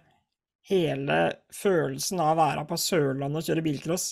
hele 0.70 1.18
følelsen 1.54 2.22
av 2.24 2.32
å 2.32 2.40
være 2.40 2.64
på 2.70 2.80
Sørlandet 2.80 3.42
og 3.42 3.50
kjøre 3.50 3.66
bilcross. 3.66 4.08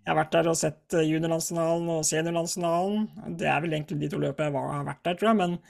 Jeg 0.00 0.12
har 0.12 0.18
vært 0.22 0.32
der 0.34 0.48
og 0.50 0.56
sett 0.58 0.96
eh, 0.96 1.06
juniorlandsfinalen 1.08 1.90
og 1.92 2.06
seniorlandsfinalen. 2.08 3.36
Det 3.40 3.48
er 3.50 3.60
vel 3.64 3.76
egentlig 3.76 4.00
de 4.00 4.10
to 4.12 4.22
løpene 4.22 4.48
jeg 4.48 4.56
var, 4.56 4.72
har 4.78 4.88
vært 4.88 5.04
der, 5.06 5.20
tror 5.20 5.32
jeg. 5.32 5.40
men 5.42 5.60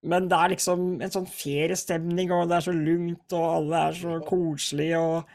men 0.00 0.30
det 0.30 0.36
er 0.36 0.52
liksom 0.54 0.84
en 1.04 1.12
sånn 1.12 1.28
feriestemning, 1.28 2.30
og 2.32 2.48
det 2.48 2.56
er 2.56 2.66
så 2.70 2.72
lunt, 2.72 3.34
og 3.36 3.44
alle 3.44 3.82
er 3.90 3.98
så 3.98 4.16
koselige, 4.24 5.00
og, 5.00 5.34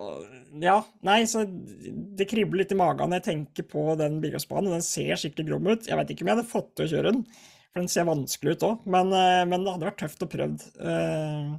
og 0.00 0.62
Ja, 0.64 0.78
nei, 1.06 1.18
så 1.28 1.44
det 1.44 2.28
kribler 2.30 2.62
litt 2.62 2.72
i 2.72 2.78
magen 2.80 3.10
når 3.12 3.20
jeg 3.20 3.26
tenker 3.28 3.68
på 3.68 3.84
den 4.00 4.18
bilcrossbanen. 4.22 4.72
Den 4.78 4.86
ser 4.86 5.20
skikkelig 5.20 5.50
grom 5.50 5.68
ut. 5.68 5.88
Jeg 5.88 6.00
vet 6.00 6.12
ikke 6.14 6.24
om 6.24 6.32
jeg 6.32 6.38
hadde 6.38 6.52
fått 6.52 6.70
til 6.72 6.86
å 6.86 6.92
kjøre 6.94 7.12
den, 7.12 7.24
for 7.70 7.82
den 7.82 7.92
ser 7.92 8.08
vanskelig 8.08 8.56
ut 8.56 8.68
òg, 8.70 8.86
men, 8.96 9.12
eh, 9.16 9.42
men, 9.50 9.66
det 9.66 9.74
hadde 9.76 9.90
vært 9.90 10.00
tøft 10.06 10.24
å 10.24 10.30
prøve. 10.32 10.70
Eh, 10.80 11.52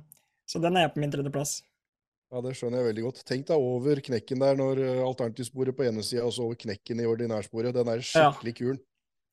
så 0.49 0.63
den 0.63 0.79
er 0.79 0.87
jeg 0.87 0.95
på 0.95 1.03
min 1.03 1.13
tredjeplass. 1.13 1.59
Ja, 2.31 2.39
det 2.39 2.53
skjønner 2.55 2.79
jeg 2.79 2.87
veldig 2.93 3.03
godt. 3.09 3.25
Tenk 3.27 3.49
deg 3.49 3.59
over 3.59 3.99
knekken 4.05 4.39
der 4.39 4.55
når 4.59 4.79
eh, 4.79 5.01
alternativsporet 5.03 5.75
på 5.75 5.83
ene 5.89 6.03
sida, 6.05 6.23
og 6.23 6.31
så 6.31 6.45
over 6.45 6.59
knekken 6.59 7.01
i 7.03 7.07
ordinærsporet. 7.09 7.75
Den 7.75 7.91
er 7.91 8.03
skikkelig 8.07 8.53
kul. 8.61 8.79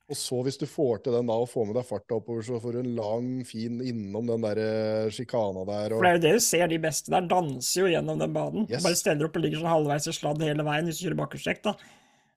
Og 0.09 0.17
så 0.17 0.39
hvis 0.41 0.57
du 0.57 0.65
får 0.65 1.03
til 1.05 1.15
den 1.15 1.29
da, 1.29 1.37
og 1.37 1.51
får 1.51 1.67
med 1.69 1.77
deg 1.77 1.85
farta 1.85 2.17
oppover, 2.17 2.43
så 2.47 2.57
får 2.63 2.75
du 2.75 2.81
en 2.81 2.95
lang, 2.97 3.29
fin 3.47 3.77
innom 3.85 4.27
den 4.31 4.47
der 4.47 4.61
eh, 4.63 5.11
sjikana 5.13 5.63
der. 5.69 5.93
Og... 5.93 6.01
For 6.01 6.07
det 6.07 6.11
er 6.11 6.17
jo 6.17 6.25
det 6.25 6.33
du 6.39 6.45
ser, 6.47 6.65
de 6.73 6.81
beste 6.81 7.13
der 7.13 7.29
danser 7.29 7.85
jo 7.85 7.93
gjennom 7.93 8.23
den 8.25 8.35
banen. 8.35 8.65
Yes. 8.73 8.83
Bare 8.87 8.99
steller 8.99 9.29
opp 9.29 9.37
og 9.37 9.45
ligger 9.45 9.61
sånn 9.61 9.75
halvveis 9.77 10.09
i 10.09 10.17
sladd 10.17 10.43
hele 10.43 10.67
veien 10.67 10.89
hvis 10.89 10.99
du 10.99 11.05
kjører 11.07 11.21
bakhjulstrekk, 11.21 11.63
da. 11.69 11.77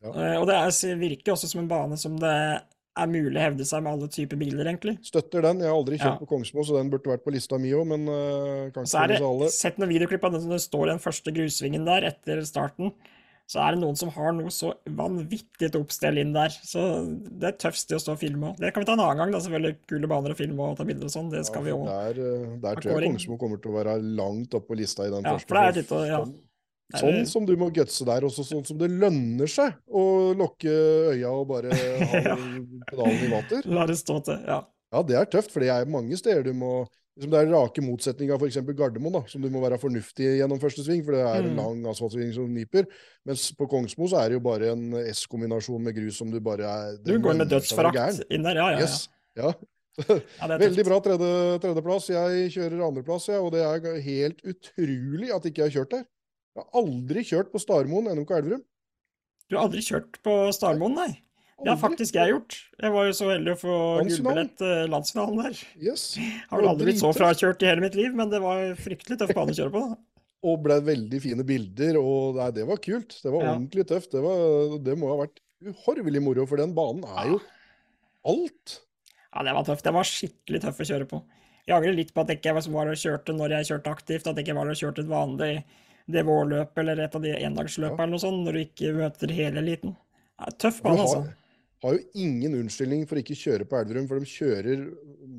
Ja. 0.02 0.12
Uh, 0.12 0.36
og 0.42 0.46
det 0.50 0.60
er, 0.60 1.00
virker 1.00 1.34
også 1.34 1.48
som 1.50 1.64
en 1.64 1.72
bane 1.72 1.98
som 2.02 2.20
det 2.20 2.36
er 3.00 3.08
mulig 3.08 3.38
å 3.38 3.46
hevde 3.46 3.66
seg 3.68 3.86
med 3.86 3.94
alle 3.94 4.10
typer 4.12 4.40
biler, 4.42 4.68
egentlig. 4.68 4.98
Støtter 5.08 5.46
den. 5.46 5.64
Jeg 5.64 5.72
har 5.72 5.78
aldri 5.78 6.00
kjørt 6.00 6.18
ja. 6.18 6.20
på 6.20 6.30
Kongsmo, 6.34 6.66
så 6.68 6.76
den 6.76 6.92
burde 6.92 7.14
vært 7.14 7.24
på 7.24 7.34
lista 7.34 7.60
mi 7.62 7.72
òg, 7.78 7.86
men 7.94 8.04
uh, 8.10 8.68
kan 8.74 8.84
ikke 8.84 8.92
så 8.92 9.08
det, 9.12 9.22
alle. 9.24 9.50
Sett 9.54 9.80
noen 9.80 9.94
videoklipp 9.94 10.28
av 10.28 10.36
den 10.36 10.44
som 10.44 10.64
står 10.66 10.90
i 10.90 10.94
den 10.94 11.04
første 11.04 11.34
grusvingen 11.36 11.88
der 11.88 12.10
etter 12.12 12.44
starten 12.48 12.92
så 13.52 13.60
er 13.60 13.76
det 13.76 13.82
noen 13.82 13.98
som 14.00 14.12
har 14.16 14.32
noe 14.36 14.52
så 14.54 14.70
vanvittig 14.96 15.68
til 15.74 15.82
oppstell 15.82 16.22
inn 16.22 16.32
der. 16.32 16.54
Så 16.64 16.84
det 17.42 17.50
er 17.50 17.58
tøft 17.60 17.82
sted 17.82 17.98
å 17.98 18.04
stå 18.04 18.14
og 18.16 18.22
filme 18.22 18.52
òg. 18.52 18.62
Det 18.62 18.72
kan 18.72 18.84
vi 18.84 18.88
ta 18.88 18.96
en 18.96 19.04
annen 19.04 19.20
gang, 19.20 19.34
da. 19.34 19.42
Selvfølgelig 19.44 19.76
kule 19.92 20.08
baner 20.12 20.32
å 20.32 20.38
filme 20.40 20.68
og 20.70 20.78
ta 20.80 20.86
bilder 20.88 21.10
og 21.10 21.12
sånn. 21.12 21.32
Det 21.34 21.42
skal 21.50 21.66
ja, 21.66 21.66
vi 21.68 21.74
òg. 21.76 21.90
Der, 21.90 22.22
eh, 22.24 22.54
der 22.64 22.80
tror 22.80 22.94
jeg 22.94 23.12
Kongsmo 23.12 23.40
kommer 23.42 23.60
til 23.60 23.74
å 23.74 23.76
være 23.76 23.98
langt 24.22 24.56
oppe 24.56 24.72
på 24.72 24.80
lista 24.80 25.04
i 25.04 25.12
den 25.12 25.28
ja, 25.28 25.36
første. 25.36 25.50
For 25.52 25.60
det 25.60 25.66
er 25.66 25.80
litt, 25.82 25.92
ja. 26.14 26.22
Sånn, 27.00 27.22
som 27.30 27.46
du 27.48 27.54
må 27.60 27.70
gutse 27.74 28.06
der, 28.08 28.26
og 28.28 28.34
sånn 28.36 28.66
som 28.68 28.80
det 28.80 28.90
lønner 28.92 29.50
seg 29.52 29.78
å 29.88 30.04
lukke 30.38 30.72
øya 31.14 31.32
og 31.32 31.46
bare 31.52 31.76
ha 32.32 32.38
pedalen 32.90 33.26
i 33.28 33.32
vater. 33.32 33.68
La 33.72 33.88
det 33.90 34.00
stå 34.02 34.20
til, 34.28 34.42
ja. 34.48 34.64
Ja, 34.92 35.04
det 35.08 35.16
er 35.16 35.30
tøft, 35.32 35.54
for 35.54 35.64
det 35.64 35.72
er 35.72 35.88
mange 35.88 36.18
steder 36.20 36.44
du 36.50 36.52
må 36.58 36.82
liksom 37.16 37.32
det 37.34 37.40
er 37.42 37.52
rake 37.52 37.84
motsetning 37.84 38.32
av 38.34 38.42
f.eks. 38.42 38.60
Gardermoen, 38.78 39.16
da, 39.20 39.22
som 39.30 39.44
du 39.44 39.50
må 39.52 39.62
være 39.64 39.80
fornuftig 39.82 40.30
gjennom 40.40 40.62
første 40.62 40.86
sving, 40.86 41.04
for 41.06 41.16
det 41.16 41.26
er 41.26 41.44
en 41.44 41.52
mm. 41.52 41.60
lang 41.60 41.84
asfaltsving 41.92 42.32
som 42.36 42.48
nyper. 42.56 42.88
Mens 43.28 43.50
på 43.58 43.68
Kongsmo 43.72 44.08
så 44.12 44.22
er 44.22 44.32
det 44.32 44.40
jo 44.40 44.46
bare 44.46 44.72
en 44.74 44.96
S-kombinasjon 45.12 45.84
med 45.84 45.98
grus 45.98 46.22
som 46.22 46.32
du 46.32 46.40
bare 46.44 46.72
er 46.72 46.98
Du 47.04 47.14
går 47.22 47.38
med 47.44 47.52
dødsforakt 47.52 48.24
inn 48.32 48.48
der, 48.48 48.62
ja, 48.64 48.72
ja. 48.78 48.88
Yes. 48.88 49.06
ja. 49.38 49.52
ja 49.52 50.58
Veldig 50.66 50.86
bra 50.88 51.02
tredje, 51.04 51.32
tredjeplass. 51.64 52.10
Jeg 52.14 52.52
kjører 52.56 52.88
andreplass, 52.88 53.28
ja, 53.28 53.42
og 53.44 53.52
det 53.54 53.66
er 53.68 54.02
helt 54.08 54.40
utrolig 54.48 55.34
at 55.36 55.48
ikke 55.48 55.66
jeg 55.66 55.68
har 55.68 55.78
kjørt 55.82 55.96
der. 55.98 56.06
Jeg 56.52 56.66
har 56.66 56.82
aldri 56.82 57.24
kjørt 57.24 57.52
på 57.54 57.60
Starmoen 57.64 58.10
NMK 58.12 58.32
Elverum. 58.38 58.64
Du 59.48 59.58
har 59.58 59.68
aldri 59.68 59.84
kjørt 59.84 60.18
på 60.24 60.34
Starmoen, 60.56 60.98
nei? 61.00 61.12
Det 61.62 61.70
har 61.70 61.78
faktisk 61.78 62.16
jeg 62.18 62.32
gjort. 62.32 62.56
Jeg 62.82 62.94
var 62.94 63.06
jo 63.06 63.16
så 63.16 63.28
heldig 63.30 63.54
å 63.54 63.60
få 63.60 63.76
gullbillett 64.08 64.54
til 64.60 64.92
landsfinalen 64.92 65.42
der. 65.44 65.60
Yes. 65.78 66.06
Har 66.50 66.62
vel 66.62 66.70
aldri 66.72 66.88
blitt 66.90 67.02
så 67.02 67.12
frakjørt 67.14 67.62
i 67.62 67.70
hele 67.70 67.84
mitt 67.84 67.98
liv, 67.98 68.16
men 68.18 68.32
det 68.32 68.40
var 68.42 68.72
fryktelig 68.82 69.20
tøff 69.22 69.34
bane 69.38 69.54
å 69.54 69.58
kjøre 69.60 69.74
på. 69.76 69.84
Og 70.50 70.64
ble 70.66 70.80
veldig 70.88 71.20
fine 71.22 71.46
bilder, 71.46 72.00
og 72.02 72.40
nei, 72.40 72.48
det 72.56 72.66
var 72.66 72.82
kult. 72.82 73.14
Det 73.22 73.30
var 73.30 73.46
ja. 73.46 73.52
ordentlig 73.54 73.86
tøft. 73.92 74.10
Det, 74.16 74.24
var, 74.26 74.80
det, 74.88 74.96
må 74.98 75.12
ha 75.12 75.20
vært 75.22 75.38
uhorvelig 75.62 76.24
moro, 76.26 76.48
for 76.50 76.64
den 76.64 76.74
banen 76.78 77.06
er 77.06 77.36
jo 77.36 77.38
alt. 78.32 78.80
Ja, 79.30 79.46
det 79.46 79.54
var 79.60 79.70
tøft. 79.70 79.86
Det 79.86 79.94
var 80.00 80.10
skikkelig 80.10 80.64
tøff 80.66 80.82
å 80.82 80.90
kjøre 80.90 81.08
på. 81.14 81.22
Jeg 81.68 81.78
angrer 81.78 81.94
litt 81.94 82.16
på 82.16 82.24
at 82.24 82.34
jeg 82.34 82.42
ikke 82.42 82.58
var 82.58 82.90
og 82.90 82.98
kjørte 82.98 83.38
når 83.38 83.60
jeg 83.60 83.70
kjørte 83.70 83.94
aktivt, 83.94 84.26
at 84.26 84.40
jeg 84.40 84.48
ikke 84.48 84.58
var 84.58 84.72
og 84.72 84.82
kjørte 84.82 85.06
et 85.06 85.12
vanlig 85.12 85.54
DVÅ-løp 86.08 86.82
eller 86.82 87.04
et 87.06 87.18
av 87.18 87.26
de 87.26 87.36
endagsløpene 87.36 88.06
eller 88.06 88.16
noe 88.16 88.24
sånt, 88.24 88.42
når 88.46 88.58
du 88.58 88.64
ikke 88.64 88.96
møter 88.98 89.36
hele 89.36 89.62
eliten. 89.64 89.94
Tøff 90.58 90.82
bane, 90.82 91.04
altså 91.06 91.22
har 91.82 91.98
jo 91.98 92.22
ingen 92.22 92.56
unnskyldning 92.60 93.08
for 93.10 93.20
ikke 93.22 93.38
kjøre 93.38 93.66
på 93.66 93.80
Elverum, 93.80 94.08
for 94.10 94.22
de 94.22 94.30
kjører 94.30 94.86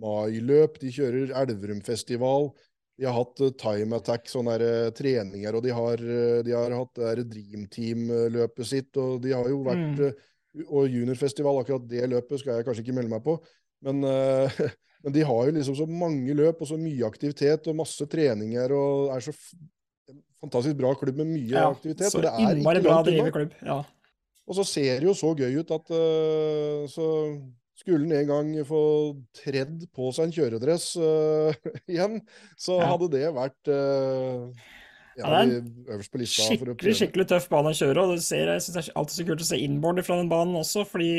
mailøp, 0.03 0.79
de 0.83 0.91
kjører 0.95 1.35
Elverumfestival. 1.39 2.51
De 2.99 3.07
har 3.07 3.15
hatt 3.17 3.43
uh, 3.43 3.53
time 3.59 3.99
attack, 3.99 4.27
sånne 4.31 4.57
der, 4.59 4.89
uh, 4.89 4.95
treninger, 4.97 5.55
og 5.55 5.63
de 5.65 5.75
har, 5.75 6.03
uh, 6.03 6.41
de 6.45 6.55
har 6.57 6.75
hatt 6.77 6.99
det 6.99 7.29
Dream 7.31 7.69
Team-løpet 7.73 8.69
sitt. 8.69 8.91
Og 9.01 9.23
de 9.23 9.35
har 9.37 9.49
jo 9.51 9.63
vært 9.67 10.03
mm. 10.03 10.29
Og 10.67 10.85
juniorfestival, 10.93 11.63
akkurat 11.63 11.85
det 11.89 12.11
løpet 12.13 12.43
skal 12.43 12.59
jeg 12.59 12.67
kanskje 12.67 12.83
ikke 12.85 12.95
melde 12.99 13.09
meg 13.15 13.23
på. 13.25 13.39
Men, 13.87 14.03
men, 15.03 15.15
de 15.15 15.23
har 15.25 15.47
jo 15.49 15.55
liksom 15.57 15.79
så 15.79 15.87
mange 15.89 16.35
løp 16.37 16.61
og 16.61 16.69
så 16.69 16.77
mye 16.77 17.09
aktivitet 17.09 17.71
og 17.73 17.79
masse 17.79 18.05
treninger 18.13 18.75
og 18.77 19.15
er 19.15 19.25
så 19.25 19.33
fantastisk 20.43 20.79
bra 20.79 20.93
klubb 20.99 21.23
med 21.23 21.33
mye 21.33 21.55
ja, 21.55 21.71
aktivitet. 21.71 22.13
Så 22.13 22.23
innmari 22.23 22.85
bra 22.85 23.01
drevet 23.07 23.35
klubb. 23.35 23.59
ja. 23.63 23.83
Og 24.51 24.59
så 24.59 24.67
ser 24.67 24.99
det 24.99 25.07
jo 25.07 25.15
så 25.15 25.33
gøy 25.39 25.61
ut 25.63 25.71
at 25.71 25.93
uh, 25.95 26.83
så 26.91 27.07
skulle 27.79 28.05
han 28.05 28.15
en 28.19 28.31
gang 28.31 28.53
få 28.67 28.83
tredd 29.39 29.87
på 29.95 30.11
seg 30.15 30.29
en 30.29 30.35
kjøredress 30.35 30.93
uh, 30.99 31.55
igjen, 31.93 32.21
så 32.59 32.81
ja. 32.81 32.89
hadde 32.91 33.11
det 33.15 33.29
vært 33.37 33.71
uh, 33.71 34.51
ja, 35.19 35.29
ja, 35.29 35.41
det 35.45 35.93
er 35.93 36.21
lista. 36.21 36.47
Skikkelig 36.49 36.95
skikkelig 36.97 37.27
tøff 37.29 37.49
bane 37.53 37.73
å 37.73 37.77
kjøre. 37.77 38.05
og 38.05 38.23
ser, 38.25 38.49
Jeg 38.49 38.65
syns 38.65 38.77
det 38.77 38.83
er 38.83 38.99
alltid 38.99 39.19
så 39.19 39.27
kult 39.29 39.45
å 39.45 39.49
se 39.51 39.59
inboard 39.61 40.01
fra 40.07 40.17
den 40.21 40.31
banen 40.31 40.57
også, 40.59 40.87
fordi 40.89 41.13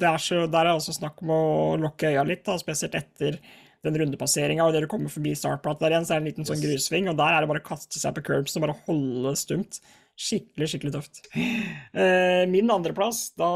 det 0.00 0.10
er 0.10 0.20
så, 0.20 0.44
der 0.50 0.68
er 0.68 0.76
også 0.76 0.94
snakk 0.98 1.22
om 1.24 1.32
å 1.32 1.42
lukke 1.80 2.12
øya 2.12 2.26
litt, 2.28 2.44
da, 2.46 2.58
spesielt 2.60 2.98
etter 3.00 3.40
den 3.86 3.96
rundepasseringa, 3.96 4.66
og 4.66 4.76
dere 4.76 4.88
kommer 4.90 5.12
forbi 5.12 5.32
startplata 5.38 5.86
der 5.86 5.96
igjen, 5.96 6.06
så 6.06 6.14
er 6.14 6.20
det 6.20 6.24
en 6.24 6.30
liten 6.30 6.46
sånn 6.46 6.58
sånn 6.58 6.66
grusving, 6.66 7.08
og 7.10 7.18
der 7.20 7.34
er 7.34 7.42
det 7.42 7.50
bare 7.50 7.62
å 7.62 7.68
kaste 7.70 8.00
seg 8.00 8.16
på 8.16 8.24
curbs 8.28 8.56
og 8.56 8.66
bare 8.66 8.78
holde 8.86 9.34
stumt. 9.40 9.80
Skikkelig, 10.20 10.68
skikkelig 10.68 10.92
tøft. 10.98 11.22
Eh, 11.32 12.44
min 12.50 12.68
andreplass, 12.70 13.30
da 13.40 13.50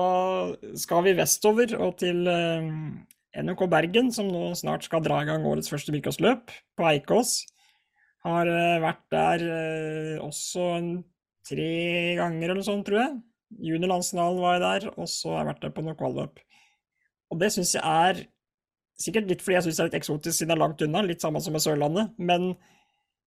skal 0.81 1.05
vi 1.05 1.13
vestover 1.19 1.75
og 1.77 1.99
til 2.01 2.25
NRK 2.25 3.45
NOK 3.45 3.67
Bergen, 3.71 4.09
som 4.15 4.31
nå 4.33 4.55
snart 4.57 4.87
skal 4.87 5.05
dra 5.05 5.21
i 5.21 5.29
gang 5.29 5.45
årets 5.47 5.69
første 5.71 5.93
bilcrossløp 5.93 6.55
på 6.79 6.89
Eikås. 6.89 7.43
Har 8.25 8.49
eh, 8.49 8.81
vært 8.81 9.05
der 9.13 9.45
også 10.25 10.71
tre 11.45 11.71
ganger 12.17 12.55
eller 12.55 12.65
sånt, 12.65 12.89
tror 12.89 13.03
jeg. 13.03 13.17
Juniorlandsfinalen 13.65 14.41
var 14.43 14.57
jeg 14.57 14.65
der, 14.65 14.89
og 14.97 15.11
så 15.11 15.35
har 15.35 15.45
jeg 15.45 15.51
vært 15.53 15.67
der 15.67 15.75
på 15.77 15.85
noe 15.85 15.99
kvalløp. 15.99 16.41
Og 17.33 17.41
det 17.41 17.51
syns 17.55 17.75
jeg 17.77 17.85
er 17.85 18.25
sikkert 19.01 19.31
litt 19.31 19.43
fordi 19.43 19.59
jeg 19.59 19.67
syns 19.67 19.79
det 19.79 19.83
er 19.83 19.91
litt 19.91 19.99
eksotisk 20.01 20.39
siden 20.39 20.53
det 20.53 20.57
er 20.57 20.63
langt 20.63 20.85
unna, 20.87 21.03
litt 21.07 21.25
samme 21.25 21.43
som 21.43 21.55
med 21.57 21.65
Sørlandet, 21.65 22.13
men 22.19 22.53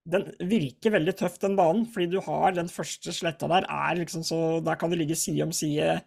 den 0.07 0.29
virker 0.47 0.93
veldig 0.95 1.15
tøff, 1.19 1.35
den 1.41 1.57
banen, 1.59 1.83
fordi 1.91 2.07
du 2.13 2.21
har 2.23 2.53
den 2.55 2.69
første 2.71 3.11
sletta 3.11 3.49
der, 3.51 3.65
er 3.67 3.97
liksom 3.99 4.23
så 4.23 4.61
Der 4.63 4.79
kan 4.79 4.91
du 4.91 4.95
ligge 4.95 5.17
side 5.19 5.43
om 5.43 5.51
side 5.51 5.97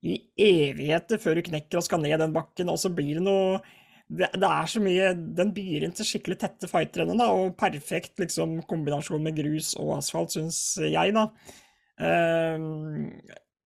i 0.00 0.14
evigheter 0.40 1.20
før 1.20 1.36
du 1.36 1.44
knekker 1.44 1.76
og 1.76 1.84
skal 1.84 2.00
ned 2.00 2.16
den 2.22 2.32
bakken, 2.32 2.72
og 2.72 2.80
så 2.80 2.88
blir 2.88 3.18
det 3.18 3.26
noe 3.26 3.60
det, 4.10 4.30
det 4.32 4.48
er 4.48 4.70
så 4.72 4.80
mye 4.82 5.10
Den 5.38 5.52
byr 5.54 5.84
inn 5.86 5.92
til 5.94 6.08
skikkelig 6.08 6.38
tette 6.40 6.70
fighterrenn, 6.70 7.20
da, 7.20 7.28
og 7.36 7.52
perfekt 7.60 8.18
liksom 8.22 8.62
kombinasjon 8.70 9.22
med 9.22 9.36
grus 9.38 9.74
og 9.78 9.98
asfalt, 9.98 10.34
syns 10.34 10.60
jeg, 10.80 11.14
da. 11.14 11.28
Um, 12.00 13.12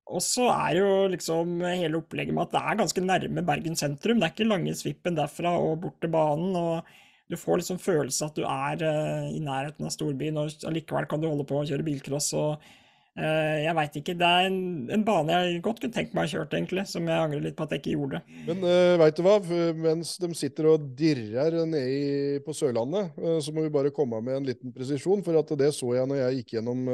og 0.05 0.21
så 0.21 0.51
er 0.53 0.77
jo 0.83 0.91
liksom 1.13 1.63
hele 1.65 1.99
opplegget 2.03 2.37
med 2.37 2.45
at 2.45 2.53
det 2.53 2.61
er 2.61 2.81
ganske 2.83 3.05
nærme 3.05 3.47
Bergen 3.47 3.79
sentrum. 3.79 4.21
Det 4.21 4.29
er 4.29 4.35
ikke 4.35 4.51
lange 4.51 4.75
svippen 4.77 5.17
derfra 5.17 5.55
og 5.57 5.81
bort 5.87 5.97
til 6.03 6.13
banen. 6.13 6.53
og 6.57 6.85
du 7.31 7.37
får 7.41 7.63
liksom 7.63 7.81
følelse 7.81 8.27
at 8.27 8.37
du 8.37 8.45
er 8.45 8.85
uh, 8.85 9.29
i 9.33 9.41
nærheten 9.43 9.87
av 9.87 9.93
storbyen, 9.95 10.41
og 10.41 10.65
allikevel 10.69 11.07
kan 11.09 11.23
du 11.23 11.31
holde 11.31 11.47
på 11.49 11.57
å 11.57 11.65
kjøre 11.65 11.87
bilcross. 11.87 12.35
og 12.37 12.59
uh, 12.61 13.57
Jeg 13.63 13.73
veit 13.79 13.97
ikke. 14.01 14.17
Det 14.21 14.29
er 14.29 14.49
en, 14.51 14.59
en, 14.93 15.07
bane 15.07 15.39
jeg 15.39 15.63
godt 15.65 15.81
kunne 15.81 15.97
tenkt 15.97 16.13
meg 16.17 16.29
å 16.29 16.35
kjøre, 16.35 16.51
egentlig, 16.53 16.85
som 16.91 17.09
jeg 17.09 17.23
angrer 17.23 17.47
litt 17.47 17.57
på 17.57 17.65
at 17.65 17.73
jeg 17.73 17.83
ikke 17.83 17.97
gjorde. 17.97 18.21
Men 18.45 18.61
uh, 18.61 18.75
eh, 18.75 18.99
veit 19.01 19.17
du 19.17 19.25
hva, 19.25 19.39
mens 19.87 20.15
de 20.21 20.31
sitter 20.37 20.69
og 20.75 20.85
dirrer 20.99 21.57
nede 21.65 22.45
på 22.45 22.57
Sørlandet, 22.57 23.17
uh, 23.17 23.41
så 23.41 23.57
må 23.57 23.65
vi 23.65 23.73
bare 23.73 23.95
komme 23.95 24.21
med 24.21 24.43
en 24.43 24.53
liten 24.53 24.77
presisjon, 24.77 25.25
for 25.25 25.41
at 25.41 25.57
det 25.65 25.73
så 25.73 25.97
jeg 25.97 26.13
når 26.13 26.27
jeg 26.27 26.43
gikk 26.43 26.59
gjennom 26.59 26.85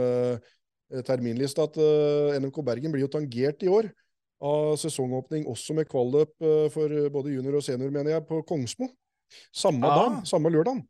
terminlista, 1.07 1.67
at 1.69 1.77
NMK 2.41 2.63
Bergen 2.67 2.95
blir 2.95 3.05
jo 3.07 3.13
tangert 3.13 3.63
i 3.63 3.71
år 3.71 3.91
av 4.41 4.77
sesongåpning, 4.81 5.45
også 5.51 5.77
med 5.77 5.89
kvalløp 5.91 6.33
for 6.73 7.11
både 7.13 7.35
junior 7.35 7.59
og 7.59 7.67
senior, 7.67 7.93
mener 7.93 8.17
jeg, 8.17 8.25
på 8.29 8.41
Kongsmo. 8.49 8.89
Samme 9.53 9.87
ah. 9.87 10.01
dag, 10.01 10.25
samme 10.27 10.53
lørdag. 10.53 10.81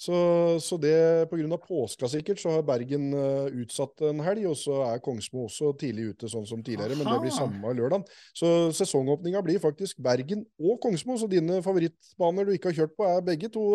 Så, 0.00 0.16
så 0.64 0.78
det 0.80 1.28
pga. 1.28 1.56
påska 1.60 2.08
sikkert, 2.08 2.40
så 2.40 2.54
har 2.54 2.62
Bergen 2.64 3.12
utsatt 3.52 4.00
en 4.08 4.22
helg, 4.24 4.46
og 4.48 4.56
så 4.56 4.78
er 4.86 5.02
Kongsmo 5.04 5.44
også 5.44 5.74
tidlig 5.76 6.14
ute, 6.14 6.30
sånn 6.32 6.46
som 6.48 6.62
tidligere, 6.64 6.96
men 6.96 7.04
det 7.04 7.18
blir 7.20 7.34
samme 7.36 7.74
lørdag. 7.76 8.08
Så 8.32 8.72
sesongåpninga 8.78 9.42
blir 9.44 9.60
faktisk 9.60 10.00
Bergen 10.00 10.46
og 10.56 10.80
Kongsmo, 10.80 11.18
så 11.20 11.28
dine 11.28 11.60
favorittbaner 11.66 12.48
du 12.48 12.54
ikke 12.56 12.72
har 12.72 12.78
kjørt 12.78 12.96
på, 12.96 13.10
er 13.10 13.28
begge 13.28 13.52
to 13.52 13.66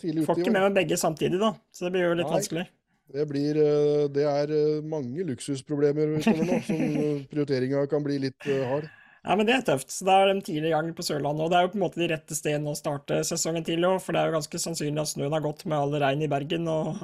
tidlig 0.00 0.24
ute 0.24 0.38
i 0.38 0.46
ikke 0.46 0.56
med 0.56 0.70
meg 0.70 0.80
begge 0.80 1.00
samtidig, 1.00 1.36
da, 1.42 1.52
så 1.68 1.84
det 1.84 1.98
blir 1.98 2.08
jo 2.08 2.16
litt 2.16 2.30
Nei. 2.30 2.38
vanskelig. 2.38 2.64
Det, 3.08 3.24
blir, 3.30 3.56
uh, 3.56 4.04
det 4.12 4.24
er 4.28 4.52
uh, 4.52 4.84
mange 4.84 5.24
luksusproblemer 5.30 6.18
utover 6.18 6.44
nå, 6.44 6.60
som 6.66 6.80
uh, 6.98 7.26
prioriteringa 7.30 7.86
kan 7.90 8.04
bli 8.04 8.18
litt 8.26 8.48
hard. 8.68 8.88
Ja, 9.24 9.34
men 9.36 9.48
det 9.48 9.56
er 9.56 9.64
tøft. 9.66 9.90
Så 9.92 10.06
da 10.08 10.20
er 10.22 10.30
de 10.30 10.44
tidlig 10.44 10.70
i 10.70 10.74
gang 10.74 10.88
på 10.96 11.04
Sørlandet. 11.04 11.44
Og 11.44 11.52
det 11.52 11.58
er 11.58 11.66
jo 11.66 11.72
på 11.72 11.78
en 11.80 11.84
måte 11.84 12.00
de 12.00 12.08
rette 12.12 12.36
stedene 12.36 12.72
å 12.72 12.78
starte 12.78 13.20
sesongen 13.26 13.66
til 13.66 13.84
òg, 13.88 13.98
for 14.04 14.14
det 14.14 14.22
er 14.22 14.30
jo 14.30 14.38
ganske 14.38 14.60
sannsynlig 14.62 15.02
at 15.02 15.10
snøen 15.10 15.34
har 15.34 15.44
gått 15.44 15.66
med 15.68 15.76
all 15.78 15.96
regn 16.00 16.24
i 16.24 16.30
Bergen 16.30 16.68
og 16.72 17.02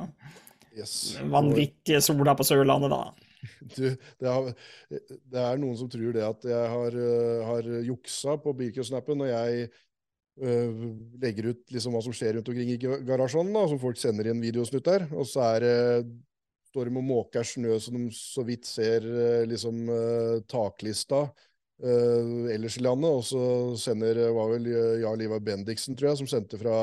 Yes. 0.75 1.15
vanvittige 1.31 2.01
sola 2.03 2.35
på 2.35 2.47
Sørlandet, 2.47 2.93
da. 2.95 3.05
Du, 3.75 3.85
det, 3.93 4.25
har, 4.29 4.47
det 4.89 5.41
er 5.41 5.59
noen 5.61 5.77
som 5.77 5.89
tror 5.93 6.15
det 6.17 6.23
at 6.25 6.47
jeg 6.49 6.69
har, 6.73 6.95
har 7.45 7.67
juksa 7.85 8.39
på 8.41 8.55
Bilcross-snappen 8.57 9.21
når 9.21 9.29
jeg 9.31 9.67
legger 10.35 11.53
ut 11.53 11.71
liksom 11.71 11.95
hva 11.95 12.01
som 12.03 12.15
skjer 12.17 12.35
rundt 12.35 12.49
omkring 12.51 12.73
i 12.73 12.79
garasjene, 12.79 13.07
garasjen, 13.07 13.53
da, 13.55 13.65
som 13.71 13.79
folk 13.83 13.99
sender 14.01 14.31
inn 14.31 14.43
videosnutt 14.43 14.87
der. 14.89 15.07
Og 15.15 15.29
så 15.31 15.45
er 15.53 15.65
det 15.65 15.77
står 16.73 16.91
de 16.91 16.99
og 16.99 17.07
måker 17.07 17.47
snø 17.47 17.77
så 17.79 17.95
de 17.95 18.09
så 18.17 18.43
vidt 18.47 18.67
ser 18.67 19.07
uh, 19.07 19.43
liksom 19.47 19.85
uh, 19.91 20.39
taklista 20.51 21.29
ellers 21.85 22.77
i 22.79 22.85
landet. 22.87 23.11
Og 23.11 23.25
så 23.27 23.45
sender 23.83 24.21
var 24.33 24.53
vel 24.53 24.69
Jarl 25.03 25.25
Ivar 25.27 25.41
Bendiksen, 25.43 25.97
tror 25.99 26.13
jeg, 26.13 26.21
som 26.21 26.29
sendte 26.31 26.57
fra 26.61 26.77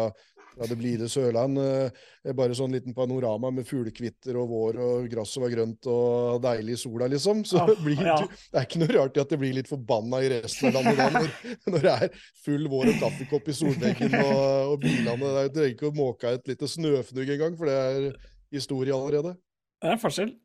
fra 0.51 0.67
det 0.67 0.75
blide 0.79 1.07
Sørland. 1.09 1.57
eh, 1.61 2.33
Bare 2.37 2.53
sånn 2.57 2.73
liten 2.75 2.93
panorama 2.93 3.49
med 3.51 3.65
fuglekvitter 3.65 4.35
og 4.37 4.49
vår, 4.51 4.79
og 4.83 5.07
gresset 5.09 5.41
var 5.41 5.53
grønt 5.55 5.87
og 5.89 6.41
deilig 6.43 6.75
i 6.75 6.81
sola, 6.83 7.07
liksom. 7.09 7.41
Så 7.47 7.61
Ah, 7.63 7.71
blir, 7.85 8.01
ja. 8.05 8.17
det 8.21 8.59
er 8.61 8.67
ikke 8.67 8.81
noe 8.83 8.93
rart 8.97 9.17
at 9.23 9.31
det 9.33 9.39
blir 9.41 9.55
litt 9.57 9.71
forbanna 9.71 10.19
i 10.21 10.29
resten 10.35 10.69
av 10.69 10.77
landet 10.77 10.99
da, 10.99 11.07
når, 11.15 11.31
når 11.73 11.87
det 11.87 11.95
er 11.95 12.19
full 12.45 12.67
vår 12.75 12.91
og 12.93 13.01
kaffekopp 13.05 13.49
i 13.49 13.57
solveggen 13.57 14.19
og, 14.21 14.75
og 14.75 14.77
bilene. 14.83 15.17
Du 15.17 15.57
trenger 15.57 15.73
ikke 15.73 15.89
å 15.89 15.95
måke 15.97 16.35
et 16.37 16.51
lite 16.53 16.69
snøfnugg 16.69 17.33
engang, 17.37 17.57
for 17.57 17.71
det 17.71 17.79
er 17.81 18.07
historie 18.51 18.93
allerede. 18.93 19.33
Det 19.81 19.95
er 19.95 19.99
forskjell. 20.01 20.35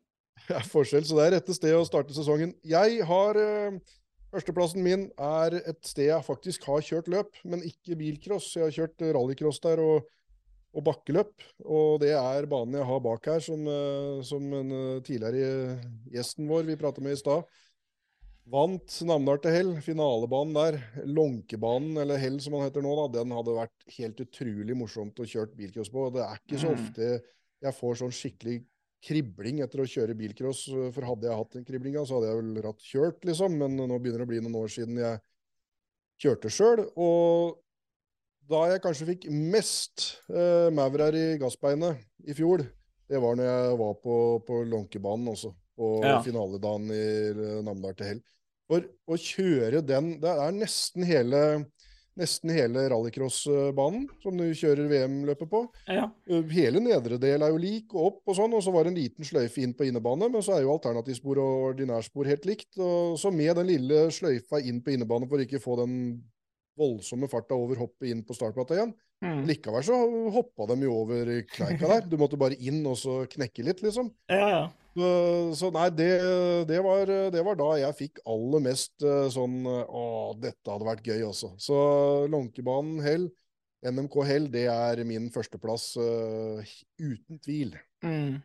Det 0.46 0.54
er 0.56 0.66
forskjell, 0.68 1.04
så 1.08 1.16
det 1.18 1.24
er 1.26 1.32
rette 1.38 1.54
sted 1.56 1.72
å 1.74 1.84
starte 1.88 2.14
sesongen. 2.16 2.52
Jeg 2.64 3.00
har 3.08 3.38
eh, 3.40 3.78
Førsteplassen 4.36 4.82
min 4.84 5.06
er 5.16 5.54
et 5.62 5.78
sted 5.88 6.10
jeg 6.10 6.24
faktisk 6.26 6.66
har 6.68 6.82
kjørt 6.84 7.06
løp, 7.08 7.38
men 7.48 7.62
ikke 7.64 7.96
bilcross. 7.96 8.50
Jeg 8.58 8.66
har 8.66 8.74
kjørt 8.74 9.04
rallycross 9.16 9.62
der 9.64 9.80
og, 9.80 10.10
og 10.76 10.84
bakkeløp. 10.84 11.46
Og 11.64 12.02
det 12.02 12.10
er 12.18 12.48
banen 12.50 12.76
jeg 12.76 12.88
har 12.90 13.00
bak 13.06 13.30
her, 13.32 13.40
som, 13.40 13.62
eh, 13.64 14.18
som 14.28 14.44
en 14.58 14.74
eh, 14.76 14.98
tidligere 15.06 15.78
gjesten 16.12 16.50
vår 16.50 16.68
vi 16.68 16.76
pratet 16.82 17.06
med 17.06 17.16
i 17.16 17.22
stad. 17.22 17.48
Vant 18.52 18.98
Namdal 19.08 19.40
til 19.42 19.56
hell, 19.56 19.72
finalebanen 19.82 20.52
der. 20.54 20.76
Lånkebanen, 21.08 21.96
eller 22.04 22.20
hell 22.20 22.36
som 22.44 22.58
den 22.58 22.66
heter 22.68 22.84
nå, 22.84 22.92
da, 23.00 23.08
den 23.16 23.32
hadde 23.34 23.56
vært 23.56 23.88
helt 23.96 24.20
utrolig 24.22 24.76
morsomt 24.78 25.24
å 25.24 25.26
kjørt 25.26 25.56
bilcross 25.56 25.90
på. 25.90 26.10
Det 26.14 26.22
er 26.28 26.44
ikke 26.44 26.60
så 26.60 26.70
Mm. 26.70 26.76
ofte 26.76 27.08
jeg 27.64 27.78
får 27.80 28.02
sånn 28.04 28.14
skikkelig 28.14 28.60
kribling 29.04 29.60
etter 29.64 29.82
å 29.82 29.88
kjøre 29.88 30.16
bilcross. 30.18 30.64
For 30.94 31.06
hadde 31.06 31.28
jeg 31.28 31.38
hatt 31.38 31.52
den 31.58 31.66
kriblinga, 31.68 32.04
så 32.06 32.18
hadde 32.18 32.30
jeg 32.32 32.40
vel 32.40 32.62
ratt 32.64 32.82
kjørt, 32.82 33.20
liksom. 33.28 33.58
Men 33.60 33.76
nå 33.76 33.98
begynner 34.00 34.22
det 34.24 34.26
å 34.28 34.32
bli 34.32 34.40
noen 34.44 34.58
år 34.62 34.72
siden 34.72 34.98
jeg 35.02 35.20
kjørte 36.22 36.52
sjøl. 36.52 36.84
Og 36.96 37.58
da 38.50 38.62
jeg 38.70 38.82
kanskje 38.84 39.08
fikk 39.12 39.28
mest 39.32 40.06
eh, 40.30 40.68
maurer 40.74 41.16
i 41.18 41.26
gassbeinet 41.42 42.02
i 42.30 42.34
fjor, 42.38 42.62
det 43.06 43.20
var 43.22 43.36
når 43.38 43.46
jeg 43.50 43.78
var 43.82 43.94
på, 44.02 44.16
på 44.46 44.62
Lånkebanen 44.70 45.32
også. 45.34 45.52
På 45.76 45.90
Ja. 46.06 46.20
finaledagen 46.24 46.88
i 46.94 47.04
eh, 47.34 47.60
Namdal 47.66 47.94
til 47.98 48.06
hell. 48.14 48.22
For 48.66 48.82
å 49.06 49.14
kjøre 49.20 49.78
den 49.86 50.16
Det 50.18 50.30
er 50.32 50.54
nesten 50.56 51.04
hele 51.06 51.40
Nesten 52.16 52.52
hele 52.56 52.86
rallycrossbanen 52.88 54.06
som 54.22 54.38
du 54.40 54.46
kjører 54.56 54.88
VM-løpet 54.88 55.50
på. 55.52 55.62
Ja. 55.92 56.06
Uh, 56.30 56.40
Hele 56.52 56.80
nedre 56.80 57.18
del 57.20 57.44
er 57.44 57.52
jo 57.52 57.60
lik 57.60 57.92
og 57.92 58.06
opp 58.10 58.32
og 58.32 58.38
sånn, 58.38 58.54
og 58.56 58.64
så 58.64 58.72
var 58.72 58.86
det 58.86 58.94
en 58.94 59.00
liten 59.02 59.28
sløyfe 59.28 59.60
inn 59.60 59.74
på 59.76 59.84
innebane, 59.88 60.30
men 60.32 60.44
så 60.44 60.56
er 60.56 60.64
jo 60.64 60.72
alternativspor 60.72 61.42
og 61.42 61.66
ordinærspor 61.72 62.30
helt 62.32 62.48
likt. 62.48 62.70
Og 62.80 63.18
så 63.20 63.32
med 63.34 63.52
den 63.60 63.68
lille 63.68 64.06
sløyfa 64.14 64.62
inn 64.64 64.80
på 64.84 64.94
innebane 64.96 65.28
for 65.28 65.44
ikke 65.44 65.60
få 65.60 65.76
den 65.82 65.98
voldsomme 66.76 67.28
farta 67.32 67.56
over 67.56 67.78
hoppet 67.80 68.10
inn 68.12 68.24
på 68.24 68.36
startplata 68.36 68.76
igjen. 68.76 68.96
Mm. 69.24 69.46
Likevel 69.48 69.84
så 69.86 69.96
hoppa 70.34 70.66
de 70.68 70.76
jo 70.84 70.96
over 71.02 71.30
kleika 71.48 71.88
der. 71.88 72.08
Du 72.08 72.18
måtte 72.20 72.38
bare 72.40 72.58
inn 72.60 72.82
og 72.88 72.98
så 73.00 73.22
knekke 73.30 73.64
litt, 73.64 73.80
liksom. 73.84 74.10
ja, 74.32 74.48
ja. 74.52 74.66
Så, 74.96 75.68
nei, 75.76 75.90
det, 75.92 76.08
det, 76.70 76.78
var, 76.84 77.10
det 77.32 77.42
var 77.44 77.56
da 77.60 77.68
jeg 77.82 77.96
fikk 77.98 78.20
aller 78.32 78.62
mest 78.64 79.04
eh, 79.04 79.26
sånn 79.28 79.58
Å, 79.68 80.04
dette 80.40 80.72
hadde 80.72 80.88
vært 80.88 81.04
gøy, 81.04 81.20
altså. 81.26 81.50
Så 81.60 81.76
Lånkebanen 82.32 83.02
hell, 83.04 83.26
NMK 83.84 84.16
hell, 84.24 84.48
det 84.52 84.64
er 84.72 85.02
min 85.04 85.28
førsteplass 85.34 85.90
uh, 86.00 86.64
uten 86.96 87.42
tvil. 87.44 87.76
Mm. 88.04 88.40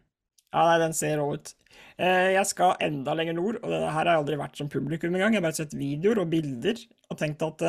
Ja, 0.52 0.66
nei, 0.68 0.76
den 0.84 0.96
ser 0.96 1.22
rå 1.22 1.30
ut. 1.40 1.54
Eh, 1.96 2.34
jeg 2.36 2.44
skal 2.52 2.76
enda 2.84 3.16
lenger 3.16 3.38
nord, 3.38 3.62
og 3.64 3.72
det 3.72 3.80
her 3.86 3.96
har 3.96 4.12
jeg 4.12 4.24
aldri 4.26 4.42
vært 4.44 4.60
som 4.60 4.72
publikum 4.72 5.16
engang. 5.16 5.32
Jeg 5.32 5.40
har 5.40 5.48
bare 5.48 5.60
sett 5.62 5.78
videoer 5.80 6.20
og 6.26 6.34
bilder 6.36 6.84
og 7.08 7.20
tenkt 7.24 7.48
at 7.48 7.64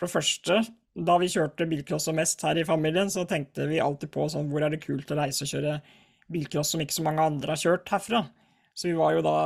for 0.00 0.08
det 0.08 0.14
første, 0.14 0.62
da 0.94 1.16
vi 1.22 1.30
kjørte 1.30 1.68
bilcross 1.70 2.08
som 2.08 2.16
mest 2.18 2.42
her 2.42 2.58
i 2.58 2.66
familien, 2.66 3.10
så 3.12 3.24
tenkte 3.28 3.68
vi 3.70 3.80
alltid 3.82 4.10
på 4.14 4.26
sånn, 4.32 4.50
hvor 4.50 4.64
er 4.66 4.74
det 4.74 4.82
kult 4.82 5.10
å 5.12 5.18
reise 5.20 5.46
og 5.46 5.52
kjøre 5.52 5.76
bilcross 6.30 6.72
som 6.74 6.82
ikke 6.82 6.96
så 6.96 7.04
mange 7.06 7.26
andre 7.30 7.54
har 7.54 7.62
kjørt 7.62 7.92
herfra. 7.94 8.24
Så 8.74 8.90
vi 8.90 8.96
var 8.98 9.14
jo 9.14 9.22
da 9.24 9.36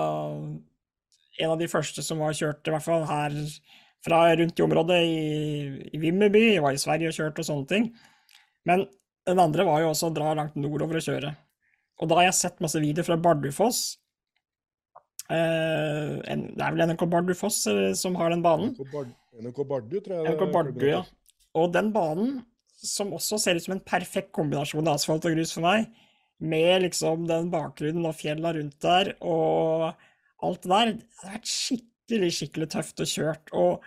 en 1.45 1.53
av 1.53 1.59
de 1.61 1.69
første 1.69 2.05
som 2.05 2.21
var 2.23 2.37
kjørt, 2.37 2.65
i 2.65 2.75
hvert 2.75 2.87
fall 2.87 3.07
her 3.09 3.37
fra 4.05 4.21
rundt 4.37 4.61
i 4.61 4.65
området 4.65 5.01
i, 5.05 5.17
i 5.97 6.01
Vimmerby, 6.01 6.45
jeg 6.55 6.65
var 6.65 6.77
i 6.77 6.81
Sverige 6.81 7.11
og 7.11 7.17
kjørte 7.17 7.43
og 7.43 7.49
sånne 7.49 7.71
ting. 7.71 7.89
Men 8.69 8.87
den 9.29 9.41
andre 9.41 9.67
var 9.69 9.83
jo 9.83 9.91
også 9.93 10.11
å 10.11 10.15
dra 10.15 10.35
langt 10.37 10.57
nordover 10.61 11.01
og 11.01 11.07
kjøre. 11.07 11.33
Og 12.03 12.11
da 12.11 12.19
har 12.19 12.29
jeg 12.29 12.39
sett 12.41 12.63
masse 12.65 12.81
videoer 12.83 13.07
fra 13.07 13.19
Bardufoss. 13.21 13.83
Eh, 15.33 16.21
det 16.21 16.61
er 16.61 16.75
vel 16.75 16.85
NRK 16.91 17.05
Bardufoss 17.09 17.63
eh, 17.73 17.93
som 17.97 18.17
har 18.21 18.35
den 18.35 18.45
banen. 18.45 18.75
NRK, 18.77 18.91
Bard 18.93 19.13
NRK 19.41 19.61
Bardu, 19.71 20.01
tror 20.05 20.19
jeg. 20.19 20.35
NRK 20.35 20.45
Bardu, 20.53 20.85
ja. 20.89 21.05
Og 21.59 21.71
den 21.75 21.93
banen, 21.95 22.41
som 22.85 23.15
også 23.17 23.39
ser 23.41 23.59
ut 23.59 23.65
som 23.65 23.77
en 23.77 23.85
perfekt 23.87 24.33
kombinasjon 24.37 24.87
av 24.87 24.99
asfalt 24.99 25.25
og 25.29 25.37
grus 25.37 25.55
for 25.57 25.65
meg, 25.65 25.89
med 26.45 26.83
liksom 26.83 27.29
den 27.29 27.51
bakgrunnen 27.53 28.09
og 28.09 28.17
fjella 28.19 28.53
rundt 28.57 28.77
der 28.83 29.15
og 29.23 29.93
alt 30.45 30.65
det 30.65 30.73
der, 30.73 30.91
det 30.99 31.23
har 31.23 31.37
vært 31.39 31.49
skikkelig, 31.49 32.33
skikkelig 32.39 32.69
tøft 32.75 33.01
og 33.01 33.09
kjørt. 33.09 33.53
Og 33.57 33.87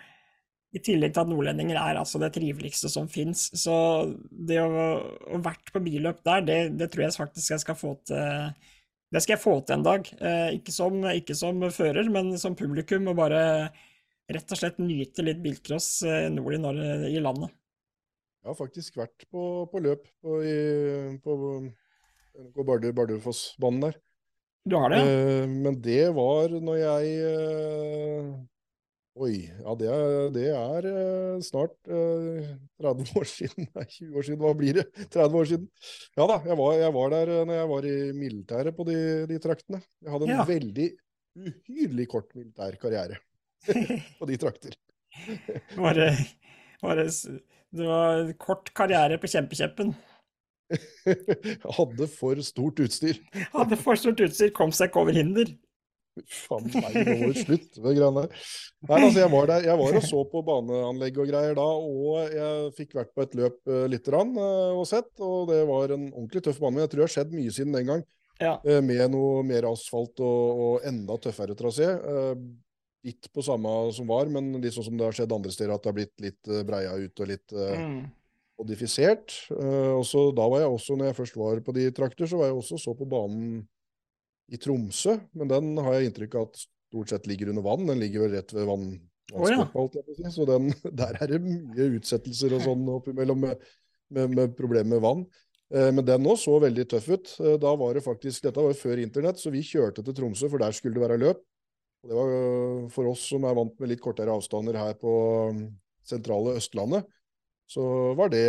i 0.76 0.82
tillegg 0.84 1.14
til 1.16 1.24
at 1.24 1.30
nordlendinger 1.32 1.78
er 1.80 2.00
altså 2.00 2.20
det 2.22 2.32
triveligste 2.36 2.90
som 2.92 3.08
fins. 3.12 3.48
Så 3.58 3.76
det 4.32 4.60
å, 4.64 4.70
ha 4.70 5.42
vært 5.44 5.72
på 5.74 5.84
billøp 5.84 6.24
der, 6.28 6.44
det, 6.48 6.58
det 6.80 6.90
tror 6.94 7.08
jeg 7.08 7.18
faktisk 7.18 7.54
jeg 7.54 7.64
skal 7.64 7.78
få 7.80 7.94
til. 8.08 8.56
Det 9.14 9.22
skal 9.24 9.38
jeg 9.38 9.44
få 9.44 9.54
til 9.64 9.78
en 9.78 9.86
dag. 9.86 10.10
Eh, 10.20 10.58
ikke, 10.58 10.74
som, 10.76 10.98
ikke 11.14 11.38
som 11.38 11.62
fører, 11.72 12.10
men 12.12 12.34
som 12.42 12.58
publikum. 12.60 13.08
Og 13.08 13.20
bare 13.20 13.44
rett 14.34 14.52
og 14.54 14.60
slett 14.60 14.80
nyte 14.82 15.24
litt 15.26 15.40
bilcross 15.44 15.90
eh, 16.08 16.28
nord 16.34 16.58
i, 16.58 16.62
Norge, 16.64 16.90
i 17.12 17.22
landet. 17.24 17.54
Jeg 18.44 18.52
har 18.54 18.58
faktisk 18.60 19.00
vært 19.00 19.26
på, 19.32 19.44
på 19.72 19.82
løp 19.84 20.06
på, 20.24 20.40
i, 20.46 20.58
på 21.24 21.38
på 22.54 22.64
Bardu, 22.68 22.92
Bardufoss-banen 22.94 23.88
der. 23.88 23.96
Du 24.68 24.76
har 24.78 24.92
det? 24.94 25.00
Eh, 25.02 25.48
men 25.50 25.80
det 25.82 26.04
var 26.14 26.52
når 26.54 26.78
jeg 26.84 27.16
eh, 27.32 28.28
Oi, 29.18 29.32
ja 29.50 29.74
det 29.80 29.88
er, 29.90 30.12
det 30.36 30.44
er 30.54 30.88
eh, 30.92 31.40
snart 31.42 31.74
eh, 31.90 32.52
30 32.84 33.08
år 33.18 33.26
siden. 33.40 33.66
Nei, 33.74 33.86
20 33.90 34.20
år 34.22 34.28
siden, 34.28 34.42
hva 34.44 34.52
blir 34.60 34.78
det? 34.78 34.86
30 35.10 35.40
år 35.40 35.50
siden. 35.50 35.66
Ja 36.20 36.28
da, 36.30 36.38
jeg 36.46 36.60
var, 36.60 36.76
jeg 36.78 36.94
var 37.00 37.16
der 37.16 37.32
eh, 37.40 37.46
når 37.50 37.58
jeg 37.58 37.72
var 37.74 37.88
i 37.90 37.96
militæret 38.20 38.78
på 38.78 38.86
de, 38.92 39.00
de 39.32 39.40
traktene. 39.42 39.82
Jeg 40.06 40.14
hadde 40.14 40.30
en 40.30 40.36
Ja. 40.36 40.46
veldig 40.52 40.88
uhyrlig 41.48 42.08
kort 42.14 42.30
militær 42.38 42.78
karriere 42.82 43.18
på 44.20 44.30
de 44.30 44.40
trakter. 44.42 44.76
S- 47.08 47.28
det 47.78 47.86
var 47.88 48.30
kort 48.40 48.70
karriere 48.78 49.18
på 49.20 49.28
kjempekjeppen. 49.28 49.94
Hadde 51.78 52.08
for 52.12 52.40
stort 52.44 52.80
utstyr. 52.84 53.20
Hadde 53.54 53.80
for 53.80 54.00
stort 54.00 54.22
utstyr, 54.24 54.52
kom 54.56 54.72
seg 54.76 54.90
ikke 54.92 55.04
over 55.04 55.16
hinder. 55.18 55.52
Faen 56.34 56.66
meg, 56.74 56.96
det 56.96 57.16
må 57.20 57.28
det 57.30 57.44
slutt 57.44 57.76
med 57.84 57.98
greiene 58.00 58.24
der. 58.24 58.46
Nei, 58.90 59.00
altså, 59.04 59.20
jeg 59.22 59.32
var 59.36 59.50
der, 59.52 59.66
jeg 59.68 59.80
var 59.82 59.98
og 60.00 60.06
så 60.08 60.22
på 60.32 60.42
baneanlegg 60.48 61.20
og 61.22 61.30
greier 61.30 61.58
da, 61.60 61.66
og 61.68 62.34
jeg 62.34 62.72
fikk 62.80 62.96
vært 62.98 63.12
på 63.14 63.26
et 63.28 63.36
løp 63.38 63.60
uh, 63.70 63.84
lite 63.92 64.10
grann 64.14 64.32
uh, 64.34 64.74
og 64.80 64.88
sett, 64.90 65.12
og 65.22 65.52
det 65.52 65.60
var 65.70 65.94
en 65.94 66.08
ordentlig 66.10 66.42
tøff 66.48 66.58
bane. 66.64 66.82
Jeg 66.82 66.90
tror 66.94 67.04
det 67.04 67.06
har 67.10 67.14
skjedd 67.20 67.36
mye 67.38 67.54
siden 67.54 67.78
den 67.78 67.92
gang, 67.92 68.06
Ja. 68.42 68.56
uh, 68.66 68.80
med 68.86 69.04
noe 69.14 69.44
mer 69.46 69.70
asfalt 69.70 70.24
og, 70.26 70.64
og 70.68 70.88
enda 70.90 71.20
tøffere 71.22 71.58
trasé. 71.60 71.92
Eh, 71.94 72.34
litt 73.08 73.30
på 73.34 73.44
samme 73.46 73.72
som 73.96 74.08
var, 74.12 74.28
men 74.34 74.52
litt 74.62 74.76
sånn 74.76 74.86
som 74.90 75.00
det 75.00 75.08
har 75.08 75.16
skjedd 75.16 75.34
andre 75.36 75.52
steder, 75.56 75.74
at 75.76 75.84
det 75.86 75.92
har 75.94 75.98
blitt 75.98 76.24
litt 76.24 76.52
uh, 76.52 76.62
breia 76.68 76.94
ut 77.00 77.24
og 77.24 77.32
litt, 77.34 77.48
eh, 77.56 77.76
Mm. 77.80 78.00
modifisert. 78.58 79.34
Eh, 79.54 79.92
og 79.94 80.04
så 80.10 80.28
da 80.36 80.48
var 80.50 80.64
jeg 80.64 80.72
også, 80.74 80.96
når 80.98 81.12
jeg 81.12 81.18
først 81.20 81.36
var 81.38 81.60
på 81.66 81.74
de 81.78 81.84
trakter, 81.94 82.26
så 82.30 82.40
var 82.40 82.50
jeg 82.50 82.58
også 82.58 82.80
så 82.82 82.94
på 82.98 83.06
banen 83.10 83.60
i 84.50 84.58
Tromsø. 84.58 85.18
Men 85.38 85.52
den 85.52 85.78
har 85.78 85.94
jeg 86.00 86.10
inntrykk 86.10 86.36
av 86.40 86.48
at 86.50 86.64
stort 86.64 87.12
sett 87.12 87.28
ligger 87.30 87.52
under 87.54 87.62
vann. 87.68 87.86
Den 87.86 88.00
ligger 88.02 88.26
vel 88.26 88.34
rett 88.40 88.54
ved 88.56 88.66
vann, 88.70 88.88
Å, 89.34 89.44
ja. 89.52 89.66
vannskapet. 89.76 90.24
Så 90.34 90.48
den, 90.50 90.72
der 91.04 91.20
er 91.22 91.28
det 91.36 91.42
mye 91.44 91.90
utsettelser 92.00 92.56
og 92.58 92.64
sånn 92.66 92.88
oppimellom 92.96 93.44
med, 93.46 93.62
med, 94.16 94.34
med 94.40 94.56
problemer 94.58 94.96
med 94.96 95.04
vann. 95.06 95.26
Eh, 95.70 95.92
Men 95.92 96.06
den 96.08 96.26
òg 96.32 96.40
så 96.42 96.58
veldig 96.64 96.88
tøff 96.96 97.10
ut. 97.14 97.36
Eh, 97.44 97.58
Da 97.62 97.76
var 97.78 97.94
det 97.94 98.06
faktisk, 98.08 98.42
Dette 98.48 98.64
var 98.64 98.74
jo 98.74 98.80
før 98.82 99.04
internett, 99.04 99.38
så 99.38 99.52
vi 99.54 99.62
kjørte 99.68 100.02
til 100.02 100.16
Tromsø, 100.18 100.50
for 100.50 100.58
der 100.64 100.72
skulle 100.74 100.96
det 100.98 101.06
være 101.06 101.20
løp. 101.22 101.44
Og 102.08 102.14
det 102.14 102.18
var 102.18 102.90
For 102.94 103.12
oss 103.12 103.28
som 103.34 103.44
er 103.44 103.56
vant 103.58 103.76
med 103.82 103.92
litt 103.92 104.02
kortere 104.04 104.32
avstander 104.32 104.80
her 104.80 104.96
på 105.00 105.14
øh, 105.52 105.62
sentrale 106.08 106.56
Østlandet, 106.56 107.08
så 107.68 107.84
var 108.16 108.32
det 108.32 108.46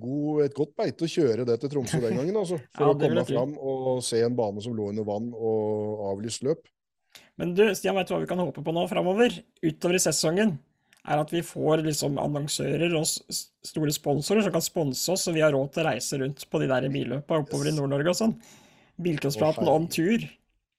god, 0.00 0.46
et 0.46 0.54
godt 0.56 0.72
beite 0.78 1.04
å 1.04 1.10
kjøre 1.12 1.44
det 1.44 1.58
til 1.60 1.72
Tromsø 1.74 1.98
den 2.00 2.16
gangen. 2.16 2.38
altså, 2.40 2.56
For 2.78 2.86
Ja, 2.86 2.94
å 2.94 3.00
komme 3.02 3.24
fram 3.28 3.52
og 3.60 4.00
se 4.06 4.22
en 4.24 4.38
bane 4.38 4.64
som 4.64 4.72
lå 4.76 4.88
under 4.94 5.04
vann 5.04 5.28
og 5.36 6.06
avlyst 6.14 6.46
løp. 6.48 6.64
Men 7.38 7.52
du, 7.54 7.66
Stian, 7.76 7.98
vet 7.98 8.08
du 8.08 8.14
hva 8.16 8.22
vi 8.22 8.30
kan 8.30 8.40
håpe 8.40 8.64
på 8.64 8.72
nå 8.72 8.86
framover? 8.88 9.36
Utover 9.60 9.98
i 9.98 10.02
sesongen? 10.02 10.56
Er 11.08 11.20
at 11.20 11.30
vi 11.32 11.44
får 11.44 11.84
liksom 11.84 12.16
annonsører 12.20 12.96
og 12.98 13.04
store 13.06 13.92
sponsorer 13.94 14.44
som 14.44 14.54
kan 14.56 14.64
sponse 14.64 15.12
oss, 15.12 15.28
så 15.28 15.32
vi 15.36 15.44
har 15.44 15.52
råd 15.54 15.70
til 15.74 15.84
å 15.84 15.90
reise 15.92 16.18
rundt 16.20 16.48
på 16.48 16.60
de 16.60 16.68
der 16.72 16.88
billøpa 16.92 17.42
oppover 17.44 17.70
i 17.70 17.76
Nord-Norge 17.76 18.12
og 18.12 18.18
sånn. 18.18 18.34
Bilcrosspraten 19.04 19.70
on 19.70 19.86
tur. 19.92 20.24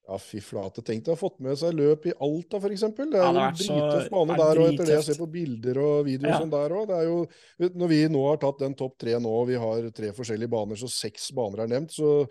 Ja, 0.09 0.17
fy 0.17 0.39
flate. 0.41 0.81
Tenk 0.81 1.03
deg 1.05 1.13
å 1.13 1.15
ha 1.15 1.19
fått 1.19 1.37
med 1.45 1.57
seg 1.59 1.75
løp 1.77 2.07
i 2.09 2.13
Alta, 2.25 2.57
f.eks. 2.57 2.85
Det 2.97 3.05
er 3.05 3.19
Ja, 3.19 3.29
det 3.29 3.67
jo 3.67 3.77
vært 3.77 4.09
bane 4.15 4.33
er 4.33 4.41
der, 4.41 4.61
og 4.61 4.69
etter 4.71 4.89
det 4.89 4.95
jeg 4.95 5.05
ser 5.11 5.19
på 5.21 5.29
bilder 5.29 5.79
og 5.83 6.07
videoer 6.07 6.31
Ja. 6.33 6.39
sånn 6.41 6.53
der 6.53 6.73
òg. 6.73 6.93
Jo 7.05 7.69
Når 7.77 7.87
vi 7.91 7.99
nå 8.09 8.23
har 8.25 8.37
tatt 8.41 8.59
den 8.63 8.73
topp 8.73 8.97
tre 8.97 9.19
nå, 9.21 9.29
og 9.29 9.47
vi 9.51 9.59
har 9.61 9.89
tre 9.93 10.09
forskjellige 10.11 10.49
baner, 10.49 10.75
så 10.75 10.89
seks 10.89 11.29
baner 11.31 11.61
er 11.63 11.67
nevnt, 11.67 11.93
så 11.93 12.25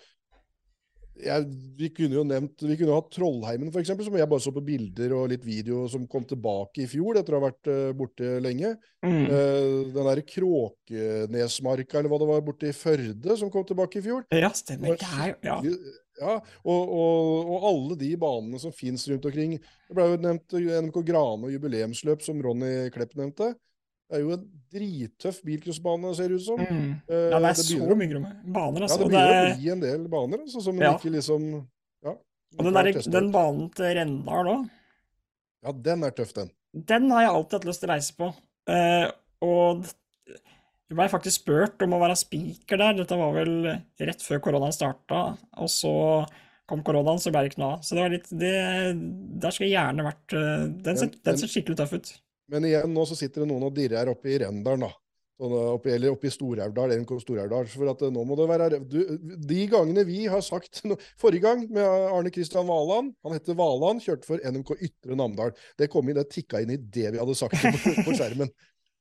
jeg, 1.18 1.46
vi 1.78 1.88
kunne 1.90 2.14
jo 2.14 2.24
nevnt 2.26 2.62
Vi 2.62 2.76
kunne 2.78 2.94
hatt 2.94 3.10
Trollheimen, 3.14 3.70
f.eks., 3.72 3.90
som 4.06 4.18
jeg 4.18 4.30
bare 4.30 4.42
så 4.42 4.52
på 4.54 4.62
bilder 4.64 5.14
og 5.16 5.30
litt 5.32 5.44
video 5.46 5.86
som 5.90 6.06
kom 6.10 6.26
tilbake 6.28 6.84
i 6.84 6.90
fjor, 6.90 7.18
etter 7.18 7.34
å 7.34 7.40
ha 7.40 7.48
vært 7.48 7.70
uh, 7.70 7.92
borte 7.96 8.38
lenge. 8.42 8.74
Mm. 9.06 9.24
Uh, 9.26 9.94
den 9.94 10.02
derre 10.02 10.26
Kråkenesmarka, 10.26 11.98
eller 11.98 12.12
hva 12.12 12.20
det 12.22 12.30
var, 12.30 12.44
borte 12.46 12.70
i 12.70 12.76
Førde, 12.76 13.38
som 13.38 13.50
kom 13.54 13.66
tilbake 13.66 13.98
i 14.00 14.04
fjor. 14.04 14.26
Ja, 14.34 14.52
stemmer. 14.54 14.98
Det 14.98 15.10
er 15.10 15.32
jo 15.32 15.38
Ja. 15.48 15.58
Ja, 16.20 16.34
og, 16.64 16.90
og, 16.98 17.50
og 17.54 17.64
alle 17.68 17.96
de 18.00 18.10
banene 18.18 18.58
som 18.62 18.72
finnes 18.74 19.04
rundt 19.10 19.26
omkring. 19.30 19.52
Det 19.88 19.94
ble 19.96 20.06
jo 20.10 20.16
nevnt 20.24 20.56
NMK 20.58 21.00
Grane 21.06 21.46
og 21.46 21.52
jubileumsløp, 21.54 22.22
som 22.26 22.40
Ronny 22.42 22.90
Klepp 22.94 23.14
nevnte. 23.18 23.52
Det 24.08 24.16
er 24.16 24.22
jo 24.24 24.32
en 24.38 24.44
drittøff 24.72 25.42
bilcrossbane, 25.44 26.14
ser 26.16 26.32
det 26.32 26.38
ut 26.40 26.46
som. 26.46 26.60
Mm. 26.64 26.90
Eh, 27.06 27.24
Ja, 27.28 27.38
det 27.38 27.50
er 27.50 27.58
det 27.58 27.66
så 27.68 27.78
mye 28.00 28.22
baner, 28.54 28.80
Ja, 28.80 28.86
altså. 28.86 28.98
det 28.98 29.08
begynner 29.10 29.28
det- 29.28 29.52
å 29.52 29.58
bli 29.60 29.70
en 29.74 29.80
del 29.84 30.08
baner, 30.08 30.38
altså, 30.46 30.62
som 30.64 30.78
Ja. 30.80 30.94
ikke 30.96 31.12
liksom 31.12 31.68
Ja. 32.04 32.14
Og 32.58 32.64
den, 32.64 32.72
der, 32.72 32.92
den 33.18 33.30
banen 33.32 33.70
til 33.74 33.84
Rendal 33.94 34.46
òg, 34.46 34.70
Ja, 35.62 35.72
den 35.72 36.04
er 36.04 36.10
tøff, 36.10 36.32
den. 36.34 36.50
den 36.72 37.10
har 37.10 37.20
jeg 37.22 37.30
alltid 37.30 37.52
hatt 37.58 37.64
lyst 37.66 37.80
til 37.80 37.88
å 37.88 37.92
reise 37.92 38.16
på. 38.16 38.34
Uh, 38.68 39.10
og 39.42 39.84
du 40.88 40.96
blei 40.96 41.08
faktisk 41.12 41.42
spurt 41.42 41.82
om 41.84 41.96
å 41.96 42.02
være 42.02 42.16
spiker 42.16 42.80
der. 42.80 42.94
Dette 43.02 43.16
var 43.20 43.34
vel 43.36 43.56
rett 44.00 44.22
før 44.24 44.40
koronaen 44.44 44.72
starta, 44.74 45.24
og 45.60 45.72
så 45.72 45.94
kom 46.68 46.84
koronaen, 46.84 47.20
så 47.20 47.32
ble 47.32 47.44
det 47.44 47.52
ikke 47.52 47.62
noe 47.62 47.74
av. 47.76 47.82
Så 47.84 47.96
det 47.96 48.04
var 48.04 48.14
litt 48.14 48.30
det, 48.30 48.54
Der 49.40 49.54
skulle 49.54 49.70
jeg 49.70 49.76
gjerne 49.76 50.08
vært 50.08 50.36
eh, 50.36 50.64
Den 50.84 51.00
ser, 51.00 51.12
den 51.24 51.40
ser 51.40 51.52
skikkelig 51.52 51.78
tøff 51.80 51.94
ut. 51.96 52.14
Men 52.52 52.64
igjen, 52.68 52.92
nå 52.92 53.04
så 53.08 53.16
sitter 53.16 53.44
det 53.44 53.50
noen 53.50 53.68
og 53.68 53.76
dirrer 53.76 54.02
her 54.02 54.10
oppe 54.12 54.32
i 54.32 54.40
Rendalen, 54.42 54.86
da. 54.88 54.90
Sånn, 55.38 55.54
eh, 55.54 55.70
oppe, 55.76 55.92
eller 55.94 56.12
oppe 56.12 56.28
i 56.28 56.32
Stor-Aurdal, 56.34 56.92
NK 57.04 57.12
Stor-Aurdal. 57.22 57.68
For 57.72 57.92
at 57.92 58.04
eh, 58.04 58.12
nå 58.12 58.24
må 58.28 58.36
det 58.38 58.48
være 58.50 58.80
du, 58.84 58.98
De 59.48 59.60
gangene 59.70 60.04
vi 60.08 60.24
har 60.28 60.44
sagt 60.44 60.82
Forrige 61.22 61.44
gang 61.46 61.64
med 61.72 61.84
Arne 61.84 62.32
Kristian 62.34 62.68
Valand, 62.68 63.14
han 63.24 63.36
heter 63.36 63.56
Valand, 63.58 64.04
kjørte 64.04 64.28
for 64.28 64.44
NMK 64.44 64.74
Ytre 64.76 65.20
Namdal. 65.20 65.54
Det 65.78 65.88
kom 65.92 66.08
inn, 66.08 66.20
det 66.20 66.28
tikka 66.34 66.64
inn 66.64 66.74
i 66.76 66.80
det 66.80 67.14
vi 67.14 67.22
hadde 67.22 67.38
sagt 67.38 67.56
på, 67.60 67.94
på 68.04 68.16
skjermen. 68.18 68.52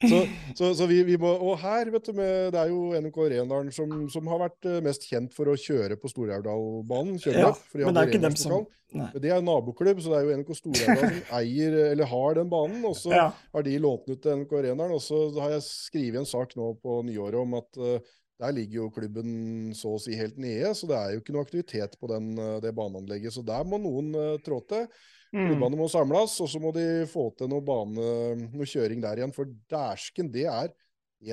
Så, 0.04 0.22
så, 0.58 0.72
så 0.78 0.86
vi, 0.89 1.00
vi 1.08 1.18
må, 1.18 1.32
Og 1.41 1.58
her, 1.62 1.89
vet 1.93 2.10
du, 2.10 2.14
med, 2.18 2.52
det 2.54 2.62
er 2.62 2.74
jo 2.74 2.91
NMK 2.93 3.18
Rendalen 3.34 3.74
som, 3.74 3.93
som 4.14 4.30
har 4.30 4.43
vært 4.45 4.68
eh, 4.70 4.82
mest 4.86 5.08
kjent 5.10 5.34
for 5.34 5.50
å 5.50 5.58
kjøre 5.58 5.98
på 5.98 6.12
Stor-Aurdalbanen. 6.12 7.18
Ja, 7.26 7.54
men 7.82 7.95
det 7.95 8.04
er 8.04 8.12
jo 8.12 8.14
ikke 8.14 8.26
dem 8.28 8.38
som 8.39 8.68
Nei. 8.95 9.10
Det 9.20 9.28
er 9.28 9.41
en 9.41 9.48
naboklubb, 9.50 9.98
så 10.00 10.14
det 10.14 10.20
er 10.22 10.30
jo 10.30 10.36
NK 10.39 10.52
Stor-Aurdal 10.56 11.02
som 11.12 11.34
eier, 11.41 11.74
eller 11.89 12.08
har 12.08 12.38
den 12.38 12.52
banen. 12.52 12.86
Og 12.88 12.95
så 12.95 13.12
Ja. 13.12 13.26
har 13.54 13.66
de 13.66 13.74
lånt 13.84 14.08
ut 14.08 14.22
til 14.24 14.43
NK 14.43 14.54
Arenaen. 14.62 14.93
Og 14.95 15.02
så 15.04 15.26
har 15.41 15.58
jeg 15.58 15.66
skrevet 15.66 16.22
en 16.22 16.30
sak 16.30 16.56
nå 16.56 16.70
på 16.80 17.02
nyåret 17.08 17.41
om 17.41 17.58
at 17.60 17.82
uh, 17.82 18.16
der 18.39 18.54
ligger 18.54 18.84
jo 18.84 18.93
klubben 18.93 19.74
så 19.76 19.95
å 19.98 20.00
si 20.02 20.16
helt 20.16 20.38
nede, 20.39 20.72
så 20.78 20.88
det 20.88 20.98
er 20.98 21.14
jo 21.16 21.22
ikke 21.24 21.34
noe 21.36 21.45
aktivitet 21.48 21.95
på 22.00 22.10
den, 22.12 22.36
eh, 22.38 22.60
det 22.62 22.76
baneanlegget. 22.78 23.34
Så 23.34 23.41
der 23.45 23.66
må 23.68 23.80
noen 23.82 24.14
uh, 24.16 24.38
trå 24.45 24.62
til. 24.70 24.86
Mm. 25.34 25.49
Klubbene 25.51 25.80
må 25.80 25.88
samles, 25.91 26.36
og 26.43 26.49
så 26.51 26.61
må 26.63 26.71
de 26.75 27.05
få 27.11 27.30
til 27.38 27.49
noe 27.51 27.63
bane, 27.65 28.11
noe 28.53 28.67
kjøring 28.67 29.01
der 29.03 29.19
igjen. 29.19 29.36
For 29.36 29.49
dæsken, 29.71 30.32
det 30.34 30.47
er 30.51 30.71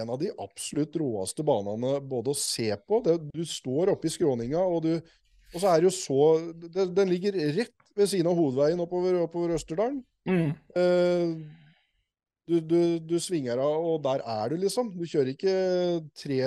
en 0.00 0.14
av 0.14 0.20
de 0.20 0.30
absolutt 0.40 0.96
råeste 1.00 1.44
banene 1.46 1.98
både 2.04 2.32
å 2.32 2.38
se 2.38 2.70
på. 2.86 3.02
Det, 3.04 3.18
du 3.34 3.44
står 3.48 3.92
oppe 3.94 4.08
i 4.08 4.14
skråninga, 4.14 4.62
og, 4.64 4.86
du, 4.86 4.94
og 5.52 5.58
så 5.58 5.72
er 5.72 5.82
det 5.82 5.90
jo 5.90 5.96
så 5.98 6.22
det, 6.64 6.88
Den 6.96 7.12
ligger 7.12 7.36
rett 7.58 7.76
ved 7.94 8.10
siden 8.10 8.30
av 8.30 8.38
hovedveien 8.38 8.80
oppover, 8.82 9.20
oppover 9.22 9.54
Østerdalen. 9.58 10.00
Mm. 10.26 10.54
Eh, 10.80 11.60
du, 12.44 12.58
du, 12.60 12.80
du 13.00 13.14
svinger 13.22 13.60
av, 13.60 13.86
og 13.88 14.02
der 14.04 14.20
er 14.28 14.52
du, 14.52 14.58
liksom. 14.60 14.90
Du 14.92 15.04
kjører 15.08 15.32
ikke 15.32 15.54
tre 16.20 16.40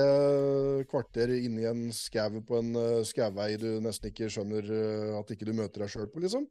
kvarter 0.90 1.34
inn 1.40 1.58
i 1.58 1.66
en 1.70 1.88
skau 1.96 2.38
på 2.46 2.60
en 2.60 2.78
uh, 2.78 3.06
skauvei 3.08 3.56
du 3.58 3.80
nesten 3.82 4.12
ikke 4.12 4.30
skjønner 4.34 4.70
eh, 4.78 5.16
at 5.18 5.34
ikke 5.34 5.48
du 5.48 5.56
møter 5.58 5.84
deg 5.84 5.94
sjøl 5.94 6.10
på, 6.12 6.22
liksom. 6.22 6.46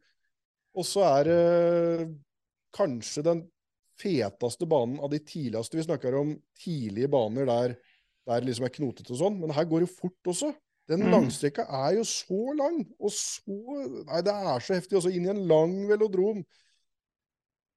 Og 0.76 0.84
så 0.84 1.04
er 1.08 1.28
det 1.30 2.08
kanskje 2.76 3.24
den 3.24 3.44
feteste 3.96 4.66
banen 4.68 4.98
av 5.00 5.08
de 5.14 5.18
tidligste. 5.24 5.78
Vi 5.78 5.86
snakker 5.86 6.14
om 6.18 6.34
tidlige 6.60 7.08
baner 7.08 7.48
der 7.48 7.76
det 8.26 8.42
liksom 8.48 8.66
er 8.66 8.74
knotete 8.74 9.12
og 9.14 9.20
sånn, 9.20 9.36
men 9.40 9.52
her 9.54 9.64
går 9.70 9.84
det 9.86 9.92
fort 9.94 10.28
også. 10.32 10.50
Den 10.90 11.04
Mm. 11.06 11.12
langstrekka 11.14 11.62
er 11.86 11.94
jo 11.96 12.02
så 12.04 12.40
lang, 12.58 12.80
og 13.00 13.10
så 13.10 14.04
Nei, 14.06 14.20
det 14.22 14.34
er 14.34 14.60
så 14.60 14.74
heftig. 14.74 14.98
Også 14.98 15.10
inn 15.14 15.24
i 15.26 15.30
en 15.30 15.46
lang 15.48 15.86
velodrom. 15.88 16.44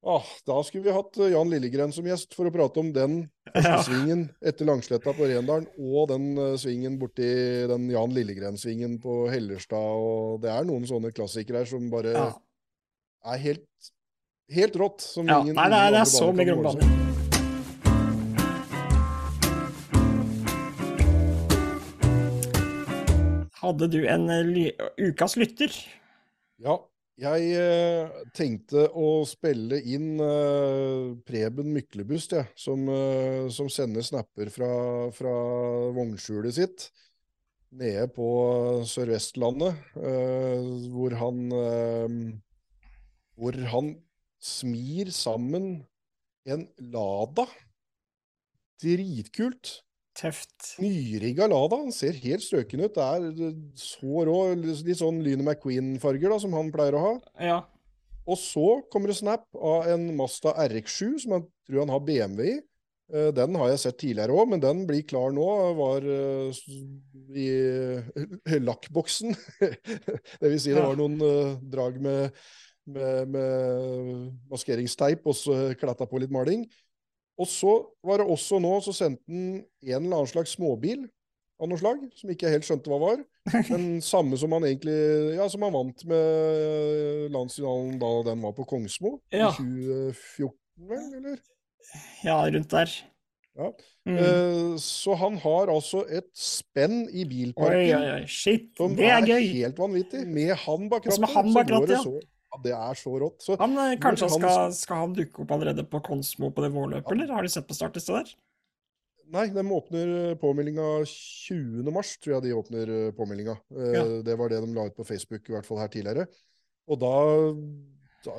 Ah, 0.02 0.24
da 0.46 0.62
skulle 0.64 0.84
vi 0.88 0.94
hatt 0.96 1.18
eh, 1.20 1.32
Jan 1.34 1.50
Lillegren 1.52 1.92
som 1.92 2.06
gjest 2.08 2.32
for 2.34 2.48
å 2.48 2.52
prate 2.54 2.80
om 2.80 2.92
den 2.92 3.16
Ja. 3.54 3.82
svingen 3.84 4.30
etter 4.42 4.64
Langsletta 4.64 5.12
på 5.12 5.26
Rendalen, 5.28 5.66
og 5.76 6.08
den 6.08 6.38
uh, 6.38 6.54
svingen 6.56 6.98
borti 7.00 7.26
den 7.68 7.88
Jan 7.90 8.14
Lillegren-svingen 8.14 8.98
på 9.02 9.28
Hellerstad. 9.30 9.76
og 9.76 10.40
Det 10.44 10.50
er 10.54 10.64
noen 10.64 10.86
sånne 10.88 11.10
klassikere 11.12 11.58
her 11.64 11.68
som 11.68 11.90
bare 11.90 12.12
Ja. 12.14 12.28
Er 13.24 13.38
helt, 13.44 13.92
helt 14.50 14.76
rått. 14.80 15.00
Som 15.04 15.28
ja. 15.28 15.40
ingen, 15.42 15.54
Nei, 15.58 15.68
det 15.72 15.78
er, 15.78 15.90
det 15.94 16.00
er 16.04 16.10
så 16.10 16.32
mye 16.32 16.44
kan 16.44 16.54
gromme 16.54 16.62
måle 16.70 16.80
seg. 16.80 16.88
baner. 16.88 17.06
Hadde 23.60 23.90
du 23.92 24.00
en 24.08 24.30
eh, 24.32 24.72
ukas 25.10 25.36
lytter? 25.36 25.74
Ja, 26.60 26.78
jeg 27.20 27.50
eh, 27.60 28.22
tenkte 28.32 28.86
å 28.96 29.20
spille 29.28 29.76
inn 29.84 30.14
eh, 30.24 31.12
Preben 31.28 31.68
Myklebust, 31.74 32.32
jeg, 32.38 32.48
som, 32.56 32.88
eh, 32.88 33.50
som 33.52 33.68
sender 33.72 34.04
snapper 34.06 34.48
fra, 34.54 34.70
fra 35.12 35.34
vognskjulet 35.96 36.56
sitt 36.56 36.88
nede 37.70 38.08
på 38.10 38.26
Sør-Vestlandet, 38.88 39.76
eh, 40.00 40.64
hvor 40.90 41.14
han 41.20 41.44
eh, 41.54 42.08
hvor 43.40 43.56
han 43.72 43.94
smir 44.40 45.10
sammen 45.14 45.72
en 46.48 46.66
Lada. 46.92 47.46
Dritkult. 48.80 49.80
Tøft. 50.20 50.74
Nyrigga 50.82 51.46
Lada. 51.48 51.78
Han 51.84 51.92
ser 51.94 52.16
helt 52.24 52.44
strøken 52.44 52.84
ut. 52.84 52.96
Det 52.96 53.04
er 53.04 53.44
eh, 53.48 53.60
så 53.78 54.24
rå. 54.28 54.38
Litt 54.58 55.00
sånn 55.00 55.20
Lyne 55.24 55.44
McQueen-farger 55.44 56.32
da, 56.32 56.40
som 56.42 56.56
han 56.56 56.72
pleier 56.74 56.96
å 56.98 57.04
ha. 57.04 57.12
Ja. 57.40 57.60
Og 58.30 58.38
så 58.40 58.80
kommer 58.92 59.10
det 59.10 59.20
snap 59.20 59.46
av 59.56 59.88
en 59.90 60.10
Mazda 60.18 60.54
RX7, 60.68 61.22
som 61.24 61.36
jeg 61.36 61.46
tror 61.66 61.84
han 61.84 61.94
har 61.94 62.04
BMW 62.04 62.50
i. 62.50 62.56
Eh, 63.14 63.30
Den 63.36 63.56
har 63.60 63.72
jeg 63.72 63.84
sett 63.84 64.00
tidligere 64.02 64.36
òg, 64.36 64.50
men 64.52 64.64
den 64.64 64.84
blir 64.88 65.06
klar 65.08 65.32
nå. 65.36 65.46
Var 65.78 66.08
eh, 66.16 66.64
i 67.40 67.50
lakkboksen. 68.68 69.36
det 70.40 70.48
vil 70.48 70.60
si 70.60 70.74
det 70.74 70.84
var 70.84 70.98
noen 70.98 71.20
drag 71.70 72.00
med, 72.02 72.42
med, 72.94 73.28
med 73.34 74.32
maskeringsteip, 74.50 75.26
og 75.26 75.36
så 75.38 75.58
klatta 75.80 76.06
på 76.10 76.20
litt 76.22 76.32
maling. 76.34 76.66
Og 77.40 77.48
så 77.48 77.72
var 78.04 78.20
det 78.20 78.26
også 78.28 78.58
nå, 78.60 78.74
så 78.84 78.92
sendte 78.92 79.22
han 79.30 79.62
en 79.62 79.96
eller 80.04 80.16
annen 80.20 80.28
slags 80.28 80.56
småbil 80.58 81.06
av 81.60 81.68
noe 81.68 81.80
slag, 81.80 82.02
som 82.16 82.30
ikke 82.32 82.48
helt 82.52 82.64
skjønte 82.64 82.88
hva 82.92 82.98
var. 83.00 83.22
Men 83.70 83.86
samme 84.04 84.36
som 84.40 84.52
han 84.56 84.64
egentlig 84.68 84.96
Ja, 85.36 85.46
som 85.52 85.64
han 85.64 85.72
vant 85.74 86.04
med 86.08 87.30
landsfinalen 87.34 87.98
da 88.00 88.10
den 88.30 88.42
var 88.44 88.52
på 88.56 88.66
Kongsmo 88.68 89.18
Ja. 89.32 89.50
i 89.52 90.12
2014, 90.16 90.52
vel, 90.90 91.06
eller? 91.20 91.40
ja, 92.24 92.36
rundt 92.54 92.70
der. 92.70 92.92
Mm. 94.08 94.16
Eh, 94.16 94.76
så 94.80 95.12
han 95.20 95.34
har 95.42 95.68
altså 95.72 96.04
et 96.08 96.28
spenn 96.38 97.02
i 97.12 97.24
bilparken 97.28 97.96
oi, 97.98 98.12
oi. 98.14 98.20
Shit, 98.30 98.70
som 98.78 98.94
det 98.96 99.08
er 99.10 99.26
gøy. 99.26 99.42
helt 99.58 99.80
vanvittig. 99.80 100.22
Med 100.30 100.54
han 100.62 100.86
bak 100.88 101.08
rattet. 101.10 101.26
så 101.28 101.64
går 101.68 101.86
det 101.90 101.98
så- 102.04 102.14
ja. 102.14 102.28
Det 102.64 102.72
er 102.74 102.98
så 102.98 103.12
rått. 103.22 103.42
Så 103.44 103.56
Han, 103.60 103.76
eh, 103.78 103.96
kanskje 104.02 104.26
han 104.28 104.40
skal, 104.42 104.72
skal 104.74 104.96
han 105.04 105.12
dukke 105.14 105.44
opp 105.44 105.52
allerede 105.54 105.84
på 105.86 106.00
Konsmo 106.02 106.50
på 106.50 106.64
det 106.64 106.72
vårløpet, 106.74 107.12
eller? 107.14 107.30
Har 107.36 107.46
du 107.46 107.48
sett 107.52 107.68
på 107.68 107.76
startlista 107.78 108.18
der? 108.18 108.32
Nei, 109.30 109.44
de 109.54 109.62
åpner 109.70 110.34
påmeldinga 110.42 111.04
20. 111.06 111.86
mars, 111.94 112.16
tror 112.18 112.34
jeg 112.38 112.48
de 112.48 112.56
åpner 112.58 112.90
eh, 112.96 113.12
påmeldinga. 113.14 113.54
Eh, 113.76 113.92
Ja. 113.94 114.04
Det 114.26 114.36
var 114.40 114.50
det 114.50 114.58
de 114.66 114.74
la 114.74 114.88
ut 114.90 114.96
på 114.98 115.06
Facebook, 115.06 115.46
i 115.48 115.52
hvert 115.54 115.66
fall 115.68 115.78
her 115.78 115.88
tidligere. 115.92 116.26
Og 116.90 116.98
da, 116.98 117.14
da 118.26 118.34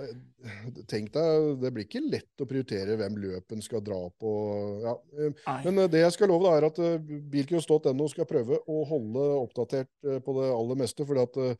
Tenk 0.91 1.13
deg, 1.15 1.47
det 1.61 1.71
blir 1.73 1.85
ikke 1.87 2.01
lett 2.03 2.41
å 2.43 2.47
prioritere 2.49 2.97
hvem 2.99 3.15
løpen 3.23 3.61
skal 3.63 3.79
dra 3.85 4.01
på. 4.19 4.31
Ja. 4.83 4.97
eh, 5.15 5.61
Men 5.63 5.79
eh, 5.85 5.87
det 5.93 6.03
jeg 6.03 6.17
skal 6.17 6.27
love, 6.33 6.43
da, 6.49 6.57
er 6.59 6.67
at 6.67 6.79
eh, 6.83 6.97
bilcross.no 7.31 8.09
skal 8.11 8.27
prøve 8.27 8.59
å 8.67 8.81
holde 8.91 9.23
oppdatert 9.45 9.89
eh, 10.03 10.19
på 10.19 10.35
det 10.41 10.49
aller 10.51 10.81
meste. 10.83 11.07
fordi 11.07 11.23
at 11.23 11.37
eh, 11.45 11.55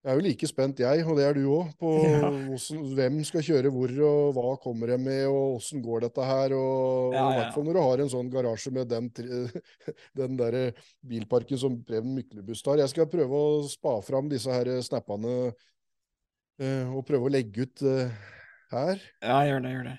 jeg 0.00 0.08
er 0.12 0.16
jo 0.16 0.22
like 0.24 0.48
spent, 0.48 0.78
jeg, 0.80 1.02
og 1.04 1.18
det 1.18 1.24
er 1.28 1.34
du 1.36 1.42
òg, 1.52 1.72
på 1.80 1.90
Ja. 2.08 2.30
hvordan, 2.30 2.84
hvem 2.96 3.18
skal 3.28 3.44
kjøre 3.44 3.72
hvor, 3.74 3.92
og 4.08 4.30
hva 4.38 4.54
kommer 4.62 4.92
de 4.94 4.96
med, 5.02 5.26
og 5.28 5.58
åssen 5.58 5.82
går 5.84 6.06
dette 6.06 6.24
her. 6.24 6.54
Og, 6.56 7.12
Ja, 7.16 7.26
og 7.26 7.34
i 7.34 7.40
hvert 7.42 7.56
fall 7.56 7.66
når 7.68 7.76
du 7.76 7.82
har 7.84 8.04
en 8.04 8.12
sånn 8.14 8.30
garasje 8.32 8.72
med 8.72 8.88
den, 8.88 9.10
den 10.22 10.38
der 10.40 10.58
bilparken 11.04 11.60
som 11.60 11.76
Preben 11.84 12.14
Myklebust 12.16 12.66
har. 12.72 12.80
Jeg 12.80 12.94
skal 12.94 13.10
prøve 13.12 13.42
å 13.44 13.64
spa 13.68 13.98
fram 14.06 14.30
disse 14.32 14.52
her 14.54 14.72
snappene 14.86 15.34
eh, 16.60 16.86
og 16.88 17.04
prøve 17.08 17.28
å 17.28 17.34
legge 17.36 17.66
ut 17.68 17.84
eh, 17.84 18.14
her. 18.72 19.02
Ja, 19.20 19.42
gjør 19.48 19.66
det, 19.66 19.74
gjør 19.76 19.90
det. 19.90 19.98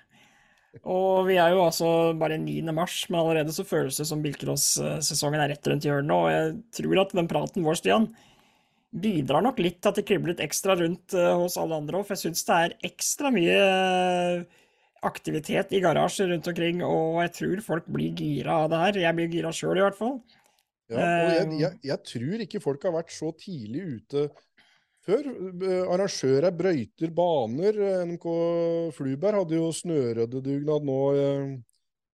Og 0.88 1.26
vi 1.28 1.36
er 1.36 1.52
jo 1.52 1.66
altså 1.66 1.88
bare 2.16 2.38
9. 2.40 2.62
mars, 2.72 3.02
men 3.12 3.20
allerede 3.20 3.52
så 3.52 3.66
føles 3.68 3.98
det 4.00 4.06
som 4.08 4.22
bilcross-sesongen 4.24 5.42
er 5.44 5.52
rett 5.52 5.68
rundt 5.68 5.84
hjørnet, 5.84 6.14
og 6.16 6.30
jeg 6.32 6.54
tror 6.78 7.02
at 7.04 7.16
den 7.18 7.28
praten 7.28 7.66
vår, 7.68 7.76
Stian, 7.82 8.06
bidrar 8.92 9.44
nok 9.46 9.60
litt 9.64 9.80
til 9.82 9.90
at 9.92 10.00
det 10.02 10.04
kribler 10.08 10.34
litt 10.34 10.44
ekstra 10.44 10.76
rundt 10.80 11.14
eh, 11.16 11.32
hos 11.40 11.56
alle 11.62 11.78
andre 11.80 12.02
òg, 12.02 12.08
for 12.08 12.18
jeg 12.18 12.26
syns 12.28 12.44
det 12.48 12.58
er 12.58 12.76
ekstra 12.92 13.32
mye 13.32 13.56
eh, 13.56 14.44
aktivitet 15.08 15.72
i 15.74 15.80
garasjer 15.82 16.30
rundt 16.34 16.50
omkring, 16.52 16.84
og 16.86 17.22
jeg 17.24 17.34
tror 17.40 17.64
folk 17.66 17.88
blir 17.90 18.12
gira 18.20 18.60
av 18.66 18.70
det 18.74 18.82
her. 18.84 19.00
Jeg 19.08 19.18
blir 19.18 19.32
gira 19.34 19.54
sjøl, 19.56 19.80
i 19.80 19.86
hvert 19.86 19.98
fall. 19.98 20.20
Ja, 20.92 21.00
og 21.00 21.32
jeg, 21.32 21.48
Eh, 21.48 21.58
jeg, 21.62 21.80
jeg 21.88 22.04
tror 22.12 22.46
ikke 22.46 22.62
folk 22.62 22.84
har 22.84 22.94
vært 22.98 23.14
så 23.16 23.32
tidlig 23.40 23.86
ute 23.96 24.26
før. 25.08 25.32
Arrangører 25.96 26.52
brøyter 26.54 27.14
baner. 27.16 27.80
NMK 28.06 28.28
Fluberg 28.94 29.40
hadde 29.40 29.56
jo 29.58 29.72
snøryddedugnad 29.74 30.86
nå 30.86 31.00
eh, 31.16 31.56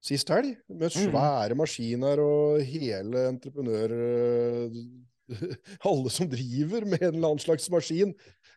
sist 0.05 0.29
helg, 0.31 0.53
med 0.69 0.93
Mm. 0.93 1.09
svære 1.09 1.57
maskiner 1.59 2.21
og 2.23 2.61
hele 2.69 3.27
entreprenør... 3.33 3.97
eh, 3.97 4.81
Alle 5.91 6.13
som 6.13 6.29
driver 6.31 6.87
med 6.87 7.03
en 7.03 7.15
eller 7.15 7.33
annen 7.33 7.43
slags 7.43 7.69
maskin 7.73 8.13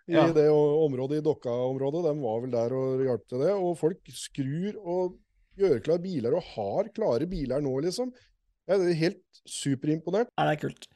i 0.09 0.15
Ja. 0.15 0.25
det 0.33 0.47
området, 0.49 1.19
i 1.19 1.25
Dokka-området, 1.25 2.03
de 2.07 2.13
var 2.23 2.39
vel 2.41 2.53
der 2.53 2.73
og 2.77 3.03
hjalp 3.05 3.25
til 3.29 3.43
det. 3.43 3.51
Og 3.53 3.75
folk 3.77 4.09
skrur 4.13 4.77
og 4.81 5.17
gjør 5.59 5.81
klar 5.85 5.99
biler, 6.01 6.33
og 6.37 6.47
har 6.55 6.89
klare 6.95 7.27
biler 7.29 7.61
nå, 7.61 7.75
liksom. 7.85 8.09
Jeg 8.69 8.79
er 8.85 8.97
helt 9.03 9.21
superimponert. 9.49 10.29
Ja, 10.37 10.45
det 10.49 10.55
er 10.57 10.61
kult. 10.67 10.87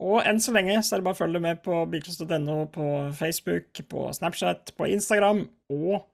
Og 0.00 0.18
enn 0.28 0.40
så 0.44 0.52
lenge 0.52 0.76
så 0.84 0.94
er 0.96 1.00
det 1.00 1.06
bare 1.06 1.16
å 1.16 1.20
følge 1.22 1.40
med 1.40 1.62
på 1.64 1.78
bilcross.no 1.88 2.56
på 2.72 2.88
Facebook, 3.16 3.80
på 3.88 4.08
Snapchat, 4.12 4.74
på 4.76 4.88
Instagram 4.92 5.46
og 5.72 6.04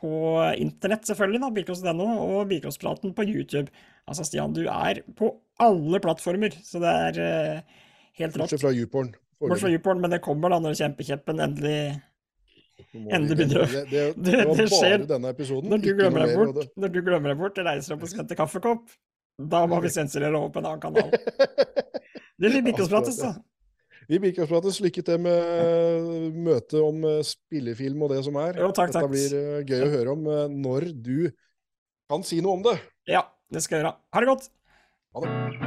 på 0.00 0.12
internett, 0.60 1.04
selvfølgelig, 1.08 1.40
da, 1.44 1.50
bilcross.no, 1.56 2.06
og 2.26 2.48
bilcrosspraten 2.50 3.12
på 3.16 3.24
YouTube. 3.28 3.68
Altså, 4.08 4.24
Stian, 4.28 4.52
du 4.56 4.66
er 4.68 5.00
på 5.16 5.30
alle 5.64 6.00
plattformer, 6.04 6.56
så 6.64 6.80
det 6.82 6.94
er 7.08 7.20
eh, 7.24 7.76
helt 8.20 8.36
rått. 8.36 8.44
Bortsett 8.46 8.64
fra 8.64 8.72
YouPorn. 8.74 9.14
Bortsett 9.40 9.64
fra 9.66 9.72
YouPorn, 9.72 10.02
men 10.04 10.14
det 10.14 10.20
kommer 10.24 10.52
da 10.54 10.60
når 10.64 10.78
kjempekjeppen 10.80 11.42
endelig 11.44 11.80
endelig 12.94 13.36
begynner 13.38 13.62
å- 13.62 13.66
det, 13.72 13.82
det, 13.90 14.04
det, 14.26 14.38
var 14.44 14.62
skjer 14.70 14.96
bare 15.00 15.10
denne 15.14 15.34
episoden. 15.34 15.72
Når 15.72 15.82
du 15.82 15.90
glemmer 15.96 16.26
deg 16.26 16.38
bort, 16.38 16.72
når 16.76 16.94
du 16.94 17.02
glemmer 17.02 17.32
deg 17.32 17.42
bort, 17.42 17.60
reiser 17.66 17.92
deg 17.92 17.98
opp 17.98 18.06
og 18.06 18.12
skal 18.12 18.24
hente 18.24 18.38
kaffekopp, 18.38 18.96
da 19.36 19.66
må 19.68 19.80
vi 19.84 19.92
sensurere 19.92 20.38
over 20.38 20.54
på 20.54 20.62
en 20.62 20.70
annen 20.72 20.80
kanal. 20.80 21.12
Det 22.36 22.50
blir 22.52 22.64
Bikkjosprates, 22.66 23.16
da. 23.16 23.30
Vi 24.10 24.18
Bikkjosprates, 24.20 24.80
lykke 24.84 25.02
til 25.02 25.22
med 25.24 26.26
møtet 26.36 26.76
om 26.84 27.00
eh, 27.08 27.22
spillefilm 27.24 28.04
og 28.04 28.12
det 28.12 28.20
som 28.28 28.36
er. 28.42 28.60
Jo, 28.60 28.68
takk, 28.76 28.92
takk. 28.92 29.08
Dette 29.08 29.14
blir 29.14 29.38
eh, 29.40 29.62
gøy 29.64 29.86
å 29.86 29.92
høre 29.94 30.16
om 30.18 30.28
eh, 30.34 30.42
når 30.52 30.90
du 30.92 31.16
kan 32.12 32.26
si 32.26 32.42
noe 32.44 32.60
om 32.60 32.66
det. 32.68 32.76
Ja, 33.08 33.24
det 33.48 33.64
skal 33.64 33.80
jeg 33.80 33.86
gjøre. 33.86 33.96
Ha 34.12 34.22
det 34.22 34.30
godt! 34.34 34.52
Ha 35.16 35.24
det. 35.24 35.65